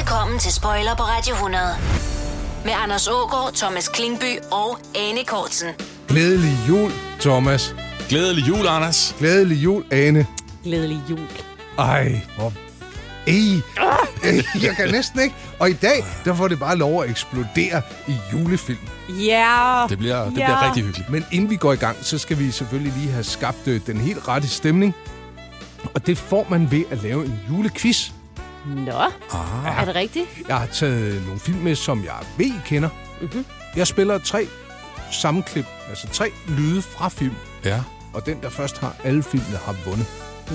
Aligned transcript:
Velkommen 0.00 0.38
til 0.38 0.52
Spoiler 0.52 0.94
på 0.94 1.02
Radio 1.02 1.34
100. 1.34 1.62
Med 2.64 2.72
Anders 2.82 3.08
Ågaard, 3.08 3.52
Thomas 3.54 3.88
Klingby 3.88 4.38
og 4.52 4.78
Anne 4.94 5.24
Kortsen. 5.26 5.68
Glædelig 6.08 6.56
jul, 6.68 6.90
Thomas. 7.20 7.74
Glædelig 8.08 8.48
jul, 8.48 8.66
Anders. 8.66 9.14
Glædelig 9.18 9.56
jul, 9.64 9.84
Ane. 9.90 10.26
Glædelig 10.64 11.00
jul. 11.10 11.20
Ej, 11.78 12.20
hvor... 12.36 12.52
Ej, 13.26 13.34
Ej, 14.24 14.42
jeg 14.62 14.76
kan 14.76 14.90
næsten 14.90 15.20
ikke. 15.20 15.34
Og 15.58 15.70
i 15.70 15.72
dag, 15.72 16.04
der 16.24 16.34
får 16.34 16.48
det 16.48 16.58
bare 16.58 16.76
lov 16.76 17.02
at 17.02 17.10
eksplodere 17.10 17.82
i 18.08 18.14
julefilm. 18.32 18.78
Ja. 19.08 19.86
Det 19.88 19.98
bliver, 19.98 20.24
det 20.24 20.38
Ja. 20.38 20.44
bliver 20.44 20.66
rigtig 20.66 20.82
hyggeligt. 20.84 21.10
Men 21.10 21.24
inden 21.32 21.50
vi 21.50 21.56
går 21.56 21.72
i 21.72 21.76
gang, 21.76 21.96
så 22.02 22.18
skal 22.18 22.38
vi 22.38 22.50
selvfølgelig 22.50 22.92
lige 22.96 23.10
have 23.12 23.24
skabt 23.24 23.66
øh, 23.68 23.80
den 23.86 23.96
helt 24.00 24.28
rette 24.28 24.48
stemning. 24.48 24.94
Og 25.94 26.06
det 26.06 26.18
får 26.18 26.46
man 26.50 26.70
ved 26.70 26.84
at 26.90 27.02
lave 27.02 27.24
en 27.24 27.40
julequiz. 27.50 28.10
Nå, 28.66 28.92
Ah, 29.32 29.80
er 29.80 29.84
det 29.84 29.94
rigtigt? 29.94 30.26
Jeg 30.48 30.56
har 30.56 30.66
taget 30.66 31.22
nogle 31.26 31.40
film 31.40 31.58
med, 31.58 31.74
som 31.74 32.04
jeg 32.04 32.14
ved, 32.38 32.46
I 32.46 32.52
kender. 32.66 32.88
Mm-hmm. 33.20 33.44
Jeg 33.76 33.86
spiller 33.86 34.18
tre 34.18 34.46
sammenklip, 35.12 35.66
altså 35.88 36.06
tre 36.12 36.30
lyde 36.48 36.82
fra 36.82 37.08
film. 37.08 37.34
ja. 37.64 37.82
Og 38.14 38.26
den, 38.26 38.40
der 38.42 38.50
først 38.50 38.78
har 38.78 38.96
alle 39.04 39.22
filmene, 39.22 39.56
har 39.56 39.76
vundet. 39.84 40.06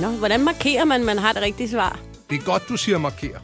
Nå, 0.02 0.08
hvordan 0.08 0.44
markerer 0.44 0.86
man, 0.86 1.04
man 1.04 1.18
har 1.20 1.34
det 1.34 1.42
rigtige 1.42 1.70
svar? 1.70 2.00
Det 2.30 2.38
er 2.40 2.42
godt, 2.44 2.70
du 2.70 2.78
siger 2.78 2.98
marker. 2.98 3.40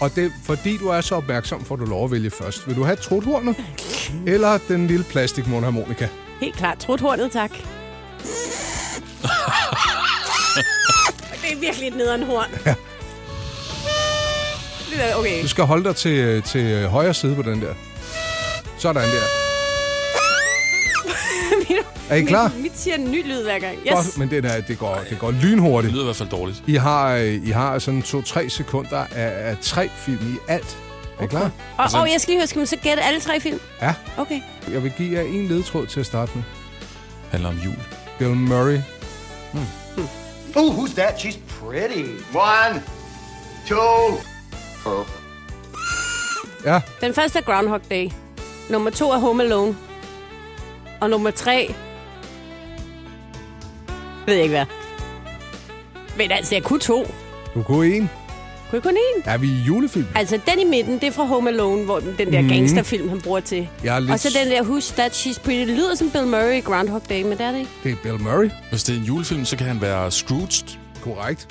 Og 0.00 0.16
det, 0.16 0.32
fordi 0.44 0.76
du 0.76 0.88
er 0.88 1.00
så 1.00 1.14
opmærksom, 1.14 1.64
får 1.64 1.76
du 1.76 1.84
lov 1.84 2.04
at 2.04 2.10
vælge 2.10 2.30
først. 2.30 2.68
Vil 2.68 2.76
du 2.76 2.84
have 2.84 2.96
truthornet? 2.96 3.56
Eller 4.26 4.58
den 4.68 4.86
lille 4.86 5.04
plastikmundharmonika? 5.04 6.08
Helt 6.40 6.56
klart. 6.56 6.78
Truthornet, 6.78 7.32
tak. 7.32 7.50
det 11.42 11.52
er 11.52 11.60
virkelig 11.60 11.88
et 11.88 11.96
nederen 11.96 12.22
horn. 12.22 12.46
Ja. 12.66 12.74
Det 14.96 15.10
er 15.10 15.14
okay. 15.14 15.42
Du 15.42 15.48
skal 15.48 15.64
holde 15.64 15.84
dig 15.84 15.96
til, 15.96 16.42
til 16.42 16.88
højre 16.88 17.14
side 17.14 17.34
på 17.34 17.42
den 17.42 17.62
der. 17.62 17.74
Sådan 18.78 19.02
der. 19.02 19.10
Er 22.10 22.14
I 22.14 22.22
klar? 22.22 22.50
Mit, 22.54 22.62
mit 22.62 22.78
siger 22.78 22.94
en 22.94 23.10
ny 23.10 23.26
lyd 23.26 23.42
hver 23.42 23.58
gang. 23.58 23.78
Yes. 23.86 23.92
Godt, 23.92 24.18
men 24.18 24.30
det, 24.30 24.44
er, 24.44 24.60
det, 24.60 24.78
går, 24.78 25.00
det 25.10 25.18
går 25.18 25.30
lynhurtigt. 25.30 25.90
Det 25.90 25.92
lyder 25.92 26.04
i 26.04 26.06
hvert 26.06 26.16
fald 26.16 26.28
dårligt. 26.28 26.62
I 26.66 26.74
har, 26.74 27.14
I 27.16 27.50
har 27.50 27.78
sådan 27.78 28.02
to-tre 28.02 28.50
sekunder 28.50 28.98
af, 28.98 29.50
af 29.50 29.56
tre 29.62 29.90
film 29.96 30.34
i 30.34 30.36
alt. 30.48 30.76
Er 31.18 31.24
I 31.24 31.26
klar? 31.26 31.50
Og, 31.78 31.90
og 32.00 32.12
jeg 32.12 32.20
skal 32.20 32.32
lige 32.32 32.40
høre, 32.40 32.46
skal 32.46 32.58
man 32.58 32.66
så 32.66 32.76
gætte 32.76 33.02
alle 33.02 33.20
tre 33.20 33.40
film? 33.40 33.60
Ja. 33.82 33.94
Okay. 34.16 34.40
Jeg 34.72 34.82
vil 34.82 34.92
give 34.98 35.18
jer 35.18 35.22
en 35.26 35.46
ledtråd 35.48 35.86
til 35.86 36.00
at 36.00 36.06
starte 36.06 36.32
med. 36.34 36.42
handler 37.30 37.48
om 37.48 37.56
jul. 37.64 37.76
Bill 38.18 38.34
Murray. 38.34 38.78
Ooh, 40.56 40.72
who's 40.78 40.94
that? 40.94 41.14
She's 41.18 41.38
pretty. 41.60 42.04
One, 42.34 42.82
two. 43.68 44.35
Ja, 46.64 46.80
Den 47.00 47.14
første 47.14 47.38
er 47.38 47.42
Groundhog 47.42 47.80
Day. 47.90 48.08
Nummer 48.70 48.90
to 48.90 49.10
er 49.10 49.18
Home 49.18 49.42
Alone. 49.42 49.76
Og 51.00 51.10
nummer 51.10 51.30
tre... 51.30 51.74
Ved 54.26 54.34
jeg 54.34 54.42
ikke 54.42 54.54
hvad. 54.56 54.66
Men 56.16 56.30
altså, 56.30 56.54
jeg 56.54 56.62
kunne 56.62 56.78
to. 56.80 57.06
du 57.54 57.62
kunne 57.62 57.86
en. 57.96 58.10
Kunne 58.70 58.76
jeg 58.76 58.82
kun 58.82 58.96
én? 58.96 59.22
Er 59.30 59.38
vi 59.38 59.46
i 59.46 59.60
julefilm? 59.66 60.06
Altså, 60.14 60.40
den 60.50 60.60
i 60.60 60.64
midten, 60.64 60.94
det 60.94 61.04
er 61.04 61.10
fra 61.10 61.24
Home 61.24 61.50
Alone, 61.50 61.84
hvor 61.84 62.00
den, 62.00 62.32
der 62.32 62.40
Mhm. 62.40 62.48
gangsterfilm, 62.50 63.08
han 63.08 63.20
bruger 63.22 63.40
til. 63.40 63.68
Jeg 63.84 63.96
er 63.96 64.00
lidt... 64.00 64.10
Og 64.10 64.20
så 64.20 64.38
den 64.42 64.50
der 64.50 64.62
Who's 64.62 64.94
That 64.96 65.12
She's 65.12 65.40
Pretty. 65.44 65.60
Det 65.60 65.68
lyder 65.76 65.94
som 65.94 66.10
Bill 66.10 66.26
Murray 66.26 66.54
i 66.56 66.60
Groundhog 66.60 67.02
Day, 67.08 67.22
men 67.22 67.32
det 67.32 67.40
er 67.40 67.50
det 67.50 67.58
ikke. 67.58 67.70
Det 67.84 67.92
er 67.92 67.96
Bill 68.02 68.20
Murray. 68.22 68.50
Hvis 68.70 68.82
det 68.84 68.94
er 68.94 68.98
en 68.98 69.04
julefilm, 69.04 69.44
så 69.44 69.56
kan 69.56 69.66
han 69.66 69.80
være 69.80 70.10
Scrooged. 70.10 70.78
Korrekt. 71.02 71.48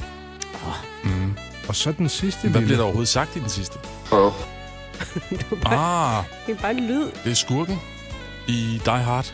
Mm. 1.04 1.25
Og 1.68 1.76
så 1.76 1.92
den 1.92 2.10
sidste 2.10 2.40
Hvad 2.42 2.50
lille. 2.50 2.66
bliver 2.66 2.78
der 2.78 2.84
overhovedet 2.84 3.10
sagt 3.10 3.36
i 3.36 3.40
den 3.40 3.50
sidste? 3.50 3.78
Ah, 5.66 6.24
Det 6.48 6.56
er 6.58 6.62
bare 6.62 6.72
en 6.72 6.88
lyd. 6.88 7.06
det 7.24 7.32
er 7.32 7.36
skurken 7.36 7.80
i 8.48 8.82
Die 8.86 8.94
Hard. 8.94 9.32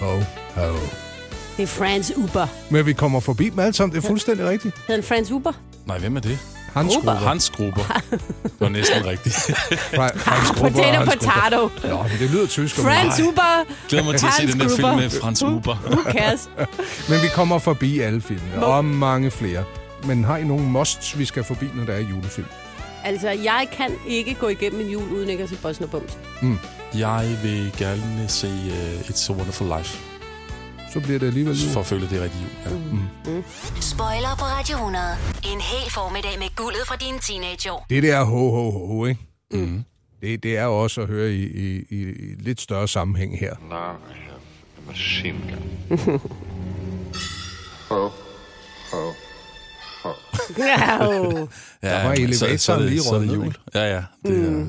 Ho, 0.00 0.06
ho. 0.56 0.72
Det 1.56 1.62
er 1.62 1.66
Franz 1.66 2.12
Uber. 2.16 2.46
Men 2.70 2.86
vi 2.86 2.92
kommer 2.92 3.20
forbi 3.20 3.48
dem 3.48 3.58
alle 3.58 3.72
sammen. 3.74 3.96
Det 3.96 4.04
er 4.04 4.08
fuldstændig 4.08 4.46
rigtigt. 4.48 4.74
Hedder 4.76 4.92
han 4.94 5.02
Franz 5.02 5.30
Uber? 5.30 5.52
Nej, 5.86 5.98
hvem 5.98 6.16
er 6.16 6.20
det? 6.20 6.38
Hans 6.74 6.94
Gruber. 6.94 7.14
Hans 7.14 7.50
grupper. 7.50 7.82
Det 8.42 8.52
var 8.60 8.68
næsten 8.68 9.06
rigtigt. 9.06 9.34
Hans 10.24 10.50
grupper 10.50 10.64
og 10.64 10.72
Potato, 10.72 10.98
Hans 10.98 11.14
potato. 11.14 11.70
Nå, 11.96 12.02
men 12.02 12.12
det 12.18 12.30
lyder 12.30 12.46
tysk. 12.46 12.74
Franz. 12.76 13.20
Uber. 13.20 13.64
Glæder 13.88 14.04
mig 14.04 14.18
til 14.18 14.26
at 14.26 14.32
se 14.32 14.40
Hans 14.40 14.52
den 14.52 14.60
der 14.60 14.76
film 14.76 14.88
med 14.96 15.10
Frans 15.10 15.42
Uber. 15.42 15.76
Who 15.90 16.12
cares? 16.12 16.48
Men 17.08 17.22
vi 17.22 17.28
kommer 17.34 17.58
forbi 17.58 18.00
alle 18.00 18.20
filmene. 18.20 18.66
Og 18.66 18.84
mange 18.84 19.30
flere. 19.30 19.64
Men 20.06 20.24
har 20.24 20.36
I 20.36 20.44
nogle 20.44 20.64
musts, 20.64 21.18
vi 21.18 21.24
skal 21.24 21.44
forbi, 21.44 21.66
når 21.74 21.84
der 21.84 21.92
er 21.92 22.00
julefilm? 22.00 22.46
Altså, 23.04 23.28
jeg 23.30 23.68
kan 23.72 23.90
ikke 24.06 24.34
gå 24.34 24.48
igennem 24.48 24.80
en 24.80 24.88
jul, 24.90 25.12
uden 25.12 25.28
ikke 25.28 25.42
at 25.42 25.48
se 25.48 25.56
Bossen 25.62 25.84
og 25.84 25.90
Bums. 25.90 26.18
Jeg 26.98 27.38
vil 27.42 27.72
gerne 27.78 28.28
se 28.28 28.48
uh, 28.48 29.00
It's 29.00 29.32
a 29.32 29.36
Wonderful 29.36 29.66
Life, 29.78 29.98
Så 30.92 31.00
bliver 31.00 31.18
det 31.18 31.26
alligevel 31.26 31.62
jul. 31.62 31.70
for 31.72 31.80
at 31.80 31.86
føle, 31.86 32.08
det 32.10 32.18
er 32.18 32.22
rigtig 32.24 32.40
jul. 32.42 32.72
Ja. 33.26 33.42
Spoiler 33.80 34.36
på 34.38 34.44
Radio 34.44 34.76
100. 34.76 35.04
En 35.44 35.60
hel 35.60 35.90
formiddag 35.90 36.38
med 36.38 36.56
guldet 36.56 36.80
fra 36.86 36.96
dine 36.96 37.18
teenageår. 37.18 37.86
Det 37.90 38.02
der 38.02 38.24
ho, 38.24 38.50
ho, 38.50 38.70
ho, 38.86 39.04
ikke? 39.06 39.20
Mm. 39.52 39.84
Det, 40.22 40.42
det 40.42 40.58
er 40.58 40.64
også 40.66 41.00
at 41.00 41.06
høre 41.06 41.32
i, 41.32 41.42
i, 41.42 41.84
i, 41.90 42.02
i 42.02 42.34
lidt 42.40 42.60
større 42.60 42.88
sammenhæng 42.88 43.38
her. 43.40 43.54
Now 43.70 43.78
I 44.10 44.14
have 44.28 44.40
a 44.78 44.80
machine 44.86 45.38
gun. 45.50 46.20
ho, 47.88 48.08
ho, 48.92 49.12
Wow. 50.58 51.48
Ja, 51.82 51.88
Der 51.88 52.04
var 52.08 52.14
så- 52.16 52.22
elevatoren 52.22 52.58
så 52.58 52.72
er 52.72 52.78
det- 52.78 52.88
lige 52.88 53.00
så 53.00 53.04
det 53.04 53.12
røget 53.12 53.26
ned, 53.26 53.34
jul. 53.34 53.46
ikke? 53.46 53.58
Ja, 53.74 53.94
ja. 53.94 54.02
Det 54.24 54.48
er, 54.48 54.66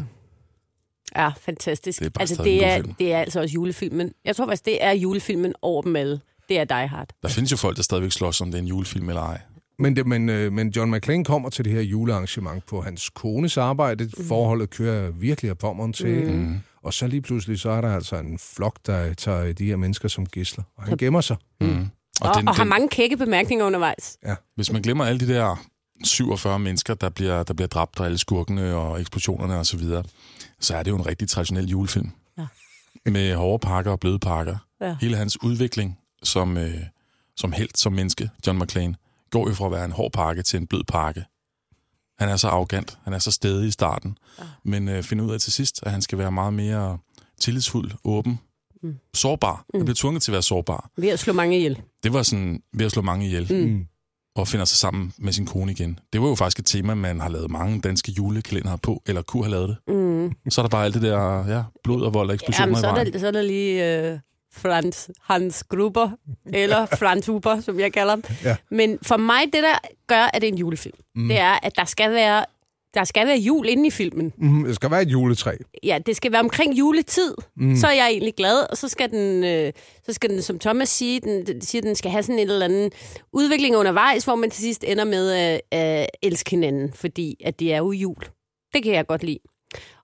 Ja, 1.15 1.29
fantastisk. 1.41 1.99
Det 1.99 2.05
er 2.05 2.09
bare 2.09 2.21
altså, 2.21 2.43
det 2.43 2.65
er, 2.65 2.75
film. 2.75 2.93
det 2.93 3.13
er 3.13 3.19
altså 3.19 3.39
også 3.41 3.53
julefilmen. 3.53 4.11
Jeg 4.25 4.35
tror 4.35 4.45
faktisk, 4.45 4.65
det 4.65 4.83
er 4.83 4.91
julefilmen 4.91 5.53
over 5.61 5.81
dem 5.81 5.95
alle. 5.95 6.19
Det 6.49 6.59
er 6.59 6.63
Die 6.63 6.87
Hard. 6.87 7.09
der 7.23 7.29
findes 7.29 7.51
jo 7.51 7.57
folk, 7.57 7.77
der 7.77 7.83
stadigvæk 7.83 8.11
slås 8.11 8.41
om 8.41 8.47
det 8.51 8.57
er 8.57 8.61
en 8.61 8.67
julefilm 8.67 9.09
eller 9.09 9.21
ej. 9.21 9.41
Men, 9.79 9.95
det, 9.95 10.07
men, 10.07 10.29
øh, 10.29 10.51
men 10.53 10.69
John 10.69 10.91
McClane 10.91 11.25
kommer 11.25 11.49
til 11.49 11.65
det 11.65 11.73
her 11.73 11.81
julearrangement 11.81 12.65
på 12.65 12.81
hans 12.81 13.09
kones 13.09 13.57
arbejde. 13.57 14.03
Mm. 14.17 14.25
Forholdet 14.27 14.69
kører 14.69 15.11
virkelig 15.11 15.49
af 15.49 15.57
pommeren 15.57 15.93
til. 15.93 16.31
Mm. 16.31 16.59
Og 16.83 16.93
så 16.93 17.07
lige 17.07 17.21
pludselig, 17.21 17.59
så 17.59 17.69
er 17.69 17.81
der 17.81 17.95
altså 17.95 18.15
en 18.15 18.39
flok, 18.39 18.77
der 18.85 19.13
tager 19.13 19.53
de 19.53 19.65
her 19.65 19.75
mennesker 19.75 20.07
som 20.07 20.25
gisler. 20.25 20.63
Og 20.77 20.83
han 20.83 20.97
gemmer 20.97 21.21
sig. 21.21 21.35
Mm. 21.61 21.67
Og, 22.21 22.29
og, 22.29 22.43
og 22.47 22.55
har 22.55 22.63
mange 22.63 22.89
kække 22.89 23.17
bemærkninger 23.17 23.65
undervejs. 23.65 24.17
Hvis 24.55 24.71
man 24.71 24.81
glemmer 24.81 25.05
alle 25.05 25.19
de 25.27 25.33
der 25.33 25.65
47 26.03 26.59
mennesker, 26.59 26.93
der 26.93 27.09
bliver, 27.09 27.43
der 27.43 27.53
bliver 27.53 27.67
dræbt, 27.67 27.99
og 27.99 28.05
alle 28.05 28.17
skurkene 28.17 28.75
og 28.75 29.01
eksplosionerne 29.01 29.55
osv., 29.55 29.63
så, 29.63 29.77
videre, 29.77 30.03
så 30.59 30.75
er 30.75 30.83
det 30.83 30.91
jo 30.91 30.95
en 30.95 31.07
rigtig 31.07 31.29
traditionel 31.29 31.69
julefilm. 31.69 32.11
Ja. 32.37 32.47
Med 33.05 33.35
hårde 33.35 33.61
pakker 33.61 33.91
og 33.91 33.99
bløde 33.99 34.19
pakker. 34.19 34.57
Ja. 34.81 34.95
Hele 35.01 35.17
hans 35.17 35.43
udvikling 35.43 35.99
som, 36.23 36.57
øh, 36.57 36.81
som 37.35 37.51
helt, 37.51 37.77
som 37.77 37.93
menneske, 37.93 38.29
John 38.47 38.59
McClane, 38.59 38.95
går 39.31 39.49
jo 39.49 39.53
fra 39.53 39.65
at 39.65 39.71
være 39.71 39.85
en 39.85 39.91
hård 39.91 40.11
pakke 40.11 40.41
til 40.41 40.57
en 40.57 40.67
blød 40.67 40.83
pakke. 40.83 41.25
Han 42.19 42.29
er 42.29 42.35
så 42.35 42.47
arrogant, 42.47 42.97
han 43.03 43.13
er 43.13 43.19
så 43.19 43.31
stedig 43.31 43.67
i 43.67 43.71
starten, 43.71 44.17
ja. 44.39 44.43
men 44.63 44.87
øh, 44.87 45.03
finder 45.03 45.25
ud 45.25 45.33
af 45.33 45.39
til 45.39 45.53
sidst, 45.53 45.83
at 45.83 45.91
han 45.91 46.01
skal 46.01 46.17
være 46.17 46.31
meget 46.31 46.53
mere 46.53 46.97
tillidsfuld, 47.39 47.91
åben, 48.03 48.39
mm. 48.83 48.97
sårbar. 49.13 49.65
Han 49.73 49.85
bliver 49.85 49.95
tvunget 49.95 50.23
til 50.23 50.31
at 50.31 50.33
være 50.33 50.41
sårbar. 50.41 50.89
Ved 50.97 51.09
at 51.09 51.19
slå 51.19 51.33
mange 51.33 51.57
ihjel. 51.57 51.81
Det 52.03 52.13
var 52.13 52.23
sådan 52.23 52.61
ved 52.73 52.85
at 52.85 52.91
slå 52.91 53.01
mange 53.01 53.25
ihjel. 53.25 53.67
Mm. 53.67 53.87
Og 54.35 54.47
finder 54.47 54.65
sig 54.65 54.77
sammen 54.77 55.13
med 55.17 55.33
sin 55.33 55.45
kone 55.45 55.71
igen. 55.71 55.99
Det 56.13 56.21
var 56.21 56.27
jo 56.27 56.35
faktisk 56.35 56.59
et 56.59 56.65
tema, 56.65 56.93
man 56.93 57.19
har 57.19 57.29
lavet 57.29 57.51
mange 57.51 57.81
danske 57.81 58.11
julekalender 58.11 58.75
på, 58.75 59.01
eller 59.05 59.21
kunne 59.21 59.43
have 59.43 59.51
lavet 59.51 59.69
det. 59.69 59.95
Mm. 59.95 60.33
Så 60.49 60.61
er 60.61 60.63
der 60.63 60.69
bare 60.69 60.85
alt 60.85 60.93
det 60.93 61.01
der 61.01 61.47
ja, 61.47 61.63
blod 61.83 62.01
og 62.01 62.13
vold 62.13 62.29
og 62.29 62.33
eksplosioner 62.33 62.67
Jamen, 62.67 62.81
så 62.81 62.87
i 62.87 62.89
er, 62.89 62.93
vejen. 62.93 63.13
der, 63.13 63.19
så 63.19 63.27
er 63.27 63.31
der 63.31 63.41
lige 63.41 63.97
øh, 63.97 64.19
Frans, 64.53 65.09
Hans 65.21 65.63
Gruber, 65.63 66.09
eller 66.45 66.85
Frans 66.99 67.25
Huber, 67.25 67.61
som 67.61 67.79
jeg 67.79 67.93
kalder 67.93 68.09
ham. 68.09 68.23
Ja. 68.43 68.55
Men 68.71 68.99
for 69.01 69.17
mig, 69.17 69.43
det 69.45 69.63
der 69.63 69.89
gør, 70.07 70.29
at 70.33 70.41
det 70.41 70.47
er 70.47 70.51
en 70.51 70.57
julefilm, 70.57 70.97
mm. 71.15 71.27
det 71.27 71.39
er, 71.39 71.59
at 71.63 71.75
der 71.75 71.85
skal 71.85 72.11
være 72.11 72.45
der 72.93 73.03
skal 73.03 73.27
være 73.27 73.37
jul 73.37 73.69
inde 73.69 73.87
i 73.87 73.91
filmen. 73.91 74.33
Mm, 74.37 74.63
det 74.63 74.75
skal 74.75 74.91
være 74.91 75.01
et 75.01 75.11
juletræ. 75.11 75.55
Ja, 75.83 75.99
det 76.05 76.15
skal 76.15 76.31
være 76.31 76.41
omkring 76.41 76.79
juletid. 76.79 77.35
Mm. 77.57 77.75
Så 77.75 77.87
er 77.87 77.91
jeg 77.91 78.07
egentlig 78.07 78.33
glad, 78.35 78.65
og 78.71 78.77
så 78.77 78.87
skal 78.87 79.11
den, 79.11 79.43
øh, 79.43 79.73
så 80.05 80.13
skal 80.13 80.29
den 80.29 80.41
som 80.41 80.59
Thomas 80.59 80.89
siger, 80.89 81.19
den, 81.19 81.47
den 81.47 81.61
siger, 81.61 81.81
den 81.81 81.95
skal 81.95 82.11
have 82.11 82.23
sådan 82.23 82.39
en 82.39 82.49
eller 82.49 82.65
anden 82.65 82.91
udvikling 83.33 83.75
undervejs, 83.75 84.23
hvor 84.23 84.35
man 84.35 84.49
til 84.49 84.61
sidst 84.61 84.83
ender 84.87 85.03
med 85.03 85.31
at 85.71 86.01
øh, 86.01 86.07
elske 86.21 86.49
hinanden, 86.49 86.93
fordi 86.93 87.35
at 87.45 87.59
det 87.59 87.73
er 87.73 87.77
jo 87.77 87.91
jul. 87.91 88.23
Det 88.73 88.83
kan 88.83 88.93
jeg 88.93 89.07
godt 89.07 89.23
lide. 89.23 89.39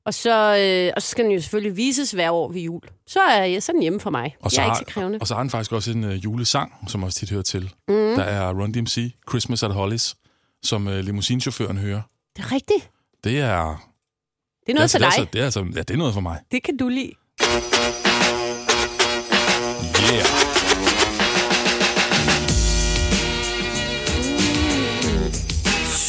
Og 0.06 0.13
så, 0.13 0.58
øh, 0.58 0.94
og 0.96 1.02
så 1.02 1.08
skal 1.08 1.24
den 1.25 1.31
jo 1.31 1.42
selvfølgelig 1.42 1.78
vises 1.78 2.12
hver 2.12 2.31
år 2.31 2.52
ved 2.52 2.62
jul. 2.62 2.81
Så 3.08 3.19
er 3.19 3.44
jeg 3.44 3.63
sådan 3.63 3.81
hjemme 3.81 4.00
for 4.00 4.10
mig. 4.10 4.36
Og 4.42 4.52
så, 4.52 4.62
jeg 4.62 4.68
er 4.68 4.72
har, 4.72 4.80
ikke 4.80 4.90
så 4.92 4.94
krævende. 4.94 5.18
og 5.22 5.28
så 5.28 5.34
har 5.34 5.42
han 5.42 5.50
faktisk 5.50 5.72
også 5.72 5.92
en 5.92 6.04
uh, 6.04 6.13
julesang, 6.24 6.74
som 6.88 7.04
også 7.04 7.19
tit 7.19 7.30
hører 7.30 7.42
til. 7.42 7.74
Mm. 7.88 7.94
Der 7.96 8.24
er 8.24 8.54
Run 8.54 8.72
DMC, 8.72 9.13
Christmas 9.30 9.63
at 9.63 9.74
Hollis, 9.74 10.16
som 10.63 10.88
uh, 10.88 10.94
limousinchaufføren 10.94 11.78
hører. 11.78 12.02
Det 12.39 12.45
er 12.45 12.51
rigtigt. 12.51 12.89
Det 13.24 13.39
er... 13.39 13.89
Det 14.65 14.69
er 14.71 14.74
noget 14.74 14.91
det, 14.94 15.01
for 15.01 15.06
er, 15.06 15.09
dig. 15.09 15.19
altså- 15.19 15.27
det, 15.33 15.41
er, 15.41 15.45
altså, 15.45 15.59
ja, 15.75 15.80
det 15.80 15.89
er 15.89 15.97
noget 15.97 16.13
for 16.13 16.21
mig. 16.21 16.39
Det 16.51 16.63
kan 16.63 16.77
du 16.77 16.88
lide. 16.88 17.13
Yeah. 20.03 20.25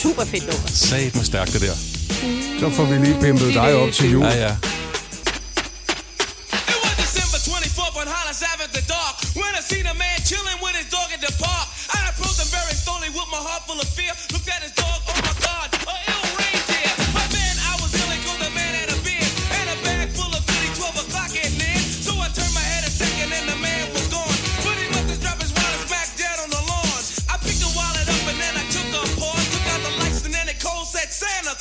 Super 0.03 0.25
fedt 0.33 0.45
nummer. 0.51 0.69
Sat 0.89 1.15
med 1.19 1.25
stærkt 1.31 1.53
det 1.55 1.61
der. 1.69 1.77
Så 2.61 2.67
får 2.77 2.85
vi 2.91 2.97
lige 3.07 3.17
pimpet 3.25 3.51
dig 3.61 3.71
op 3.83 3.91
til 3.99 4.07
jul. 4.15 4.25
Ja, 4.25 4.35
ja. 4.47 4.53
It 6.73 6.79
was 6.85 6.95
December 7.05 7.39
24th 7.49 7.97
on 8.03 8.09
Hollis 8.17 8.41
after 8.51 8.67
dark 8.95 9.15
when 9.41 9.53
I 9.61 9.63
seen 9.71 9.87
a 9.93 9.95
man 10.05 10.19
chilling 10.31 10.59
with 10.65 10.75
his 10.81 10.89
dog 10.97 11.09
at 11.17 11.21
the 11.27 11.33
park. 11.45 11.67
I 11.97 12.01
approached 12.13 12.41
him 12.43 12.51
very 12.59 12.75
slowly 12.85 13.11
with 13.19 13.29
my 13.37 13.41
heart 13.49 13.63
full 13.69 13.81
of 13.85 13.89
fear. 13.99 14.13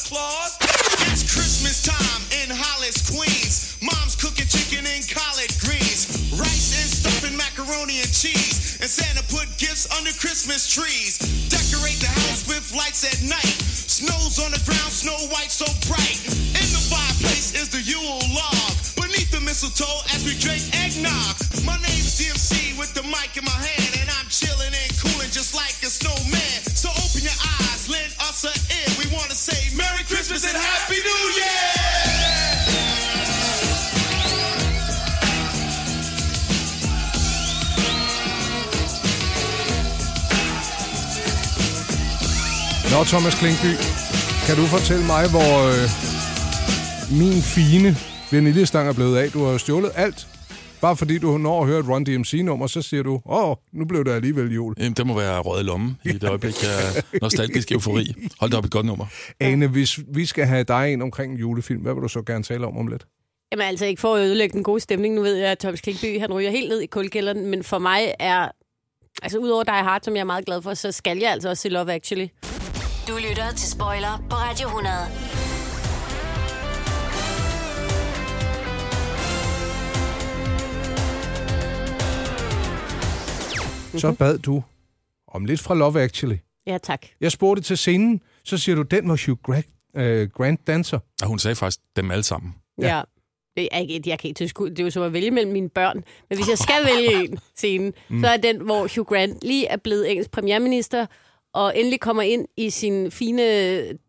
Claus. 0.07 0.55
It's 1.11 1.25
Christmas 1.27 1.83
time 1.83 2.23
in 2.43 2.47
Hollis, 2.53 3.03
Queens. 3.09 3.75
Mom's 3.81 4.15
cooking 4.15 4.47
chicken 4.47 4.85
and 4.85 5.03
collard 5.09 5.51
greens, 5.59 6.07
rice 6.37 6.71
and 6.77 6.87
stuffing 6.87 7.35
macaroni 7.35 7.99
and 7.99 8.11
cheese. 8.13 8.79
And 8.79 8.87
Santa 8.87 9.23
put 9.27 9.49
gifts 9.57 9.89
under 9.91 10.13
Christmas 10.15 10.69
trees. 10.69 11.19
Decorate 11.51 11.99
the 11.99 12.11
house 12.11 12.47
with 12.47 12.71
lights 12.71 13.03
at 13.03 13.19
night. 13.27 13.59
Snow's 13.65 14.39
on 14.39 14.51
the 14.55 14.61
ground, 14.63 14.93
snow 14.93 15.17
white 15.35 15.51
so 15.51 15.67
bright. 15.89 16.21
In 16.55 16.67
the 16.71 16.83
fireplace 16.87 17.51
is 17.57 17.67
the 17.67 17.81
Yule 17.83 18.23
log. 18.31 18.75
Beneath 18.95 19.31
the 19.31 19.41
mistletoe 19.43 20.05
as 20.15 20.23
we 20.23 20.37
drink 20.39 20.63
eggnog. 20.79 21.35
My 21.65 21.75
name's 21.83 22.15
DMC 22.15 22.77
with 22.79 22.93
the 22.93 23.03
mic 23.03 23.35
in 23.35 23.43
my 23.43 23.57
hand. 23.57 23.78
Nå, 42.99 43.05
Thomas 43.05 43.35
Klinkby, 43.39 43.71
kan 44.47 44.55
du 44.55 44.65
fortælle 44.75 45.05
mig, 45.05 45.23
hvor 45.29 45.51
øh, 45.69 45.85
min 47.21 47.41
fine 47.55 47.89
vaniljestang 48.31 48.89
er 48.89 48.93
blevet 48.93 49.17
af? 49.17 49.31
Du 49.31 49.43
har 49.43 49.51
jo 49.51 49.57
stjålet 49.57 49.91
alt. 49.95 50.27
Bare 50.81 50.97
fordi 50.97 51.17
du 51.17 51.37
når 51.37 51.61
at 51.61 51.67
høre 51.67 51.79
et 51.79 51.87
Run 51.87 52.03
DMC-nummer, 52.03 52.67
så 52.67 52.81
siger 52.81 53.03
du, 53.03 53.21
åh, 53.25 53.55
nu 53.73 53.85
blev 53.85 54.05
det 54.05 54.11
alligevel 54.11 54.53
jul. 54.53 54.75
Jamen, 54.77 54.93
det 54.93 55.07
må 55.07 55.13
være 55.13 55.39
rød 55.39 55.61
i 55.61 55.63
lommen 55.63 55.97
i 56.05 56.11
det 56.11 56.23
øjeblik 56.23 56.63
af 56.63 57.03
nostalgisk 57.21 57.71
eufori. 57.71 58.13
Hold 58.39 58.51
da 58.51 58.57
op 58.57 58.65
et 58.65 58.71
godt 58.71 58.85
nummer. 58.85 59.05
Ane, 59.39 59.67
hvis 59.67 59.99
vi 60.13 60.25
skal 60.25 60.45
have 60.45 60.63
dig 60.63 60.91
ind 60.91 61.03
omkring 61.03 61.33
en 61.33 61.39
julefilm, 61.39 61.81
hvad 61.81 61.93
vil 61.93 62.03
du 62.03 62.07
så 62.07 62.21
gerne 62.21 62.43
tale 62.43 62.67
om 62.67 62.77
om 62.77 62.87
lidt? 62.87 63.05
Jamen 63.51 63.65
altså 63.65 63.85
ikke 63.85 64.01
for 64.01 64.15
at 64.15 64.21
ødelægge 64.21 64.53
den 64.53 64.63
gode 64.63 64.79
stemning. 64.79 65.15
Nu 65.15 65.21
ved 65.21 65.35
jeg, 65.35 65.51
at 65.51 65.59
Thomas 65.59 65.81
Klinkby, 65.81 66.19
han 66.19 66.33
ryger 66.33 66.51
helt 66.51 66.69
ned 66.69 66.79
i 66.79 66.85
kulkælderen. 66.85 67.45
Men 67.45 67.63
for 67.63 67.79
mig 67.79 68.13
er... 68.19 68.47
Altså 69.21 69.37
udover 69.37 69.63
Die 69.63 69.73
Hard, 69.73 70.01
som 70.03 70.15
jeg 70.15 70.21
er 70.21 70.25
meget 70.25 70.45
glad 70.45 70.61
for, 70.61 70.73
så 70.73 70.91
skal 70.91 71.17
jeg 71.17 71.31
altså 71.31 71.49
også 71.49 71.61
se 71.61 71.69
Love 71.69 71.93
Actually. 71.93 72.27
Du 73.09 73.17
lytter 73.29 73.51
til 73.51 73.71
Spoiler 73.71 74.25
på 74.29 74.35
Radio 74.35 74.67
100. 74.67 74.95
Så 84.01 84.15
bad 84.19 84.39
du 84.39 84.63
om 85.27 85.45
lidt 85.45 85.59
fra 85.59 85.75
Love 85.75 86.01
Actually. 86.01 86.37
Ja, 86.67 86.77
tak. 86.77 87.05
Jeg 87.21 87.31
spurgte 87.31 87.63
til 87.63 87.77
scenen, 87.77 88.21
så 88.43 88.57
siger 88.57 88.75
du, 88.75 88.81
den 88.81 89.09
var 89.09 89.25
Hugh 89.25 89.37
Grant, 89.43 89.65
øh, 89.95 90.29
Grant 90.29 90.67
danser. 90.67 90.99
Og 91.21 91.27
hun 91.27 91.39
sagde 91.39 91.55
faktisk 91.55 91.79
dem 91.95 92.11
alle 92.11 92.23
sammen. 92.23 92.55
Ja. 92.81 92.97
ja. 92.97 93.01
Det 93.57 93.69
er 93.71 93.77
ikke, 93.77 94.09
jeg 94.09 94.19
kan 94.19 94.27
ikke 94.27 94.37
tilskue, 94.37 94.69
det 94.69 94.79
er 94.79 94.83
jo 94.83 94.89
som 94.89 95.03
at 95.03 95.13
vælge 95.13 95.31
mellem 95.31 95.51
mine 95.51 95.69
børn. 95.69 96.03
Men 96.29 96.37
hvis 96.37 96.49
jeg 96.49 96.57
skal 96.57 96.85
vælge 96.85 97.29
en 97.29 97.39
scene, 97.55 97.91
mm. 98.09 98.21
så 98.21 98.27
er 98.27 98.37
den, 98.37 98.61
hvor 98.61 98.87
Hugh 98.95 99.07
Grant 99.07 99.37
lige 99.41 99.67
er 99.67 99.77
blevet 99.77 100.11
engelsk 100.11 100.31
premierminister, 100.31 101.05
og 101.53 101.77
endelig 101.77 101.99
kommer 101.99 102.23
ind 102.23 102.45
i 102.57 102.69
sin 102.69 103.11
fine 103.11 103.43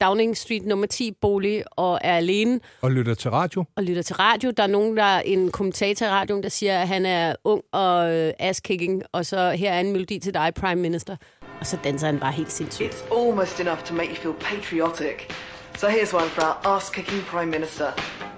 Downing 0.01 0.37
Street 0.37 0.67
nummer 0.67 0.87
10 0.87 1.13
bolig 1.21 1.65
og 1.71 1.99
er 2.05 2.17
alene 2.17 2.61
Og 2.83 2.91
lytter 2.91 3.15
til 3.15 3.31
radio. 3.31 3.65
og 3.77 3.83
lytter 3.83 4.03
til 4.03 4.17
radio. 4.17 4.51
Der 4.51 4.63
er 4.63 4.67
nogen, 4.67 4.97
der 4.97 5.03
er 5.03 5.21
en 5.21 5.51
kommentator 5.51 6.07
i 6.07 6.09
radioen, 6.09 6.43
der 6.43 6.49
siger, 6.49 6.81
at 6.81 6.89
han 6.89 7.07
er 7.07 7.35
ung 7.45 7.63
og 7.73 8.13
øh, 8.15 8.33
ass-kicking, 8.39 9.03
og 9.13 9.27
så 9.27 9.51
her 9.51 9.73
er 9.73 9.81
en 9.81 9.93
melodi 9.93 10.19
til 10.19 10.35
dig, 10.35 10.53
Prime 10.57 10.81
Minister. 10.81 11.17
Og 11.61 11.67
så 11.67 11.79
danser 11.85 12.07
han 12.07 12.19
bare 12.21 12.33
helt 12.33 12.53
sindssygt. 12.53 12.89
It's 12.95 13.19
almost 13.19 13.61
enough 13.61 13.83
to 13.85 13.95
make 13.95 14.11
you 14.11 14.17
feel 14.17 14.35
patriotic. 14.41 15.33
So 15.79 15.87
here's 15.87 16.15
one 16.15 16.29
for 16.29 16.43
our 16.43 16.77
ass-kicking 16.77 17.23
Prime 17.27 17.51
Minister. 17.51 17.87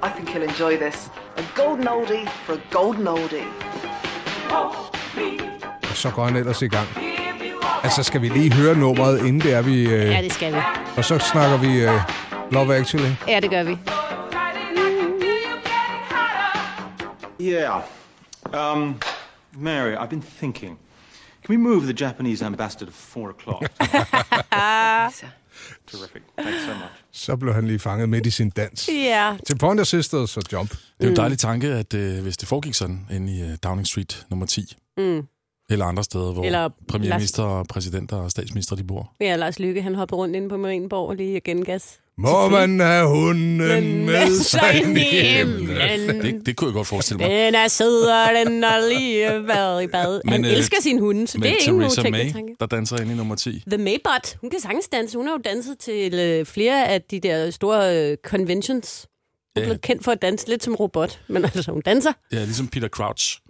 I 0.05 0.09
think 0.17 0.29
he'll 0.29 0.49
enjoy 0.51 0.77
this. 0.77 1.11
A 1.37 1.43
golden 1.57 1.89
oldie 1.89 2.29
for 2.45 2.53
a 2.53 2.61
golden 2.71 3.09
oldie. 3.09 3.45
Og 5.91 5.97
så 5.97 6.11
går 6.15 6.25
han 6.25 6.37
ellers 6.37 6.63
i 6.63 6.69
gang. 6.69 6.89
Altså, 7.85 8.03
skal 8.03 8.23
vi 8.23 8.29
lige 8.29 8.53
høre 8.53 8.77
nummeret, 8.79 9.19
inden 9.19 9.41
det 9.41 9.53
er 9.55 9.63
vi... 9.63 9.83
Øh, 9.83 9.91
Ja, 9.91 10.23
det 10.23 10.33
skal 10.33 10.53
vi. 10.55 10.59
og 10.97 11.05
så 11.05 11.19
snakker 11.19 11.57
vi 11.59 11.85
øh, 11.85 12.01
Love 12.53 12.77
Actually. 12.77 13.11
Ja, 13.29 13.41
det 13.41 13.51
gør 13.51 13.63
vi. 13.63 13.77
Yeah. 17.41 17.83
Um, 18.77 19.01
Mary, 19.53 19.95
I've 19.97 20.09
been 20.09 20.25
thinking. 20.39 20.79
Can 21.47 21.57
we 21.57 21.57
move 21.57 21.81
the 21.93 22.05
Japanese 22.07 22.45
ambassador 22.47 22.87
to 22.87 22.93
four 22.93 23.29
o'clock? 23.31 23.63
Terrific. 25.91 26.23
Thanks 26.39 26.61
so 26.65 26.73
much. 26.75 26.93
Så 27.13 27.37
blev 27.37 27.55
han 27.55 27.67
lige 27.67 27.79
fanget 27.79 28.09
midt 28.09 28.27
i 28.27 28.31
sin 28.31 28.51
dans. 28.51 28.89
Ja. 28.89 29.37
Til 29.47 29.59
Pointer 29.59 29.85
Sisters 29.85 30.37
og 30.37 30.43
Jump. 30.53 30.71
Det 30.71 30.79
er 31.01 31.05
jo 31.05 31.11
en 31.11 31.17
dejlig 31.17 31.39
tanke, 31.39 31.67
at 31.69 31.95
øh, 31.95 32.23
hvis 32.23 32.37
det 32.37 32.49
foregik 32.49 32.75
sådan 32.75 33.07
inde 33.11 33.33
i 33.37 33.43
øh, 33.43 33.57
Downing 33.65 33.87
Street 33.87 34.27
nummer 34.31 34.47
10, 34.47 34.77
Mm. 34.97 35.23
Eller 35.73 35.87
andre 35.87 36.05
steder, 36.05 36.33
hvor 36.33 36.45
Eller 36.45 36.69
premierminister, 36.89 37.43
og 37.43 37.67
præsidenter 37.67 38.17
og 38.17 38.31
statsminister 38.31 38.77
de 38.77 38.85
bor. 38.85 39.13
Ja, 39.21 39.37
Lars 39.37 39.59
Lykke, 39.59 39.83
han 39.83 39.95
hoppede 39.95 40.17
rundt 40.19 40.37
inde 40.37 40.49
på 40.49 40.57
Marienborg 40.57 41.15
lige 41.17 41.37
og 41.37 41.43
gengas. 41.45 41.99
Må 42.19 42.49
man 42.49 42.81
have 42.81 43.09
hunden 43.09 43.57
med 44.07 44.43
sig 44.43 44.83
ind 44.83 44.99
i 44.99 45.01
himlen? 45.01 46.21
Det, 46.23 46.47
det 46.47 46.57
kunne 46.57 46.69
jeg 46.69 46.75
godt 46.75 46.87
forestille 46.87 47.19
mig. 47.19 47.31
Den 47.31 47.55
er 47.55 47.69
sød, 47.69 48.03
og 48.05 48.47
den 48.47 48.63
har 48.63 48.89
lige 48.89 49.47
været 49.49 49.83
i 49.83 49.87
bad. 49.87 50.21
Men, 50.25 50.33
han 50.33 50.45
øh, 50.45 50.51
elsker 50.53 50.77
sin 50.83 50.99
hunde, 50.99 51.27
så 51.27 51.39
det 51.39 51.47
er 51.51 51.69
ingen 51.69 51.81
Theresa 51.91 52.11
May, 52.11 52.33
tanke. 52.33 52.55
der 52.61 52.67
danser 52.67 53.01
ind 53.01 53.11
i 53.11 53.15
nummer 53.15 53.35
10. 53.35 53.63
The 53.71 53.79
Maybot, 53.79 54.37
hun 54.41 54.51
kan 54.51 54.61
sagtens 54.61 54.89
danse. 54.89 55.17
Hun 55.17 55.27
har 55.27 55.33
jo 55.35 55.41
danset 55.45 55.79
til 55.79 56.15
øh, 56.15 56.47
flere 56.47 56.89
af 56.89 57.03
de 57.03 57.21
der 57.21 57.51
store 57.51 58.11
øh, 58.11 58.17
conventions. 58.25 59.01
Hun 59.01 59.09
er 59.57 59.61
Ja. 59.61 59.67
blevet 59.67 59.81
kendt 59.81 60.05
for 60.05 60.13
at 60.13 60.23
danse 60.23 60.49
lidt 60.49 60.65
som 60.65 60.75
robot, 60.75 61.21
men 61.29 61.45
altså, 61.45 61.73
hun 61.73 61.81
danser. 61.83 62.13
Ja, 62.33 62.45
ligesom 62.45 62.69
Peter 62.69 62.89
Crouch. 62.89 63.41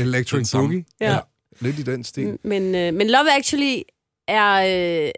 Electric 0.00 0.36
Den 0.38 0.44
samme. 0.44 0.66
Boogie. 0.68 0.84
Ja. 1.00 1.18
Lidt 1.60 1.78
i 1.78 1.82
den 1.82 2.04
stil. 2.04 2.38
Men, 2.44 2.74
øh, 2.74 2.94
men 2.94 3.10
Love 3.10 3.36
Actually 3.36 3.82
er... 4.28 4.54
Øh, 5.06 5.10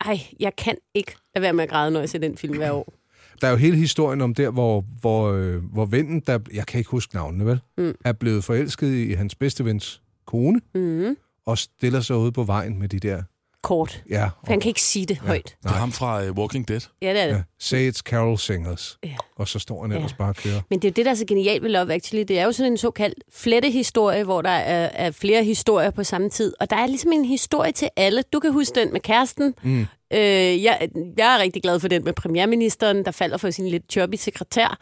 ej, 0.00 0.20
jeg 0.40 0.56
kan 0.56 0.76
ikke 0.94 1.14
lade 1.34 1.42
være 1.42 1.52
med 1.52 1.64
at 1.64 1.70
græde, 1.70 1.90
når 1.90 2.00
jeg 2.00 2.08
ser 2.08 2.18
den 2.18 2.36
film 2.36 2.56
hver 2.56 2.70
år. 2.72 2.92
Der 3.40 3.46
er 3.46 3.50
jo 3.50 3.56
hele 3.56 3.76
historien 3.76 4.20
om 4.20 4.34
der, 4.34 4.50
hvor, 4.50 4.84
hvor, 5.00 5.32
øh, 5.32 5.64
hvor 5.72 5.84
vennen, 5.84 6.20
der, 6.26 6.38
jeg 6.54 6.66
kan 6.66 6.78
ikke 6.78 6.90
huske 6.90 7.14
navnene, 7.14 7.46
vel, 7.46 7.60
Mm. 7.78 7.94
er 8.04 8.12
blevet 8.12 8.44
forelsket 8.44 8.94
i 8.94 9.12
hans 9.12 9.34
bedste 9.34 9.64
vens 9.64 10.02
kone, 10.26 10.60
Mm. 10.74 11.16
og 11.46 11.58
stiller 11.58 12.00
sig 12.00 12.16
ude 12.16 12.32
på 12.32 12.42
vejen 12.44 12.78
med 12.78 12.88
de 12.88 12.98
der... 12.98 13.22
Kort. 13.62 14.02
Ja, 14.10 14.24
For 14.24 14.46
han 14.52 14.60
kan 14.60 14.68
ikke 14.68 14.82
sige 14.82 15.06
det 15.06 15.16
højt. 15.18 15.56
Det 15.62 15.68
er 15.70 15.74
ham 15.74 15.92
fra 15.92 16.24
uh, 16.28 16.30
Walking 16.30 16.68
Dead. 16.68 16.80
Ja, 17.02 17.12
det 17.12 17.20
er 17.22 17.26
det. 17.26 17.32
ja 17.34 17.42
Say 17.58 17.90
It's 17.90 17.98
Carol 18.00 18.38
Singers. 18.38 18.98
Ja. 19.04 19.14
Og 19.36 19.48
så 19.48 19.58
står 19.58 19.82
han 19.82 19.92
ellers 19.92 20.10
Ja. 20.10 20.16
bare 20.16 20.28
og 20.28 20.36
kører. 20.36 20.60
Men 20.70 20.78
det 20.78 20.88
er 20.88 20.90
jo 20.90 20.92
det, 20.96 21.04
der 21.04 21.10
er 21.10 21.14
så 21.14 21.24
genialt 21.28 21.62
ved 21.62 21.70
Love 21.70 21.92
Actually. 21.94 22.24
Det 22.28 22.38
er 22.38 22.44
jo 22.44 22.52
sådan 22.52 22.72
en 22.72 22.78
såkaldt 22.78 23.18
flettehistorie, 23.32 24.24
hvor 24.24 24.42
der 24.42 24.50
er, 24.50 24.90
er 25.06 25.10
flere 25.10 25.44
historier 25.44 25.90
på 25.90 26.04
samme 26.04 26.30
tid. 26.30 26.54
Og 26.60 26.70
der 26.70 26.76
er 26.76 26.86
ligesom 26.86 27.12
en 27.12 27.24
historie 27.24 27.72
til 27.72 27.88
alle. 27.96 28.22
Du 28.32 28.40
kan 28.40 28.52
huske 28.52 28.74
den 28.80 28.92
med 28.92 29.00
kæresten. 29.00 29.54
Mm. 29.62 29.80
Øh, 30.12 30.62
jeg, 30.62 30.88
jeg 31.18 31.34
er 31.34 31.38
rigtig 31.38 31.62
glad 31.62 31.80
for 31.80 31.88
den 31.88 32.04
med 32.04 32.12
premierministeren, 32.12 33.04
der 33.04 33.10
falder 33.10 33.36
for 33.36 33.50
sin 33.50 33.68
lidt 33.68 33.92
choppy 33.92 34.14
sekretær. 34.14 34.78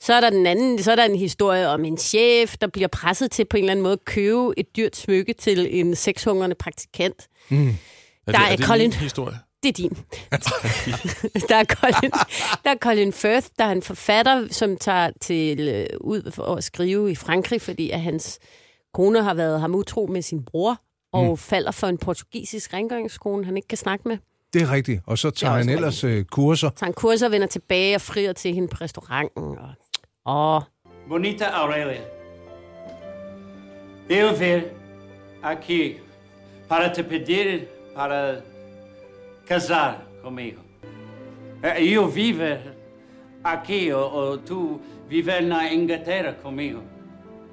Så 0.00 0.14
er 0.14 0.20
der 0.20 0.30
den 0.30 0.46
anden, 0.46 0.82
så 0.82 0.92
er 0.92 0.96
der 0.96 1.04
en 1.04 1.16
historie 1.18 1.68
om 1.68 1.84
en 1.84 1.98
chef, 1.98 2.56
der 2.60 2.66
bliver 2.66 2.88
presset 2.88 3.30
til 3.30 3.44
på 3.44 3.56
en 3.56 3.62
eller 3.62 3.70
anden 3.72 3.82
måde 3.82 3.92
at 3.92 4.04
købe 4.04 4.54
et 4.56 4.76
dyrt 4.76 4.96
smykke 4.96 5.32
til 5.32 5.80
en 5.80 5.94
sexhungrende 5.96 6.56
praktikant. 6.56 7.28
Mm. 7.48 7.74
Er 8.26 8.32
Der 8.32 8.38
det, 8.38 8.46
er 8.48 8.52
er 8.52 8.56
det 8.56 8.66
Colin. 8.66 8.92
historie? 8.92 9.38
Det 9.62 9.68
er 9.68 9.72
din. 9.72 9.90
der, 11.48 11.56
er 11.56 11.64
Colin, 11.64 12.10
der 12.64 12.70
er 12.70 12.76
Colin 12.80 13.12
Firth, 13.12 13.46
der 13.58 13.64
er 13.64 13.72
en 13.72 13.82
forfatter, 13.82 14.46
som 14.50 14.76
tager 14.76 15.10
til 15.20 15.68
øh, 15.68 15.86
ud 16.00 16.30
for 16.30 16.42
at 16.56 16.64
skrive 16.64 17.10
i 17.10 17.14
Frankrig, 17.14 17.62
fordi 17.62 17.90
at 17.90 18.00
hans 18.00 18.38
kone 18.94 19.22
har 19.22 19.34
været 19.34 19.60
ham 19.60 19.74
utro 19.74 20.06
med 20.06 20.22
sin 20.22 20.44
bror, 20.44 20.80
og 21.12 21.30
mm. 21.30 21.36
falder 21.36 21.70
for 21.70 21.86
en 21.86 21.98
portugisisk 21.98 22.72
rengøringskone, 22.74 23.44
han 23.44 23.56
ikke 23.56 23.68
kan 23.68 23.78
snakke 23.78 24.08
med. 24.08 24.18
Det 24.52 24.62
er 24.62 24.72
rigtigt. 24.72 25.00
Og 25.06 25.18
så 25.18 25.30
tager 25.30 25.52
er 25.52 25.56
han 25.56 25.68
ellers 25.68 26.04
øh, 26.04 26.24
kurser. 26.24 26.70
Så 26.76 26.84
han 26.84 26.94
kurser 26.94 27.28
vender 27.28 27.46
tilbage 27.46 27.94
og 27.94 28.00
frier 28.00 28.32
til 28.32 28.54
hende 28.54 28.68
på 28.68 28.76
restauranten. 28.80 29.58
Og, 29.58 29.74
og 30.24 30.62
Bonita 31.08 31.44
Aurelia. 31.44 32.00
Eu 34.10 34.34
vir 34.36 34.60
aqui 35.42 35.96
para 36.68 36.94
te 36.94 37.02
pedir 37.02 37.60
para 37.94 38.42
casar 39.46 40.06
comigo. 40.22 40.60
Eh, 41.62 41.82
Eu 41.84 42.08
vivo 42.08 42.42
aqui 43.42 43.92
ou, 43.92 44.12
ou 44.12 44.38
tu 44.38 44.80
viver 45.08 45.42
na 45.42 45.72
Inglaterra 45.72 46.32
comigo. 46.42 46.82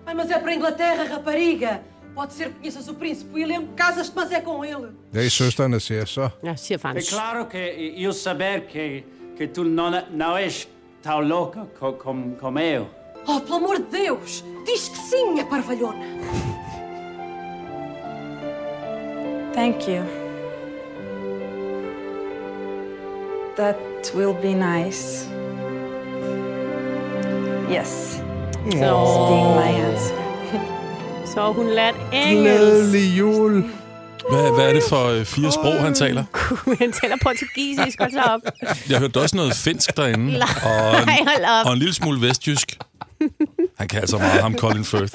Ai, 0.05 0.13
mas 0.15 0.29
é 0.31 0.39
para 0.39 0.51
a 0.51 0.55
Inglaterra, 0.55 1.03
rapariga. 1.03 1.81
Pode 2.15 2.33
ser 2.33 2.49
que 2.49 2.55
conheças 2.59 2.87
o 2.89 2.93
príncipe 2.93 3.33
William, 3.35 3.67
casas-te, 3.75 4.13
mas 4.15 4.31
é 4.31 4.41
com 4.41 4.65
ele. 4.65 4.89
Ja, 5.13 5.21
i 5.21 5.29
søsterne 5.29 5.79
siger 5.79 6.05
så. 6.07 6.31
Siger 6.55 6.75
É 6.75 6.79
fransk. 6.79 7.09
claro 7.13 7.45
que 7.47 7.93
eu 7.97 8.11
saber 8.11 8.61
que, 8.67 9.03
que 9.37 9.47
tu 9.47 9.63
não, 9.63 9.89
não 10.11 10.35
és 10.37 10.67
tão 11.01 11.21
louca 11.21 11.65
co- 11.79 11.93
como, 11.93 12.35
como 12.35 12.59
eu. 12.59 12.87
Oh, 13.27 13.39
pelo 13.39 13.55
amor 13.57 13.77
de 13.77 13.83
Deus! 14.05 14.43
Diz 14.65 14.89
que 14.89 14.97
sim, 14.97 15.39
é 15.39 15.43
parvalhona. 15.45 16.05
Thank 19.53 19.87
you. 19.89 20.20
That 23.57 23.75
will 24.15 24.33
be 24.41 24.53
nice. 24.53 25.27
Yes. 27.71 28.21
That's 28.65 29.17
being 29.29 29.55
my 29.55 29.69
answer. 29.87 30.15
Så 31.25 31.51
hun 31.53 31.67
lært 31.69 31.95
engelsk. 32.13 32.59
Glædelig 32.59 33.17
jul. 33.19 33.63
Hvad, 34.31 34.55
hvad 34.55 34.69
er 34.69 34.73
det 34.73 34.83
for 34.89 35.05
øh, 35.05 35.25
fire 35.25 35.51
sprog, 35.51 35.73
han 35.73 35.93
taler? 35.93 36.23
Han 36.79 36.91
taler 36.91 37.15
portugisisk, 37.21 37.99
hold 37.99 38.11
så 38.11 38.21
op. 38.21 38.41
Jeg 38.89 38.99
hørte 38.99 39.17
også 39.21 39.35
noget 39.35 39.53
finsk 39.55 39.97
derinde, 39.97 40.33
og 40.65 41.05
Nej, 41.05 41.17
hold 41.27 41.39
en, 41.39 41.45
op. 41.45 41.65
og 41.65 41.73
en 41.73 41.79
lille 41.79 41.93
smule 41.93 42.21
vestjysk. 42.27 42.77
Han 43.77 43.87
kan 43.87 43.99
altså 44.01 44.17
meget, 44.17 44.41
ham 44.41 44.55
Colin 44.57 44.85
Firth. 44.85 45.11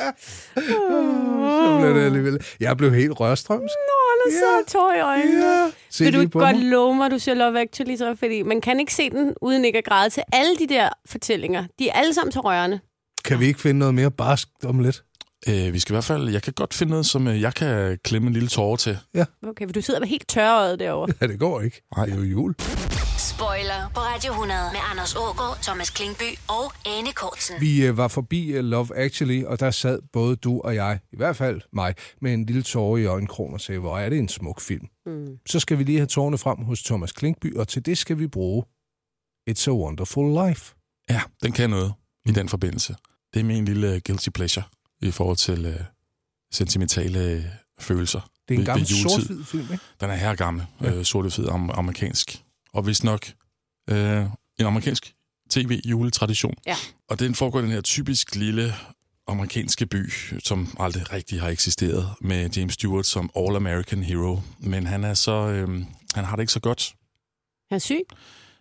Så 0.56 1.78
blev 1.80 1.94
det 1.94 2.04
alligevel. 2.06 2.38
Jeg 2.60 2.76
blev 2.76 2.94
helt 2.94 3.20
rørstrømsk. 3.20 3.74
Nå, 3.88 3.96
han 4.10 4.32
er 4.32 4.38
så 4.40 4.72
tår 4.72 4.92
i 4.92 5.00
øjnene. 5.00 5.46
Ja. 5.46 5.66
Se 5.96 6.04
Vil 6.04 6.12
du 6.14 6.20
ikke 6.20 6.38
godt 6.38 6.56
mig. 6.56 6.64
love 6.64 6.94
mig, 6.94 7.10
du 7.10 7.18
ser 7.18 7.34
Love 7.34 7.60
Actually 7.60 7.96
så? 7.96 8.14
Fordi 8.18 8.42
man 8.42 8.60
kan 8.60 8.80
ikke 8.80 8.94
se 8.94 9.10
den, 9.10 9.34
uden 9.42 9.64
ikke 9.64 9.78
at 9.78 9.84
græde 9.84 10.10
til 10.10 10.22
alle 10.32 10.56
de 10.56 10.66
der 10.66 10.88
fortællinger. 11.06 11.64
De 11.78 11.88
er 11.88 11.92
alle 11.92 12.14
sammen 12.14 12.32
så 12.32 12.40
rørende. 12.40 12.80
Kan 13.24 13.40
vi 13.40 13.46
ikke 13.46 13.60
finde 13.60 13.78
noget 13.78 13.94
mere 13.94 14.10
barsk 14.10 14.48
om 14.64 14.78
lidt? 14.78 15.02
Øh, 15.48 15.72
vi 15.72 15.78
skal 15.78 15.92
i 15.92 15.94
hvert 15.94 16.04
fald, 16.04 16.28
jeg 16.28 16.42
kan 16.42 16.52
godt 16.52 16.74
finde 16.74 16.90
noget, 16.90 17.06
som 17.06 17.28
øh, 17.28 17.40
jeg 17.40 17.54
kan 17.54 17.98
klemme 18.04 18.28
en 18.28 18.32
lille 18.32 18.48
tårer 18.48 18.76
til. 18.76 18.98
Okay, 19.46 19.66
for 19.66 19.72
du 19.72 19.80
sidder 19.80 20.00
med 20.00 20.08
helt 20.08 20.28
tørret 20.28 20.78
derovre. 20.78 21.14
Ja, 21.20 21.26
det 21.26 21.38
går 21.38 21.60
ikke. 21.60 21.82
Nej. 21.96 22.06
Det 22.06 22.14
er 22.14 22.18
jo 22.18 22.24
jul. 22.24 22.54
Spoiler 23.18 23.90
på 23.94 24.00
Radio 24.00 24.32
100 24.32 24.60
med 24.72 24.80
Anders 24.90 25.14
Ågaard, 25.14 25.58
Thomas 25.62 25.90
Klingby 25.90 26.38
og 26.48 26.72
Anne 26.86 27.12
Kortsen. 27.12 27.60
Vi 27.60 27.86
øh, 27.86 27.96
var 27.96 28.08
forbi 28.08 28.46
øh, 28.46 28.64
Love 28.64 28.96
Actually, 28.96 29.44
og 29.44 29.60
der 29.60 29.70
sad 29.70 29.98
både 30.12 30.36
du 30.36 30.60
og 30.60 30.74
jeg, 30.74 30.98
i 31.12 31.16
hvert 31.16 31.36
fald 31.36 31.60
mig, 31.72 31.94
med 32.22 32.34
en 32.34 32.46
lille 32.46 32.62
tårer 32.62 32.96
i 32.96 33.04
øjenkrogen 33.04 33.54
og 33.54 33.60
sagde, 33.60 33.80
hvor 33.80 33.98
er 33.98 34.08
det 34.08 34.18
en 34.18 34.28
smuk 34.28 34.60
film. 34.60 34.86
Mm. 35.06 35.38
Så 35.46 35.60
skal 35.60 35.78
vi 35.78 35.84
lige 35.84 35.98
have 35.98 36.06
tårerne 36.06 36.38
frem 36.38 36.58
hos 36.58 36.82
Thomas 36.82 37.12
Klinkby, 37.12 37.56
og 37.56 37.68
til 37.68 37.86
det 37.86 37.98
skal 37.98 38.18
vi 38.18 38.26
bruge 38.26 38.64
It's 39.50 39.68
a 39.68 39.72
Wonderful 39.72 40.48
Life. 40.48 40.74
Ja, 41.10 41.20
den 41.42 41.52
kan 41.52 41.70
noget 41.70 41.92
i 42.26 42.32
den 42.32 42.48
forbindelse. 42.48 42.96
Det 43.34 43.40
er 43.40 43.44
min 43.44 43.64
lille 43.64 44.00
guilty 44.06 44.28
pleasure 44.30 44.64
i 45.02 45.10
forhold 45.10 45.36
til 45.36 45.64
øh, 45.66 45.80
sentimentale 46.52 47.18
øh, 47.20 47.44
følelser. 47.80 48.20
Det 48.48 48.54
er 48.54 48.58
en 48.58 48.64
gammel 48.64 48.86
sort-hvid 48.86 49.44
film, 49.44 49.62
ikke? 49.72 49.84
Den 50.00 50.10
er 50.10 50.14
her 50.14 50.34
gammel, 50.34 50.66
Ja. 50.80 50.86
ja. 50.88 50.94
øh, 50.94 51.04
sort-hvid 51.04 51.46
am- 51.48 51.78
amerikansk. 51.78 52.42
Og 52.72 52.86
vist 52.86 53.04
nok 53.04 53.26
øh, 53.90 54.22
en 54.58 54.66
amerikansk 54.66 55.14
tv-juletradition. 55.50 56.54
Ja. 56.66 56.76
Og 57.08 57.18
den 57.18 57.34
foregår 57.34 57.58
i 57.58 57.62
den 57.62 57.70
her 57.70 57.80
typisk 57.80 58.34
lille 58.34 58.72
amerikanske 59.28 59.86
by, 59.86 60.12
som 60.44 60.76
aldrig 60.80 61.12
rigtig 61.12 61.40
har 61.40 61.48
eksisteret, 61.48 62.10
med 62.20 62.50
James 62.50 62.74
Stewart 62.74 63.06
som 63.06 63.30
all-American 63.36 64.02
hero. 64.02 64.40
Men 64.58 64.86
han 64.86 65.04
er 65.04 65.14
så, 65.14 65.32
øh, 65.32 65.68
han 66.14 66.24
har 66.24 66.36
det 66.36 66.42
ikke 66.42 66.52
så 66.52 66.60
godt. 66.60 66.94
Han 67.68 67.76
er 67.76 67.80
syg. 67.80 68.02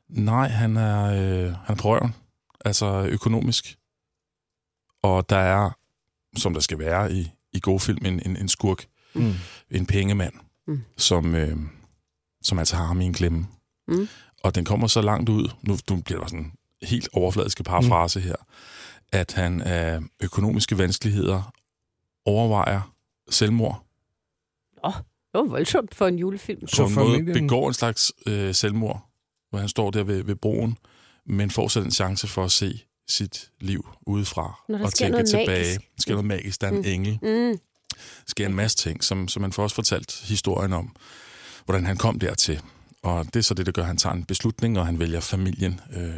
Nej, 0.09 0.47
han 0.47 0.77
er, 0.77 1.03
øh, 1.05 1.53
han 1.53 1.75
er 1.77 1.81
på 1.81 1.89
røven. 1.89 2.15
Altså 2.65 3.07
økonomisk. 3.09 3.77
Og 5.03 5.29
der 5.29 5.37
er, 5.37 5.69
som 6.35 6.53
der 6.53 6.61
skal 6.61 6.79
være 6.79 7.13
i, 7.13 7.31
i 7.53 7.59
gode 7.59 7.79
film, 7.79 8.05
en, 8.05 8.21
en, 8.25 8.37
en 8.37 8.49
skurk. 8.49 8.85
Mm. 9.13 9.33
En 9.71 9.85
pengemand, 9.85 10.33
Mm. 10.67 10.81
som, 10.97 11.35
øh, 11.35 11.57
som 12.41 12.59
altså 12.59 12.75
har 12.75 12.85
ham 12.85 13.01
i 13.01 13.05
en 13.05 13.13
klemme. 13.13 13.47
Mm. 13.87 14.07
Og 14.43 14.55
den 14.55 14.65
kommer 14.65 14.87
så 14.87 15.01
langt 15.01 15.29
ud, 15.29 15.49
nu, 15.61 15.77
nu 15.89 16.01
bliver 16.01 16.19
der 16.19 16.27
sådan 16.27 16.39
en 16.39 16.53
helt 16.87 17.09
overfladiske 17.13 17.63
parafrase 17.63 18.19
mm. 18.19 18.25
her, 18.25 18.35
at 19.11 19.33
han 19.33 19.61
af 19.61 19.99
økonomiske 20.23 20.77
vanskeligheder 20.77 21.53
overvejer 22.25 22.93
selvmord. 23.29 23.85
Åh, 24.83 24.93
det 24.93 25.03
var 25.33 25.43
voldsomt 25.43 25.95
for 25.95 26.07
en 26.07 26.19
julefilm. 26.19 26.67
på 26.77 26.83
en 26.83 26.93
måde 26.93 27.33
begår 27.33 27.67
en 27.67 27.73
slags 27.73 28.13
øh, 28.27 28.55
selvmord, 28.55 29.09
hvor 29.49 29.59
han 29.59 29.69
står 29.69 29.91
der 29.91 30.03
ved, 30.03 30.23
ved 30.23 30.35
broen, 30.35 30.77
men 31.25 31.51
får 31.51 31.67
så 31.67 31.81
den 31.81 31.91
chance 31.91 32.27
for 32.27 32.43
at 32.43 32.51
se 32.51 32.81
sit 33.07 33.49
liv 33.61 33.87
udefra 34.07 34.63
og 34.69 34.91
sker 34.91 34.97
tænke 34.97 35.11
noget 35.11 35.29
tilbage. 35.29 35.47
magisk. 35.47 35.79
Der 35.79 36.01
sker 36.01 36.11
noget 36.13 36.25
magisk, 36.25 36.61
der 36.61 36.67
er 36.67 36.71
en 36.71 36.77
Mm. 36.77 36.83
engel. 36.85 37.19
Mm. 37.21 37.59
sker 38.27 38.45
en 38.45 38.53
masse 38.55 38.77
ting, 38.77 39.03
som, 39.03 39.27
som 39.27 39.41
man 39.41 39.51
får 39.53 39.63
også 39.63 39.75
fortalt 39.75 40.21
historien 40.25 40.73
om, 40.73 40.95
hvordan 41.65 41.85
han 41.85 41.97
kom 41.97 42.19
dertil. 42.19 42.61
Og 43.03 43.25
det 43.25 43.35
er 43.35 43.41
så 43.43 43.53
det, 43.53 43.65
der 43.65 43.71
gør, 43.71 43.81
at 43.81 43.87
han 43.87 43.97
tager 43.97 44.13
en 44.13 44.23
beslutning, 44.25 44.79
og 44.79 44.85
han 44.85 44.99
vælger 44.99 45.19
familien 45.19 45.79
øh, 45.95 46.13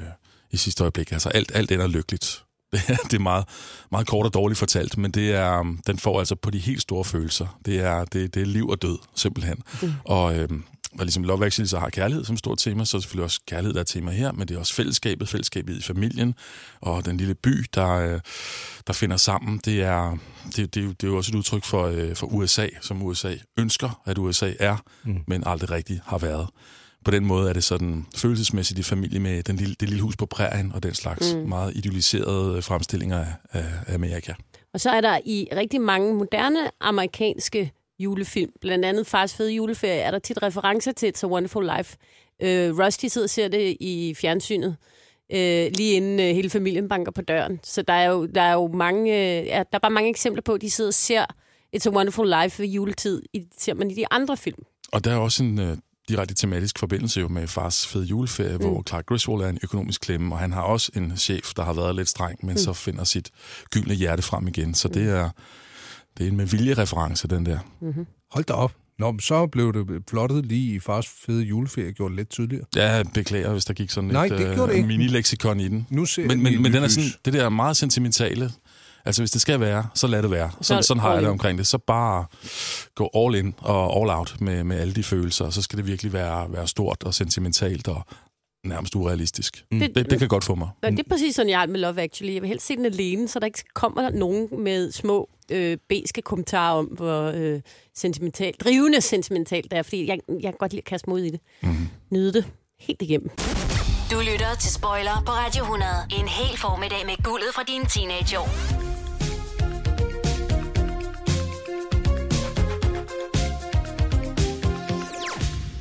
i 0.51 0.57
sidste 0.57 0.83
øjeblik. 0.83 1.11
Altså 1.11 1.29
alt, 1.29 1.51
alt 1.55 1.71
ender 1.71 1.87
lykkeligt. 1.87 2.43
Det 3.11 3.13
er, 3.13 3.19
meget, 3.19 3.45
meget 3.91 4.07
kort 4.07 4.25
og 4.25 4.33
dårligt 4.33 4.59
fortalt, 4.59 4.97
men 4.97 5.11
det 5.11 5.31
er, 5.31 5.59
um, 5.59 5.81
den 5.87 5.99
får 5.99 6.19
altså 6.19 6.35
på 6.35 6.49
de 6.51 6.59
helt 6.59 6.81
store 6.81 7.03
følelser. 7.05 7.59
Det 7.65 7.79
er, 7.79 8.05
det, 8.05 8.33
det 8.33 8.41
er 8.41 8.45
liv 8.45 8.67
og 8.67 8.81
død, 8.81 8.97
simpelthen. 9.15 9.63
Mm. 9.81 9.91
Og, 10.05 10.35
øhm, 10.37 10.63
og 10.99 11.05
ligesom 11.05 11.23
Love 11.23 11.45
Actually 11.45 11.67
så 11.67 11.79
har 11.79 11.89
kærlighed 11.89 12.25
som 12.25 12.37
stort 12.37 12.57
tema, 12.57 12.85
så 12.85 12.97
er 12.97 12.99
det 12.99 13.03
selvfølgelig 13.03 13.23
også 13.23 13.39
kærlighed, 13.47 13.73
der 13.73 13.79
er 13.79 13.83
tema 13.83 14.11
her, 14.11 14.31
men 14.31 14.47
det 14.47 14.55
er 14.55 14.59
også 14.59 14.73
fællesskabet, 14.73 15.29
fællesskabet 15.29 15.77
i 15.77 15.81
familien, 15.81 16.35
og 16.81 17.05
den 17.05 17.17
lille 17.17 17.35
by, 17.35 17.65
der, 17.75 17.89
øh, 17.89 18.19
der 18.87 18.93
finder 18.93 19.17
sammen. 19.17 19.59
Det 19.65 19.81
er, 19.81 20.17
det, 20.55 20.75
det, 20.75 20.81
er 20.81 20.85
jo- 20.85 20.91
det 20.91 21.03
er 21.03 21.07
jo 21.07 21.17
også 21.17 21.31
et 21.31 21.35
udtryk 21.35 21.63
for, 21.65 21.85
øh, 21.85 22.15
for 22.15 22.27
USA, 22.27 22.67
som 22.81 23.01
USA 23.03 23.35
ønsker, 23.57 24.01
at 24.05 24.17
USA 24.17 24.53
er, 24.59 24.77
Mm. 25.03 25.17
men 25.27 25.43
aldrig 25.45 25.71
rigtig 25.71 25.99
har 26.05 26.17
været. 26.17 26.47
På 27.05 27.11
den 27.11 27.25
måde 27.25 27.49
er 27.49 27.53
det 27.53 27.63
sådan 27.63 28.05
følelsesmæssigt 28.15 28.79
i 28.79 28.83
familie 28.83 29.19
med 29.19 29.43
den 29.43 29.55
lille, 29.55 29.75
det 29.79 29.89
lille 29.89 30.01
hus 30.03 30.15
på 30.17 30.25
prærien 30.25 30.71
og 30.71 30.83
den 30.83 30.93
slags 30.93 31.33
Mm. 31.35 31.39
meget 31.49 31.75
idealiserede 31.75 32.61
fremstillinger 32.61 33.17
af, 33.19 33.33
af 33.53 33.65
af 33.87 33.93
Amerika. 33.93 34.33
Og 34.73 34.79
så 34.81 34.89
er 34.89 35.01
der 35.01 35.19
i 35.25 35.47
rigtig 35.55 35.81
mange 35.81 36.13
moderne 36.15 36.59
amerikanske 36.81 37.71
julefilm, 37.99 38.51
blandt 38.61 38.85
andet 38.85 39.07
Fars 39.07 39.33
Fede 39.33 39.51
Juleferie, 39.53 39.99
er 39.99 40.11
der 40.11 40.19
tit 40.19 40.43
referencer 40.43 40.91
til 40.91 41.13
It's 41.15 41.23
a 41.23 41.27
Wonderful 41.27 41.69
Life. 41.77 41.97
Øh, 42.41 42.79
Rusty 42.79 43.05
sidder 43.05 43.25
og 43.25 43.29
ser 43.29 43.47
det 43.47 43.77
i 43.79 44.15
fjernsynet, 44.17 44.75
øh, 45.33 45.71
lige 45.75 45.93
inden 45.93 46.19
øh, 46.19 46.25
hele 46.25 46.49
familien 46.49 46.89
banker 46.89 47.11
på 47.11 47.21
døren. 47.21 47.59
Så 47.63 47.81
der 47.81 47.93
er 47.93 48.09
jo, 48.09 48.25
der 48.25 48.41
er 48.41 48.53
jo 48.53 48.67
mange, 48.67 49.11
øh, 49.11 49.45
ja, 49.45 49.57
der 49.57 49.63
er 49.73 49.79
bare 49.79 49.91
mange 49.91 50.09
eksempler 50.09 50.41
på, 50.41 50.53
at 50.53 50.61
de 50.61 50.69
sidder 50.69 50.87
og 50.89 50.93
ser 50.93 51.25
It's 51.75 51.87
a 51.87 51.89
Wonderful 51.89 52.33
Life 52.43 52.59
ved 52.63 52.69
juletid. 52.69 53.21
I, 53.33 53.43
ser 53.59 53.73
man 53.73 53.91
i 53.91 53.93
de 53.93 54.05
andre 54.11 54.37
film. 54.37 54.63
Og 54.91 55.03
der 55.03 55.11
er 55.11 55.17
også 55.17 55.43
en 55.43 55.59
øh, 55.59 55.77
direkte 56.09 56.35
tematisk 56.35 56.79
forbindelse 56.79 57.19
jo 57.19 57.27
med 57.27 57.47
fars 57.47 57.87
fede 57.87 58.03
juleferie, 58.03 58.57
mm. 58.57 58.63
hvor 58.65 58.83
Clark 58.87 59.05
Griswold 59.05 59.43
er 59.43 59.49
en 59.49 59.59
økonomisk 59.63 60.01
klemme, 60.01 60.35
og 60.35 60.39
han 60.39 60.51
har 60.51 60.61
også 60.61 60.91
en 60.95 61.17
chef, 61.17 61.53
der 61.55 61.63
har 61.63 61.73
været 61.73 61.95
lidt 61.95 62.09
streng, 62.09 62.39
men 62.41 62.47
Mm. 62.49 62.53
mm. 62.53 62.57
så 62.57 62.73
finder 62.73 63.03
sit 63.03 63.31
gyldne 63.71 63.93
hjerte 63.93 64.21
frem 64.23 64.47
igen. 64.47 64.73
Så 64.73 64.87
det 64.87 65.09
er, 65.09 65.29
det 66.17 66.23
er 66.23 66.27
en 66.27 66.37
med 66.37 66.45
vilje 66.45 66.73
reference, 66.73 67.27
den 67.27 67.45
der. 67.45 67.59
Mm-hmm. 67.81 68.05
Hold 68.31 68.45
da 68.45 68.53
op. 68.53 68.73
Nå, 68.99 69.11
men 69.11 69.19
så 69.19 69.47
blev 69.47 69.73
det 69.73 70.05
plottet 70.05 70.45
lige 70.45 70.75
i 70.75 70.79
fars 70.79 71.07
fede 71.07 71.43
juleferie, 71.43 71.91
gjort 71.91 72.15
lidt 72.15 72.29
tydeligere. 72.29 72.65
Jeg 72.75 73.05
beklager, 73.13 73.51
hvis 73.51 73.65
der 73.65 73.73
gik 73.73 73.89
sådan 73.89 74.09
Nej, 74.09 74.25
et 74.25 74.31
det 74.31 74.55
gjorde 74.55 74.71
det 74.71 74.77
ikke. 74.77 74.87
mini-leksikon 74.87 75.59
i 75.59 75.67
den. 75.67 75.87
Nu 75.89 76.05
ser 76.05 76.27
men, 76.27 76.43
men, 76.43 76.61
men 76.61 76.73
den 76.73 76.83
er 76.83 76.87
sådan, 76.87 77.09
det 77.25 77.33
der 77.33 77.49
meget 77.49 77.77
sentimentale, 77.77 78.51
altså 79.05 79.21
hvis 79.21 79.31
det 79.31 79.41
skal 79.41 79.59
være, 79.59 79.87
så 79.95 80.07
lad 80.07 80.21
det 80.23 80.31
være. 80.31 80.51
Så 80.51 80.57
Sådan, 80.61 80.83
sådan 80.83 81.01
har 81.01 81.09
jeg 81.13 81.21
det 81.21 81.27
in. 81.27 81.31
omkring 81.31 81.57
det. 81.57 81.67
Så 81.67 81.77
bare 81.77 82.25
gå 82.95 83.09
all 83.15 83.35
in 83.35 83.53
og 83.57 84.01
all 84.01 84.09
out 84.09 84.35
med, 84.41 84.63
med 84.63 84.77
alle 84.77 84.93
de 84.93 85.03
følelser, 85.03 85.49
så 85.49 85.61
skal 85.61 85.77
det 85.77 85.87
virkelig 85.87 86.13
være, 86.13 86.53
være 86.53 86.67
stort 86.67 87.03
og 87.03 87.13
sentimentalt 87.13 87.87
og 87.87 88.01
nærmest 88.65 88.95
urealistisk. 88.95 89.63
Det- 89.71 89.81
Det, 89.81 89.95
det, 89.95 90.09
det 90.09 90.19
kan 90.19 90.27
godt 90.27 90.43
få 90.43 90.55
mig. 90.55 90.69
Det 90.83 90.99
er 90.99 91.03
præcis 91.09 91.35
sådan, 91.35 91.49
jeg 91.49 91.57
har 91.59 91.65
det 91.65 91.71
med 91.71 91.79
Love 91.79 92.01
Actually. 92.01 92.33
Jeg 92.33 92.41
vil 92.41 92.47
helst 92.47 92.65
se 92.67 92.75
den 92.75 92.85
alene, 92.85 93.27
så 93.27 93.39
der 93.39 93.45
ikke 93.45 93.63
kommer 93.73 94.09
nogen 94.09 94.47
med 94.63 94.91
små 94.91 95.29
øh, 95.51 95.77
beske 95.89 96.21
kommentarer 96.21 96.77
om, 96.79 96.85
hvor 96.85 97.31
øh, 97.35 97.61
sentimentalt, 97.95 98.59
drivende 98.61 99.01
sentimentalt 99.01 99.71
det 99.71 99.77
er, 99.79 99.83
fordi 99.83 100.07
jeg, 100.07 100.19
jeg 100.29 100.41
kan 100.41 100.57
godt 100.59 100.71
lide 100.71 100.81
at 100.81 100.85
kaste 100.85 101.09
mod 101.09 101.19
i 101.19 101.29
det. 101.29 101.39
Mm. 101.63 101.69
Nyde 102.11 102.33
det 102.33 102.45
helt 102.79 103.01
igennem. 103.01 103.29
Du 104.11 104.17
lytter 104.31 104.55
til 104.59 104.71
Spoiler 104.73 105.23
på 105.25 105.31
Radio 105.31 105.63
100. 105.63 105.91
En 106.19 106.27
hel 106.27 106.57
formiddag 106.57 107.05
med 107.05 107.23
guldet 107.23 107.49
fra 107.55 107.63
dine 107.67 107.85
teenageår. 107.85 108.49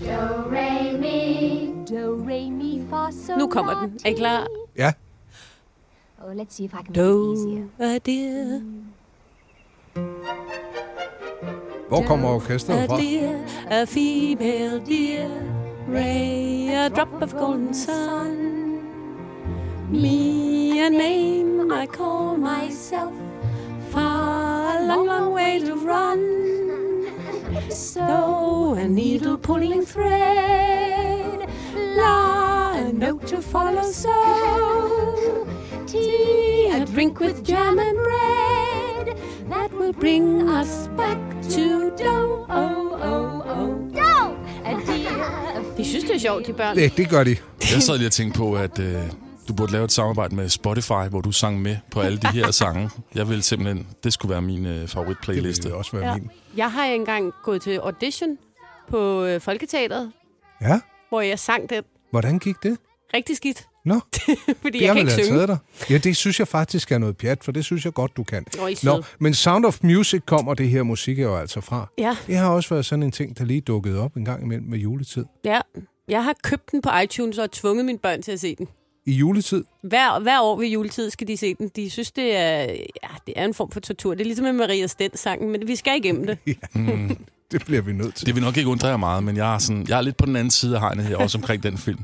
Do, 0.01 0.51
re, 0.51 0.99
mi. 0.99 1.73
Do, 1.91 2.17
re, 2.29 2.51
mi, 2.51 2.83
fa, 2.91 3.35
Nu 3.39 3.47
kommer 3.47 3.81
den. 3.81 3.99
Er 4.05 4.11
I 4.11 4.13
klar? 4.15 4.47
Ja. 4.77 4.93
Oh, 6.25 6.33
let's 6.37 6.55
see 6.55 6.65
if 6.65 6.73
I 6.73 6.77
can 6.77 6.87
make 6.89 6.91
it 6.91 6.95
Do, 6.95 7.33
easier. 7.35 7.69
a 7.79 7.99
dear, 7.99 8.61
Hvor 11.88 12.03
kommer 12.07 12.29
orkestret 12.29 12.83
a 12.83 12.87
fra? 12.87 12.97
dear, 12.97 13.45
a 13.71 13.87
female 13.87 14.81
dear, 14.87 15.29
ray, 15.88 16.69
a 16.75 16.88
drop 16.88 17.23
of 17.23 17.33
golden 17.33 17.75
sun. 17.75 18.57
me 19.91 20.81
a 20.81 20.91
name 20.91 21.73
I 21.73 21.87
call 21.87 22.37
myself. 22.37 23.12
Far, 23.91 24.79
a 24.79 24.87
long, 24.87 25.07
long 25.07 25.33
way 25.33 25.61
to 25.61 25.75
run. 25.75 26.21
So 27.71 28.75
a 28.75 28.88
needle 28.88 29.38
pulling 29.38 29.87
thread. 29.87 31.49
La, 31.97 32.73
a 32.75 32.93
note 32.93 33.26
to 33.29 33.41
follow. 33.41 33.83
So 33.83 35.47
tea, 35.87 36.69
a 36.73 36.85
drink 36.85 37.21
with 37.21 37.45
jam 37.45 37.79
and 37.79 37.97
bread. 37.97 38.46
Will 39.80 39.92
bring 40.00 40.42
us 40.61 40.90
back 40.97 41.18
to 41.54 41.66
dough. 42.04 42.50
Oh, 42.50 42.92
oh, 43.12 43.59
oh. 43.59 43.68
Dough! 43.95 45.76
De 45.76 45.85
synes, 45.85 46.04
det 46.04 46.14
er 46.14 46.18
sjovt, 46.18 46.47
de 46.47 46.52
børn. 46.52 46.76
Det, 46.76 46.97
det 46.97 47.11
gør 47.11 47.25
de. 47.25 47.37
Jeg 47.75 47.83
sad 47.83 47.99
lige 47.99 48.09
og 48.09 48.12
tænkte 48.12 48.38
på, 48.38 48.54
at 48.56 48.78
øh, 48.78 48.95
du 49.49 49.54
burde 49.54 49.73
lave 49.73 49.85
et 49.85 49.92
samarbejde 49.92 50.35
med 50.37 50.49
Spotify, 50.49 51.09
hvor 51.11 51.21
du 51.21 51.33
sang 51.33 51.62
med 51.62 51.76
på 51.90 52.00
alle 52.00 52.18
de 52.18 52.26
her 52.26 52.50
sange. 52.50 52.90
Jeg 53.14 53.28
vil 53.28 53.42
simpelthen... 53.42 53.87
Det 54.04 54.12
skulle 54.12 54.30
være 54.30 54.42
min 54.42 54.66
øh, 54.66 54.88
favoritplayliste. 54.88 55.62
Det 55.62 55.64
ville 55.64 55.76
også 55.78 55.97
være 55.97 56.06
Ja. 56.09 56.14
min. 56.16 56.30
Jeg 56.56 56.73
har 56.73 56.85
engang 56.85 57.33
gået 57.45 57.62
til 57.62 57.76
audition 57.76 58.38
på 58.88 59.25
øh, 59.25 59.40
Folketeateret, 59.40 60.12
Ja, 60.61 60.80
hvor 61.09 61.21
jeg 61.21 61.38
sang 61.38 61.71
det 61.71 61.85
hvordan 62.11 62.38
gik 62.38 62.56
det? 62.62 62.78
rigtig 63.14 63.37
skidt. 63.37 63.66
Nå, 63.87 63.95
Fordi 64.62 64.78
det 64.78 64.85
jeg 64.85 64.95
kan 64.95 64.99
ikke 64.99 65.12
synge. 65.12 65.28
taget 65.28 65.49
dig. 65.49 65.59
Ja, 65.90 65.99
det 65.99 66.16
synes 66.16 66.38
jeg 66.38 66.49
faktisk 66.49 66.93
er 66.93 66.99
noget 66.99 67.16
pjat, 67.16 67.45
for 67.45 67.52
det 67.52 67.64
synes 67.64 67.85
jeg 67.85 67.95
godt, 67.95 68.16
du 68.16 68.25
kan. 68.25 68.45
Nå, 68.83 69.02
men 69.19 69.35
Sound 69.35 69.64
of 69.64 69.78
Music 69.83 70.23
kommer 70.26 70.55
det 70.55 70.69
her 70.69 70.83
musik 70.83 71.19
jo 71.19 71.37
altså 71.37 71.61
fra. 71.61 71.88
Ja. 71.99 72.16
Det 72.26 72.37
har 72.37 72.49
også 72.50 72.69
været 72.75 72.87
sådan 72.87 73.02
en 73.02 73.12
ting, 73.12 73.38
der 73.38 73.45
lige 73.45 73.61
dukkede 73.61 74.00
op 74.00 74.16
en 74.16 74.25
gang 74.25 74.43
imellem 74.43 74.66
med 74.69 74.78
juletid. 74.78 75.25
Ja, 75.45 75.61
jeg 76.09 76.25
har 76.25 76.35
købt 76.43 76.71
den 76.73 76.83
på 76.83 76.90
iTunes 77.05 77.38
og 77.38 77.50
tvunget 77.50 77.85
mine 77.85 77.99
børn 77.99 78.23
til 78.23 78.33
at 78.33 78.40
se 78.40 78.57
den. 78.57 78.69
I 79.07 79.12
juletid? 79.12 79.64
Hver, 79.83 80.21
hver 80.21 80.40
år 80.43 80.57
ved 80.57 80.66
juletid 80.66 81.11
skal 81.11 81.28
de 81.28 81.37
se 81.37 81.55
den. 81.55 81.71
De 81.76 81.90
synes, 81.90 82.12
det 82.12 82.37
er, 82.37 82.59
ja, 82.62 83.09
det 83.26 83.35
er 83.37 83.45
en 83.45 83.55
form 83.55 83.71
for 83.71 83.81
tortur. 83.81 84.14
Det 84.14 84.21
er 84.21 84.25
ligesom 84.25 84.45
med 84.45 84.52
Maria 84.52 84.87
Stens-sangen, 84.87 85.50
men 85.50 85.69
vi 85.69 85.76
skal 85.76 85.97
igennem 85.99 86.26
det. 86.26 86.38
Mm. 86.75 87.16
Det 87.53 87.65
bliver 87.67 87.83
vi 87.83 87.93
nødt 87.93 88.15
til. 88.15 88.26
Det 88.26 88.35
vil 88.35 88.43
nok 88.43 88.57
ikke 88.57 88.71
undre 88.71 88.88
jer 88.88 88.97
meget, 88.97 89.23
men 89.23 89.37
jeg 89.37 89.55
er, 89.55 89.59
sådan, 89.59 89.87
jeg 89.88 89.99
er 89.99 90.00
lidt 90.00 90.17
på 90.17 90.26
den 90.26 90.37
anden 90.37 90.50
side 90.50 90.75
af 90.75 90.81
hegnet 90.81 91.05
her, 91.05 91.17
også 91.17 91.38
omkring 91.38 91.62
den 91.62 91.79
film. 91.79 91.99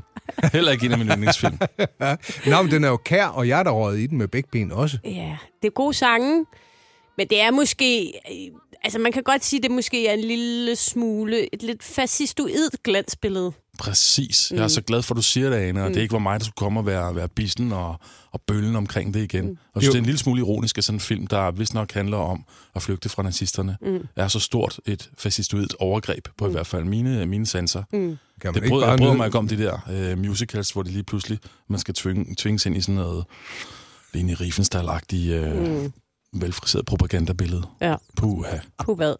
Heller 0.53 0.71
ikke 0.71 0.85
en 0.85 0.91
af 0.91 0.97
mine 0.97 1.13
yndlingsfilm. 1.13 1.57
Nå, 2.51 2.61
men 2.61 2.71
den 2.71 2.83
er 2.83 2.87
jo 2.89 2.97
kær, 2.97 3.25
og 3.25 3.47
jeg 3.47 3.59
er 3.59 3.63
der 3.63 3.71
røget 3.71 3.99
i 3.99 4.07
den 4.07 4.17
med 4.17 4.27
begge 4.27 4.49
ben 4.51 4.71
også. 4.71 4.97
Ja, 5.05 5.37
det 5.61 5.67
er 5.67 5.71
gode 5.71 5.93
sange, 5.93 6.45
men 7.17 7.27
det 7.27 7.41
er 7.41 7.51
måske... 7.51 8.13
Altså, 8.83 8.99
man 8.99 9.11
kan 9.11 9.23
godt 9.23 9.45
sige, 9.45 9.57
at 9.57 9.63
det 9.63 9.71
måske 9.71 10.07
er 10.07 10.13
en 10.13 10.19
lille 10.19 10.75
smule... 10.75 11.55
Et 11.55 11.63
lidt 11.63 11.83
fascistoidt 11.83 12.83
glansbillede. 12.83 13.53
Præcis. 13.83 14.51
Jeg 14.51 14.59
er 14.59 14.63
Mm. 14.63 14.69
så 14.69 14.81
glad 14.81 15.01
for, 15.01 15.13
at 15.13 15.17
du 15.17 15.21
siger 15.21 15.49
det, 15.49 15.57
Ane, 15.57 15.81
og 15.83 15.87
Mm. 15.87 15.93
det 15.93 16.01
ikke 16.01 16.11
var 16.13 16.19
mig, 16.19 16.39
der 16.39 16.43
skulle 16.45 16.55
komme 16.55 16.79
og 16.79 16.85
være, 16.85 17.15
være 17.15 17.27
bissen 17.27 17.71
og, 17.71 17.99
og 18.31 18.41
bøllen 18.47 18.75
omkring 18.75 19.13
det 19.13 19.23
igen. 19.23 19.45
Mm. 19.45 19.49
Og 19.51 19.57
jeg 19.75 19.81
synes, 19.83 19.87
Jo. 19.87 19.91
det 19.91 19.97
er 19.97 19.99
en 20.01 20.05
lille 20.05 20.17
smule 20.19 20.39
ironisk, 20.39 20.77
at 20.77 20.83
sådan 20.83 20.95
en 20.95 20.99
film, 20.99 21.27
der 21.27 21.51
vist 21.51 21.73
nok 21.73 21.91
handler 21.91 22.17
om 22.17 22.45
at 22.75 22.81
flygte 22.81 23.09
fra 23.09 23.23
nazisterne, 23.23 23.77
Mm. 23.81 24.07
er 24.15 24.27
så 24.27 24.39
stort 24.39 24.79
et 24.85 25.09
fascistoidt 25.17 25.75
overgreb 25.79 26.27
på 26.37 26.45
mm. 26.45 26.51
i 26.51 26.53
hvert 26.53 26.67
fald 26.67 26.83
mine, 26.83 27.25
mine 27.25 27.45
sanser. 27.45 27.83
Mm. 27.93 27.99
Kan 27.99 28.53
man 28.53 28.63
det 28.63 28.69
bare 28.71 28.89
jeg 28.89 28.97
bryder 28.97 29.13
mig 29.13 29.25
ikke 29.25 29.37
om 29.37 29.47
de 29.47 29.57
der 29.57 30.11
uh, 30.13 30.19
musicals, 30.19 30.71
hvor 30.71 30.83
det 30.83 30.91
lige 30.91 31.03
pludselig, 31.03 31.39
man 31.69 31.79
skal 31.79 31.93
tvinge, 31.93 32.35
tvinges 32.35 32.65
ind 32.65 32.77
i 32.77 32.81
sådan 32.81 32.95
noget 32.95 33.25
Lene 34.13 34.33
Riefenstahl-agtige, 34.33 35.39
uh, 35.51 35.57
Mm. 35.67 35.91
mm. 36.33 36.41
velfriseret 36.41 36.85
propagandabillede. 36.85 37.63
Ja. 37.81 37.95
Puha. 38.17 38.57
På 38.85 38.95
hvad? 38.95 39.15